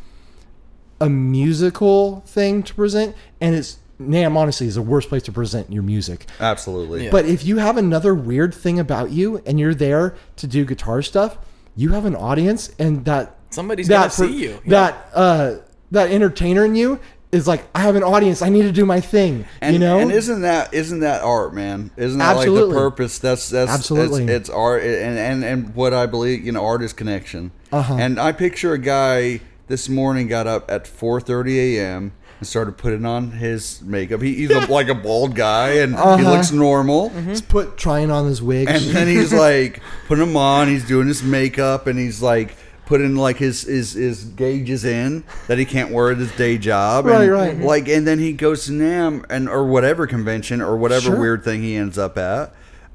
[1.00, 5.72] a musical thing to present, and it's NAMM honestly is the worst place to present
[5.72, 6.26] your music.
[6.40, 7.06] Absolutely.
[7.06, 7.12] Yeah.
[7.12, 11.02] But if you have another weird thing about you and you're there to do guitar
[11.02, 11.38] stuff,
[11.76, 14.62] you have an audience, and that Somebody's that gonna per- see you.
[14.68, 15.56] That uh,
[15.92, 17.00] that entertainer in you
[17.32, 18.42] is like, I have an audience.
[18.42, 19.46] I need to do my thing.
[19.62, 21.92] And, you know, and isn't that isn't that art, man?
[21.98, 23.20] Isn't that like the purpose?
[23.20, 24.24] That's that's Absolutely.
[24.24, 27.52] It's, it's art, and, and and what I believe, you know, art is connection.
[27.72, 27.96] Uh-huh.
[28.00, 32.12] And I picture a guy this morning got up at 4:30 a.m.
[32.40, 34.22] and started putting on his makeup.
[34.22, 36.32] He, he's a, like a bald guy, and he Uh-huh.
[36.32, 37.10] looks normal.
[37.10, 38.68] He's put trying on his wig.
[38.70, 40.68] And then he's like putting them on.
[40.68, 42.56] He's doing his makeup, and he's like
[42.86, 47.06] putting like his his, his gauges in that he can't wear at his day job.
[47.06, 47.58] Right, and, right.
[47.58, 51.20] Like, and then he goes to NAMM and or whatever convention or whatever Sure.
[51.20, 52.54] weird thing he ends up at.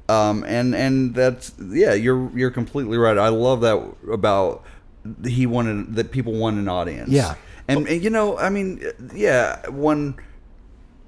[0.09, 3.17] Um, and and that's yeah, you're you're completely right.
[3.17, 3.81] I love that
[4.11, 4.63] about
[5.25, 7.09] he wanted that people want an audience.
[7.09, 7.35] Yeah.
[7.67, 8.81] And, and you know, I mean,
[9.13, 10.15] yeah, when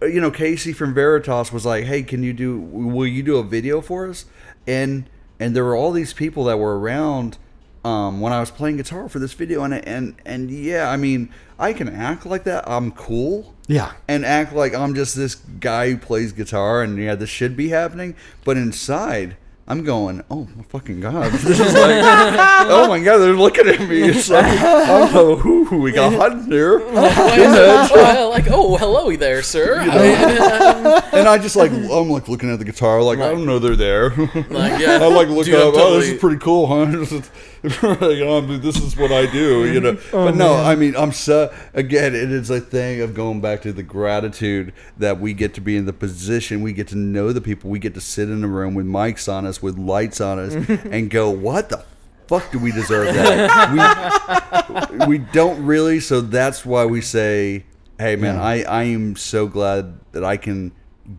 [0.01, 2.59] uh, you know Casey from Veritas was like, "Hey, can you do?
[2.59, 4.25] Will you do a video for us?"
[4.67, 5.09] And
[5.39, 7.37] and there were all these people that were around
[7.83, 11.29] um, when I was playing guitar for this video, and and and yeah, I mean,
[11.57, 12.69] I can act like that.
[12.69, 13.55] I'm cool.
[13.67, 13.93] Yeah.
[14.07, 17.69] And act like I'm just this guy who plays guitar, and yeah, this should be
[17.69, 18.15] happening.
[18.43, 19.37] But inside,
[19.69, 22.01] I'm going, oh my fucking god, this is like,
[22.67, 24.01] oh my god, they're looking at me.
[24.01, 26.79] It's like, oh, ooh, we got hot in here.
[26.79, 29.79] Well, like, oh, hello there, sir.
[29.79, 33.75] And I just like, I'm like looking at the guitar, like I don't know they're
[33.75, 34.09] there.
[34.09, 35.75] Like, yeah, I like look dude, up.
[35.75, 37.21] I'm Oh, this is pretty cool, huh?
[37.83, 39.97] oh, this is what I do, you know.
[40.13, 43.61] Oh, but no, I mean, I'm so again, it is a thing of going back
[43.63, 47.31] to the gratitude that we get to be in the position, we get to know
[47.33, 50.21] the people, we get to sit in a room with mics on us, with lights
[50.21, 50.53] on us,
[50.85, 51.83] and go, what the
[52.27, 54.89] fuck do we deserve that?
[54.91, 57.65] we, we don't really, so that's why we say,
[57.99, 60.71] hey man, I I am so glad that I can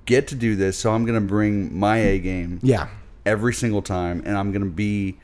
[0.06, 0.78] get to do this.
[0.78, 2.88] So I'm gonna bring my A game Yeah.
[3.26, 5.18] every single time, and I'm gonna be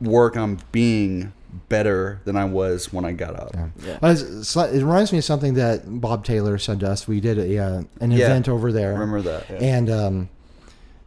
[0.00, 1.32] work on being
[1.68, 3.56] better than I was when I got up.
[3.56, 7.08] Uh, it's- so it reminds me of something that Bob Taylor said to us.
[7.08, 8.26] We did a, uh, an Yeah.
[8.26, 8.92] event over there.
[8.92, 9.56] Remember that, yeah.
[9.60, 10.28] And um,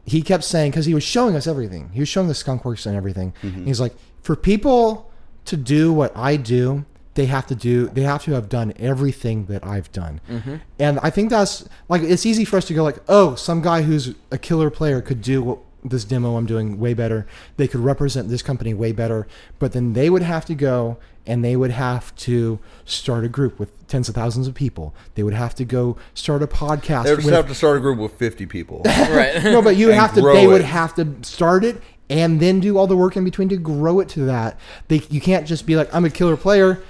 [0.05, 2.85] he kept saying, because he was showing us everything, he was showing the skunk works
[2.87, 3.33] and everything.
[3.43, 3.65] Mm-hmm.
[3.65, 5.11] He's like, for people
[5.45, 9.45] to do what I do, they have to do, they have to have done everything
[9.47, 10.19] that I've done.
[10.29, 10.55] Mm-hmm.
[10.79, 13.83] And I think that's like, it's easy for us to go, like, oh, some guy
[13.83, 17.25] who's a killer player could do what this demo I'm doing way better.
[17.57, 19.27] They could represent this company way better.
[19.59, 23.59] But then they would have to go and they would have to start a group
[23.59, 24.95] with tens of thousands of people.
[25.15, 27.03] They would have to go start a podcast.
[27.03, 28.81] They just with, have to start a group with 50 people.
[28.85, 29.35] right.
[29.43, 30.21] no, but you and have to.
[30.21, 33.49] grow They would have to start it and then do all the work in between
[33.49, 34.59] to grow it to that.
[34.87, 36.81] They you can't just be like, I'm a killer player.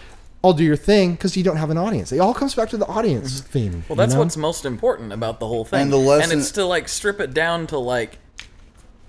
[0.41, 2.13] I'll do your thing because you don't have an audience.
[2.13, 3.73] It all comes back to the audience theme.
[3.73, 3.81] Mm-hmm.
[3.89, 4.23] Well, that's you know?
[4.23, 5.81] what's most important about the whole thing.
[5.81, 8.19] And the lesson- and it's to like strip it down to like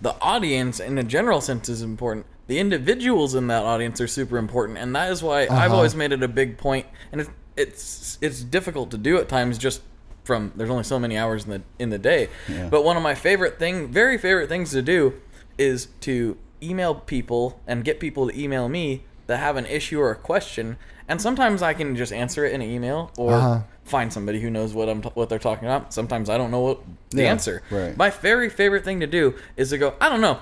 [0.01, 2.27] the audience in a general sense is important.
[2.47, 5.75] The individuals in that audience are super important, and that is why I've Uh-huh.
[5.77, 6.87] always made it a big point.
[7.13, 9.83] And it's it's it's difficult to do at times just
[10.25, 12.29] from there's only so many hours in the in the day.
[12.71, 15.15] But one of my favorite thing, very favorite things to do,
[15.59, 20.11] is to email people and get people to email me that have an issue or
[20.11, 20.77] a question.
[21.11, 23.59] And sometimes I can just answer it in an email or Uh-huh.
[23.85, 25.93] find somebody who knows what I'm t- what they're talking about.
[25.93, 26.79] Sometimes I don't know what
[27.11, 27.63] the Yeah, answer.
[27.71, 27.97] right.
[27.97, 29.95] My very favorite thing to do is to go.
[30.01, 30.39] I don't know.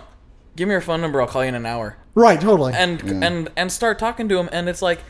[0.56, 1.20] Give me your phone number.
[1.20, 1.96] I'll call you in an hour.
[2.14, 2.74] right, totally.
[2.74, 4.48] And and and start talking to him.
[4.52, 5.00] And it's like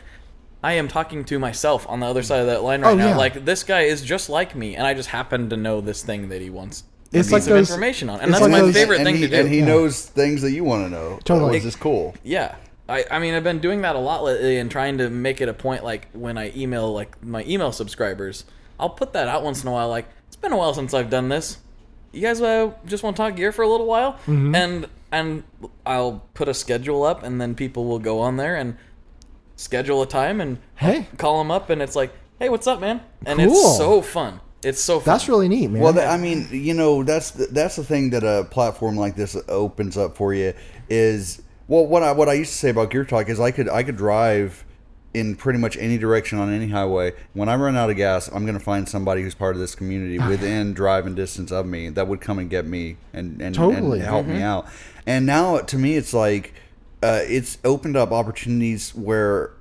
[0.63, 3.07] I am talking to myself on the other side of that line right Oh, now.
[3.09, 3.17] yeah.
[3.17, 6.29] Like this guy is just like me, and I just happen to know this thing
[6.29, 6.83] that he wants.
[7.11, 9.15] a It's piece like of those- information on, and that's like my those- favorite thing
[9.15, 9.35] he, to do.
[9.35, 9.65] And he Yeah.
[9.65, 11.17] knows things that you want to know.
[11.25, 11.51] Totally.
[11.51, 12.13] Which is cool.
[12.23, 12.53] Yeah.
[12.89, 15.47] I, I mean, I've been doing that a lot lately and trying to make it
[15.49, 15.83] a point.
[15.83, 18.45] Like when I email like my email subscribers,
[18.79, 19.89] I'll put that out once in a while.
[19.89, 21.57] Like it's been a while since I've done this.
[22.11, 25.43] You guys uh, just want to talk gear for a little while, and and
[25.85, 28.75] I'll put a schedule up, and then people will go on there and
[29.55, 31.07] schedule a time and Hey.
[31.17, 33.01] call them up, and it's like, hey, what's up, man?
[33.25, 33.49] And Cool.
[33.51, 34.39] it's so fun.
[34.63, 35.13] It's so fun.
[35.13, 35.81] that's really neat, man.
[35.81, 39.15] Well, th- I mean, you know, that's the, that's the thing that a platform like
[39.15, 40.53] this opens up for you
[40.89, 43.69] is well, what I what I used to say about Gear Talk is I could
[43.69, 44.65] I could drive
[45.13, 47.13] in pretty much any direction on any highway.
[47.33, 49.73] When I run out of gas, I'm going to find somebody who's part of this
[49.73, 53.99] community within driving distance of me that would come and get me and and, Totally.
[53.99, 54.67] and help me out.
[55.07, 56.53] And now to me, it's like
[57.01, 59.51] uh, it's opened up opportunities where.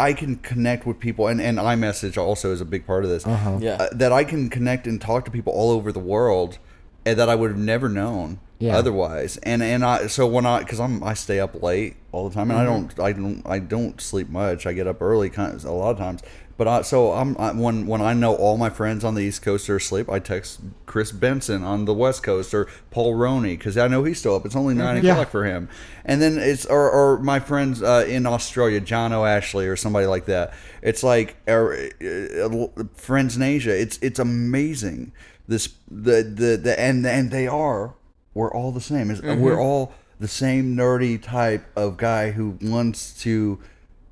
[0.00, 3.26] I can connect with people, and, and iMessage also is a big part of this
[3.26, 3.78] Yeah.
[3.80, 6.58] uh, that I can connect and talk to people all over the world
[7.04, 8.76] and that I would have never known Yeah.
[8.76, 9.36] otherwise.
[9.38, 12.50] And and I so when I because I'm I stay up late all the time
[12.50, 14.66] and I don't I don't I don't sleep much.
[14.66, 16.22] I get up early kind of, a lot of times.
[16.56, 19.42] But I, so I'm I, when when I know all my friends on the East
[19.42, 23.78] Coast are asleep, I text Chris Benson on the West Coast or Paul Roney because
[23.78, 24.44] I know he's still up.
[24.44, 25.12] It's only 9 Yeah.
[25.12, 25.68] o'clock for him.
[26.04, 30.24] And then it's or, or my friends uh, in Australia, John O'Ashley or somebody like
[30.26, 30.52] that.
[30.82, 33.80] It's like or, uh, uh, friends in Asia.
[33.80, 35.12] It's it's amazing.
[35.46, 37.94] This the the the and and they are
[38.34, 39.10] we're all the same.
[39.10, 43.58] Is We're all the same nerdy type of guy who wants to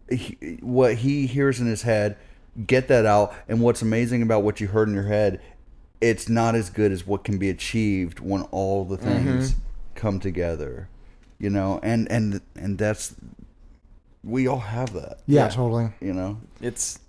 [0.08, 2.16] he, what he hears in his head
[2.66, 5.40] get that out and what's amazing about what you heard in your head
[6.00, 9.56] it's not as good as what can be achieved when all the things
[9.94, 10.88] come together
[11.38, 13.14] you know and and and that's
[14.22, 15.48] we all have that yeah, yeah.
[15.48, 15.88] totally.
[16.00, 17.00] you know it's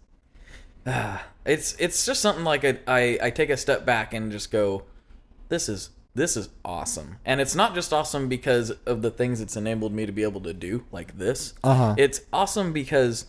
[0.86, 4.52] ah, it's it's just something like I, I I take a step back and just
[4.52, 4.84] go
[5.50, 9.56] this is this is awesome and it's not just awesome because of the things it's
[9.56, 11.96] enabled me to be able to do like this Uh-huh.
[11.98, 13.26] it's awesome because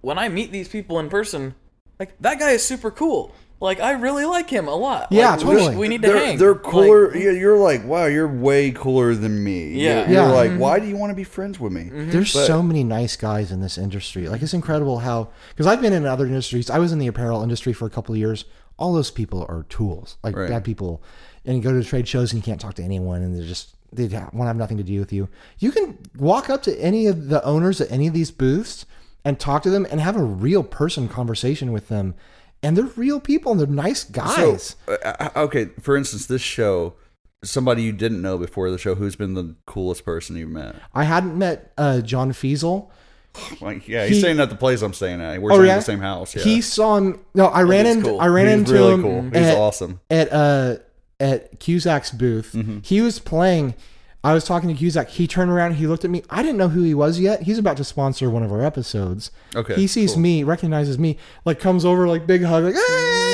[0.00, 1.54] when I meet these people in person,
[1.98, 3.34] like that guy is super cool.
[3.60, 5.08] Like I really like him a lot.
[5.10, 5.76] Yeah, Like, we- totally.
[5.76, 6.38] We, need to they're, hang.
[6.38, 7.14] They're Like, cooler.
[7.14, 9.72] yeah, you're like, wow, you're way cooler than me.
[9.74, 9.98] Yeah.
[10.08, 10.32] You're, you're Yeah.
[10.32, 11.90] like, why do you want to be friends with me?
[11.92, 14.26] There's But- so many nice guys in this industry.
[14.30, 16.70] Like it's incredible how because I've been in other industries.
[16.70, 18.46] I was in the apparel industry for a couple of years.
[18.78, 20.48] All those people are tools, like Right.
[20.48, 21.02] bad people.
[21.44, 23.74] And you go to trade shows and you can't talk to anyone, and they're just
[23.92, 25.28] they want to have nothing to do with you.
[25.58, 28.86] You can walk up to any of the owners at any of these booths
[29.24, 32.14] and talk to them and have a real person conversation with them.
[32.62, 34.76] And they're real people and they're nice guys.
[34.86, 36.94] So, uh, uh, okay, for instance, this show,
[37.42, 40.76] somebody you didn't know before the show, who's been the coolest person you've met?
[40.94, 42.90] I hadn't met uh, John Fiesel.
[43.60, 45.40] Like, yeah, he's He- staying at the place I'm staying at.
[45.40, 45.72] We're Oh, staying yeah?
[45.74, 46.34] in the same house.
[46.36, 46.42] Yeah.
[46.42, 47.20] He saw him.
[47.34, 48.20] No, I ran into cool.
[48.20, 49.02] I ran He's into really him.
[49.02, 49.22] cool.
[49.22, 50.00] He's at- awesome.
[50.10, 50.76] at uh
[51.20, 52.52] at Cusack's booth.
[52.54, 52.78] Mm-hmm.
[52.82, 53.74] He was playing.
[54.22, 55.08] I was talking to Cusack.
[55.08, 55.76] He turned around.
[55.76, 56.22] He looked at me.
[56.28, 57.42] I didn't know who he was yet.
[57.44, 59.30] He's about to sponsor one of our episodes.
[59.56, 60.20] Okay, He sees cool.
[60.20, 61.16] me, recognizes me,
[61.46, 62.80] like comes over, like big hug, like hey.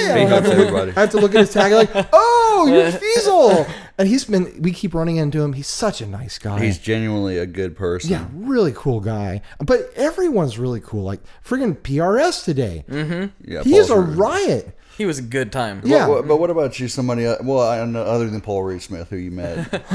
[0.06, 0.92] He I have to everybody.
[0.96, 3.68] I have to look at his tag, like oh, you're Fiesel.
[3.98, 4.62] And he's been.
[4.62, 5.54] We keep running into him.
[5.54, 6.62] He's such a nice guy.
[6.62, 8.10] He's genuinely a good person.
[8.10, 9.42] yeah, really cool guy.
[9.58, 11.02] But everyone's really cool.
[11.02, 12.84] Like friggin' PRS today.
[13.44, 13.62] yeah.
[13.64, 14.75] He is a riot.
[14.96, 15.82] He was a good time.
[15.84, 16.06] Yeah.
[16.06, 16.88] But, but what about you?
[16.88, 17.26] Somebody?
[17.26, 19.84] uh, Well, I don't know, other than Paul Reed Smith, who you met.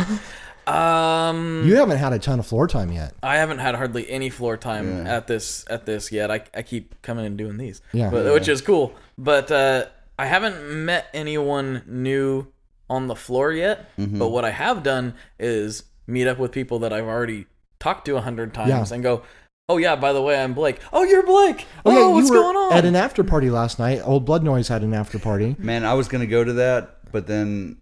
[0.67, 3.13] Um, You haven't had a ton of floor time yet.
[3.23, 6.29] I haven't had hardly any floor time at this at this yet.
[6.29, 8.11] I, I keep coming and doing these, Yeah.
[8.11, 8.93] but, which is cool.
[9.17, 9.85] But uh,
[10.19, 12.47] I haven't met anyone new
[12.89, 13.89] on the floor yet.
[13.97, 14.19] Mm-hmm.
[14.19, 17.47] But what I have done is meet up with people that I've already
[17.79, 18.93] talked to a hundred times Yeah.
[18.93, 19.23] and go,
[19.69, 20.79] "Oh yeah, by the way, I'm Blake.
[20.91, 21.65] Oh, you're Blake.
[21.85, 24.01] Oh, Oh, yeah, you what's were going on?" At an after party last night.
[24.03, 25.55] Old Blood Noise had an after party.
[25.59, 27.77] Man, I was gonna go to that, but then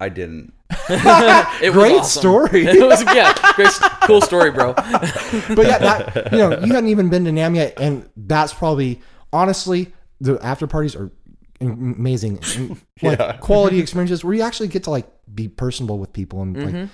[0.00, 0.52] I didn't.
[0.88, 2.20] it was Great awesome.
[2.20, 2.66] story.
[2.66, 3.68] it was yeah, great,
[4.04, 4.72] cool story, bro.
[4.74, 9.00] But yeah, that, you know, you hadn't even been to NAMM yet, and that's probably
[9.32, 11.10] honestly the after parties are
[11.60, 12.40] amazing,
[13.02, 13.36] like Yeah.
[13.36, 16.76] quality experiences where you actually get to like be personable with people and Mm-hmm.
[16.80, 16.88] like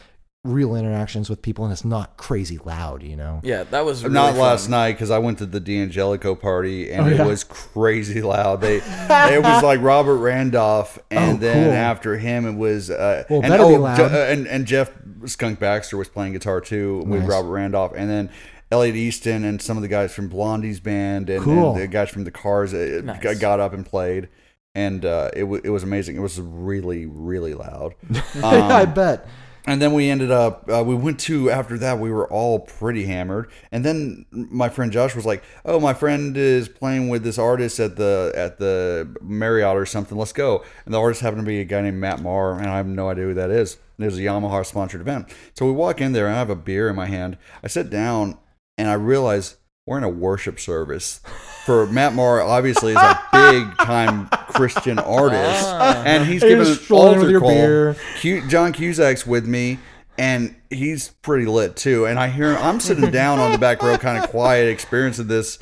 [0.48, 3.40] real interactions with people, and it's not crazy loud, you know.
[3.44, 4.40] Yeah, that was really Not fun.
[4.40, 7.26] last night because I went to the D'Angelico party and Oh, it yeah.
[7.26, 8.60] was crazy loud.
[8.60, 11.72] They it was like Robert Randolph, and Oh, then cool.
[11.74, 13.96] after him it was uh, Well, and, better be oh, loud.
[13.96, 14.90] Je- uh, and and Jeff
[15.26, 18.30] Skunk Baxter was playing guitar too with Robert Randolph, and then.
[18.70, 21.72] Elliot Easton and some of the guys from Blondie's band and, Cool.
[21.72, 23.38] and the guys from the Cars uh, Nice.
[23.38, 24.28] got up and played,
[24.74, 26.16] and uh, it w- it was amazing.
[26.16, 27.94] It was really really loud.
[28.44, 29.26] I Um, bet.
[29.66, 33.04] And then we ended up, uh, we went to, after that, we were all pretty
[33.04, 33.50] hammered.
[33.70, 37.78] And then my friend Josh was like, oh, my friend is playing with this artist
[37.80, 40.16] at the at the Marriott or something.
[40.16, 40.64] Let's go.
[40.84, 43.10] And the artist happened to be a guy named Matt Maher, and I have no
[43.10, 43.78] idea who that is.
[43.98, 45.28] It was a Yamaha sponsored event.
[45.54, 47.36] So we walk in there, and I have a beer in my hand.
[47.62, 48.38] I sit down,
[48.76, 49.56] and I realize
[49.86, 51.20] we're in a worship service.
[51.68, 56.70] For Matt Maher, obviously, is a big time Christian artist, and he's He giving was
[56.70, 57.50] an strolling with altar your call.
[57.50, 57.96] beer.
[58.20, 59.78] Q, John Cusack's with me,
[60.16, 62.06] and he's pretty lit too.
[62.06, 65.58] And I hear I'm sitting down on the back row, kind of quiet, experiencing this,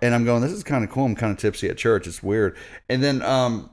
[0.00, 2.06] and I'm going, "This is kind of cool." I'm kind of tipsy at church.
[2.06, 2.56] It's weird.
[2.88, 3.68] And then um,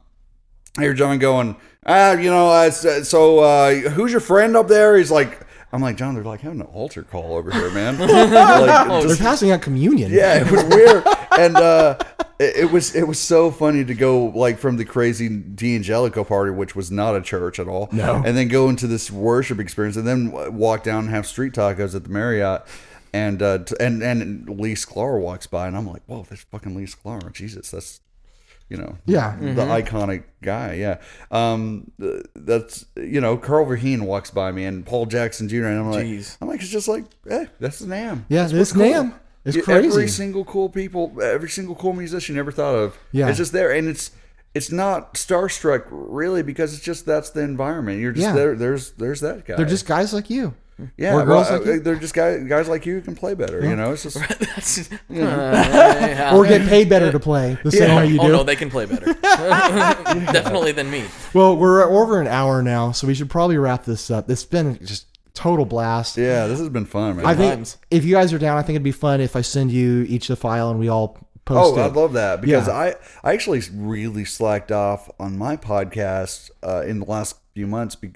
[0.80, 1.56] I hear John going,
[1.86, 5.45] "Ah, you know, uh, so so, uh, who's your friend up there?" He's like.
[5.76, 6.16] I'm like John.
[6.16, 7.98] They're like having an altar call over here, man.
[8.00, 8.10] Like,
[9.08, 10.12] They're passing out communion.
[10.12, 11.04] yeah, it was weird,
[11.40, 11.98] and uh,
[12.40, 16.52] it, it was it was so funny to go like from the crazy D'Angelico party,
[16.52, 18.22] which was not a church at all, No.
[18.26, 21.94] and then go into this worship experience, and then walk down and have street tacos
[21.96, 22.64] at the Marriott,
[23.14, 26.76] and uh, t- and and Lee Sklar walks by, and I'm like, whoa, there's fucking
[26.76, 28.00] Lee Sklar, Jesus, that's
[28.70, 29.36] you know, Yeah.
[29.40, 30.98] the iconic guy, yeah.
[31.32, 31.92] Um,
[32.36, 36.06] that's you know, Carl Verheyen walks by me, and Paul Jackson Jr., and I'm like,
[36.06, 36.38] Jeez.
[36.42, 38.26] I'm like, it's just like, hey, that's NAMM.
[38.30, 38.82] Yeah, That's this what's cool.
[39.04, 39.14] name
[39.44, 39.88] is crazy.
[39.90, 43.28] Every single cool people, every single cool musician you ever thought of, Yeah.
[43.30, 44.12] it's just there, and it's
[44.54, 48.00] it's not starstruck really because it's just that's the environment.
[48.00, 48.34] You're just Yeah.
[48.34, 48.56] there.
[48.56, 49.58] There's there's that guy.
[49.58, 50.54] They're just guys like you.
[50.98, 51.80] Yeah, or well, like uh, you.
[51.80, 53.64] they're just guys guys like you who can play better.
[53.66, 56.32] You know, it's just That's, uh, yeah.
[56.36, 58.32] Or get paid better to play the same way you oh do.
[58.34, 59.14] no, they can play better.
[59.14, 61.06] Definitely than me.
[61.34, 64.30] Well, we're over an hour now, so we should probably wrap this up.
[64.30, 66.18] It's been just total blast.
[66.18, 66.48] yeah.
[66.48, 67.26] This has been fun, man.
[67.26, 67.78] I think times.
[67.92, 70.28] if you guys are down, I think it'd be fun if I send you each
[70.28, 71.86] the file and we all post Oh, it.
[71.86, 72.74] I'd love that because Yeah.
[72.74, 77.96] I I actually really slacked off on my podcast uh, in the last few months.
[77.96, 78.14] Be-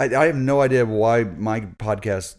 [0.00, 2.36] I, I have no idea why my podcast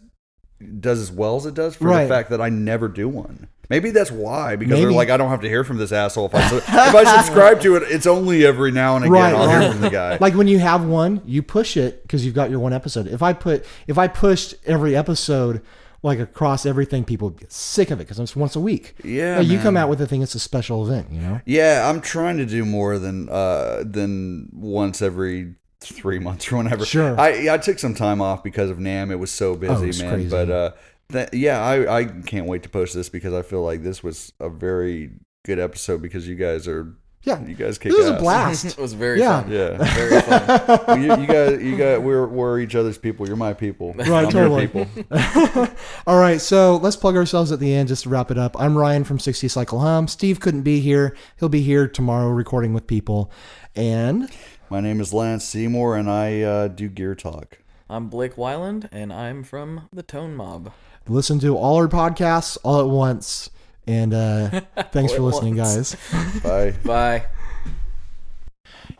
[0.80, 2.04] does as well as it does for Right.
[2.04, 3.48] the fact that I never do one.
[3.70, 6.34] Maybe that's why because they're like I don't have to hear from this asshole if
[6.34, 7.84] I if I subscribe to it.
[7.84, 9.62] It's only every now and again Right, I'll right.
[9.62, 10.18] hear from the guy.
[10.20, 13.06] like when you have one, you push it because you've got your one episode.
[13.06, 15.62] If I put if I pushed every episode
[16.02, 18.94] like across everything, people get sick of it because it's once a week.
[19.04, 20.20] Yeah, Like, you come out with a thing.
[20.20, 21.10] It's a special event.
[21.12, 21.40] You know.
[21.46, 25.54] Yeah, I'm trying to do more than uh than once every
[25.86, 26.84] three months or whenever.
[26.84, 27.10] Sure.
[27.18, 29.10] Oh, I I took some time off because of NAMM.
[29.10, 30.12] It was so busy, it's man.
[30.14, 30.28] crazy.
[30.30, 30.70] But uh,
[31.12, 34.32] th- yeah, I I can't wait to post this because I feel like this was
[34.40, 35.12] a very
[35.44, 36.94] good episode because you guys are
[37.24, 37.40] Yeah.
[37.44, 38.64] you guys kick This was a blast.
[38.78, 39.42] it was very Yeah.
[39.42, 39.50] fun.
[39.52, 39.76] Yeah.
[39.94, 40.80] Very fun.
[40.86, 43.26] Well, you, you guys, you guys, we're we're each other's people.
[43.26, 43.92] You're my people.
[43.94, 44.70] Right, I'm totally.
[44.72, 45.68] Your people.
[46.06, 48.54] All right, so let's plug ourselves at the end just to wrap it up.
[48.60, 50.08] I'm Ryan from 60 Cycle Hum.
[50.08, 51.16] Steve couldn't be here.
[51.38, 53.30] He'll be here tomorrow recording with people.
[53.74, 54.28] And
[54.72, 57.58] My name is Lance Seymour, and I uh, do gear talk.
[57.90, 60.72] I'm Blake Wyland, and I'm from the Tone Mob.
[61.06, 63.50] listen to all our podcasts all at once.
[63.86, 65.94] And uh, thanks for listening, once.
[65.94, 66.40] guys.
[66.42, 66.70] Bye.
[66.86, 67.26] Bye.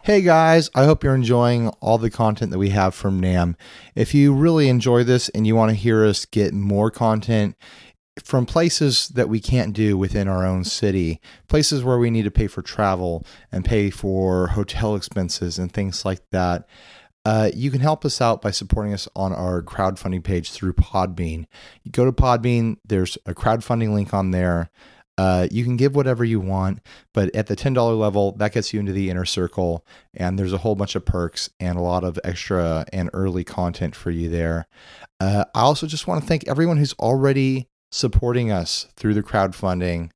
[0.03, 3.55] Hey guys, I hope you're enjoying all the content that we have from NAMM.
[3.94, 7.57] If you really enjoy this and you want to hear us get more content
[8.22, 12.30] from places that we can't do within our own city, places where we need to
[12.30, 16.68] pay for travel and pay for hotel expenses and things like that,
[17.24, 21.47] uh, you can help us out by supporting us on our crowdfunding page through Podbean.
[21.84, 24.70] You go to Podbean, there's a crowdfunding link on there.
[25.18, 26.80] Uh, you can give whatever you want,
[27.12, 30.59] but at the $10 level, that gets you into the inner circle, and there's a
[30.59, 34.66] whole bunch of perks and a lot of extra and early content for you there.
[35.20, 40.10] Uh, I also just want to thank everyone who's already supporting us through the crowdfunding.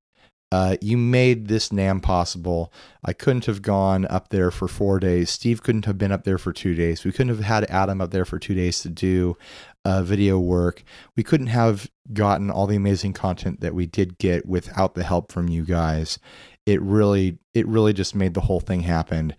[0.53, 2.73] Uh, you made this NAMM possible.
[3.05, 5.28] I couldn't have gone up there for four days.
[5.28, 7.05] Steve couldn't have been up there for two days.
[7.05, 9.36] We couldn't have had Adam up there for two days to do
[9.85, 10.85] uh, video work.
[11.16, 15.32] We couldn't have gotten all the amazing content that we did get without the help
[15.32, 16.19] from you guys.
[16.65, 19.35] It really, it really just made the whole thing happen.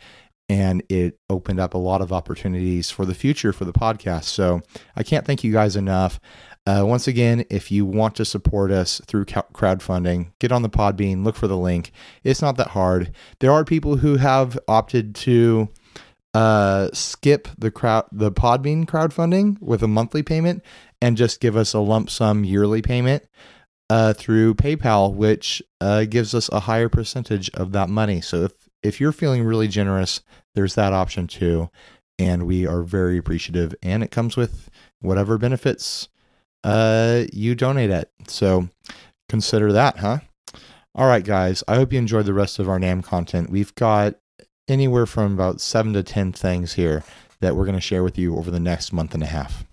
[0.49, 4.26] And it opened up a lot of opportunities for the future for the podcast.
[4.26, 4.61] So
[4.95, 6.19] I can't thank you guys enough.
[6.68, 11.23] Uh, once again, if you want to support us through crowdfunding, get on the Podbean,
[11.23, 11.94] look for the link.
[12.26, 13.15] It's not that hard.
[13.39, 15.69] There are people who have opted to
[16.34, 20.61] uh, skip the crowd, the Podbean crowdfunding with a monthly payment,
[21.02, 23.23] and just give us a lump sum yearly payment
[23.89, 28.19] uh, through PayPal, which uh, gives us a higher percentage of that money.
[28.19, 28.52] So if
[28.84, 30.19] if you're feeling really generous,
[30.53, 31.69] there's that option too,
[32.19, 33.73] and we are very appreciative.
[33.81, 34.69] And it comes with
[34.99, 36.10] whatever benefits
[36.63, 38.09] uh, you donate at.
[38.27, 38.69] So
[39.29, 40.19] consider that, huh?
[40.95, 41.63] All right, guys.
[41.67, 43.49] I hope you enjoyed the rest of our NAMM content.
[43.49, 44.15] We've got
[44.67, 47.03] anywhere from about seven to 10 things here
[47.39, 49.63] that we're going to share with you over the next month and a half.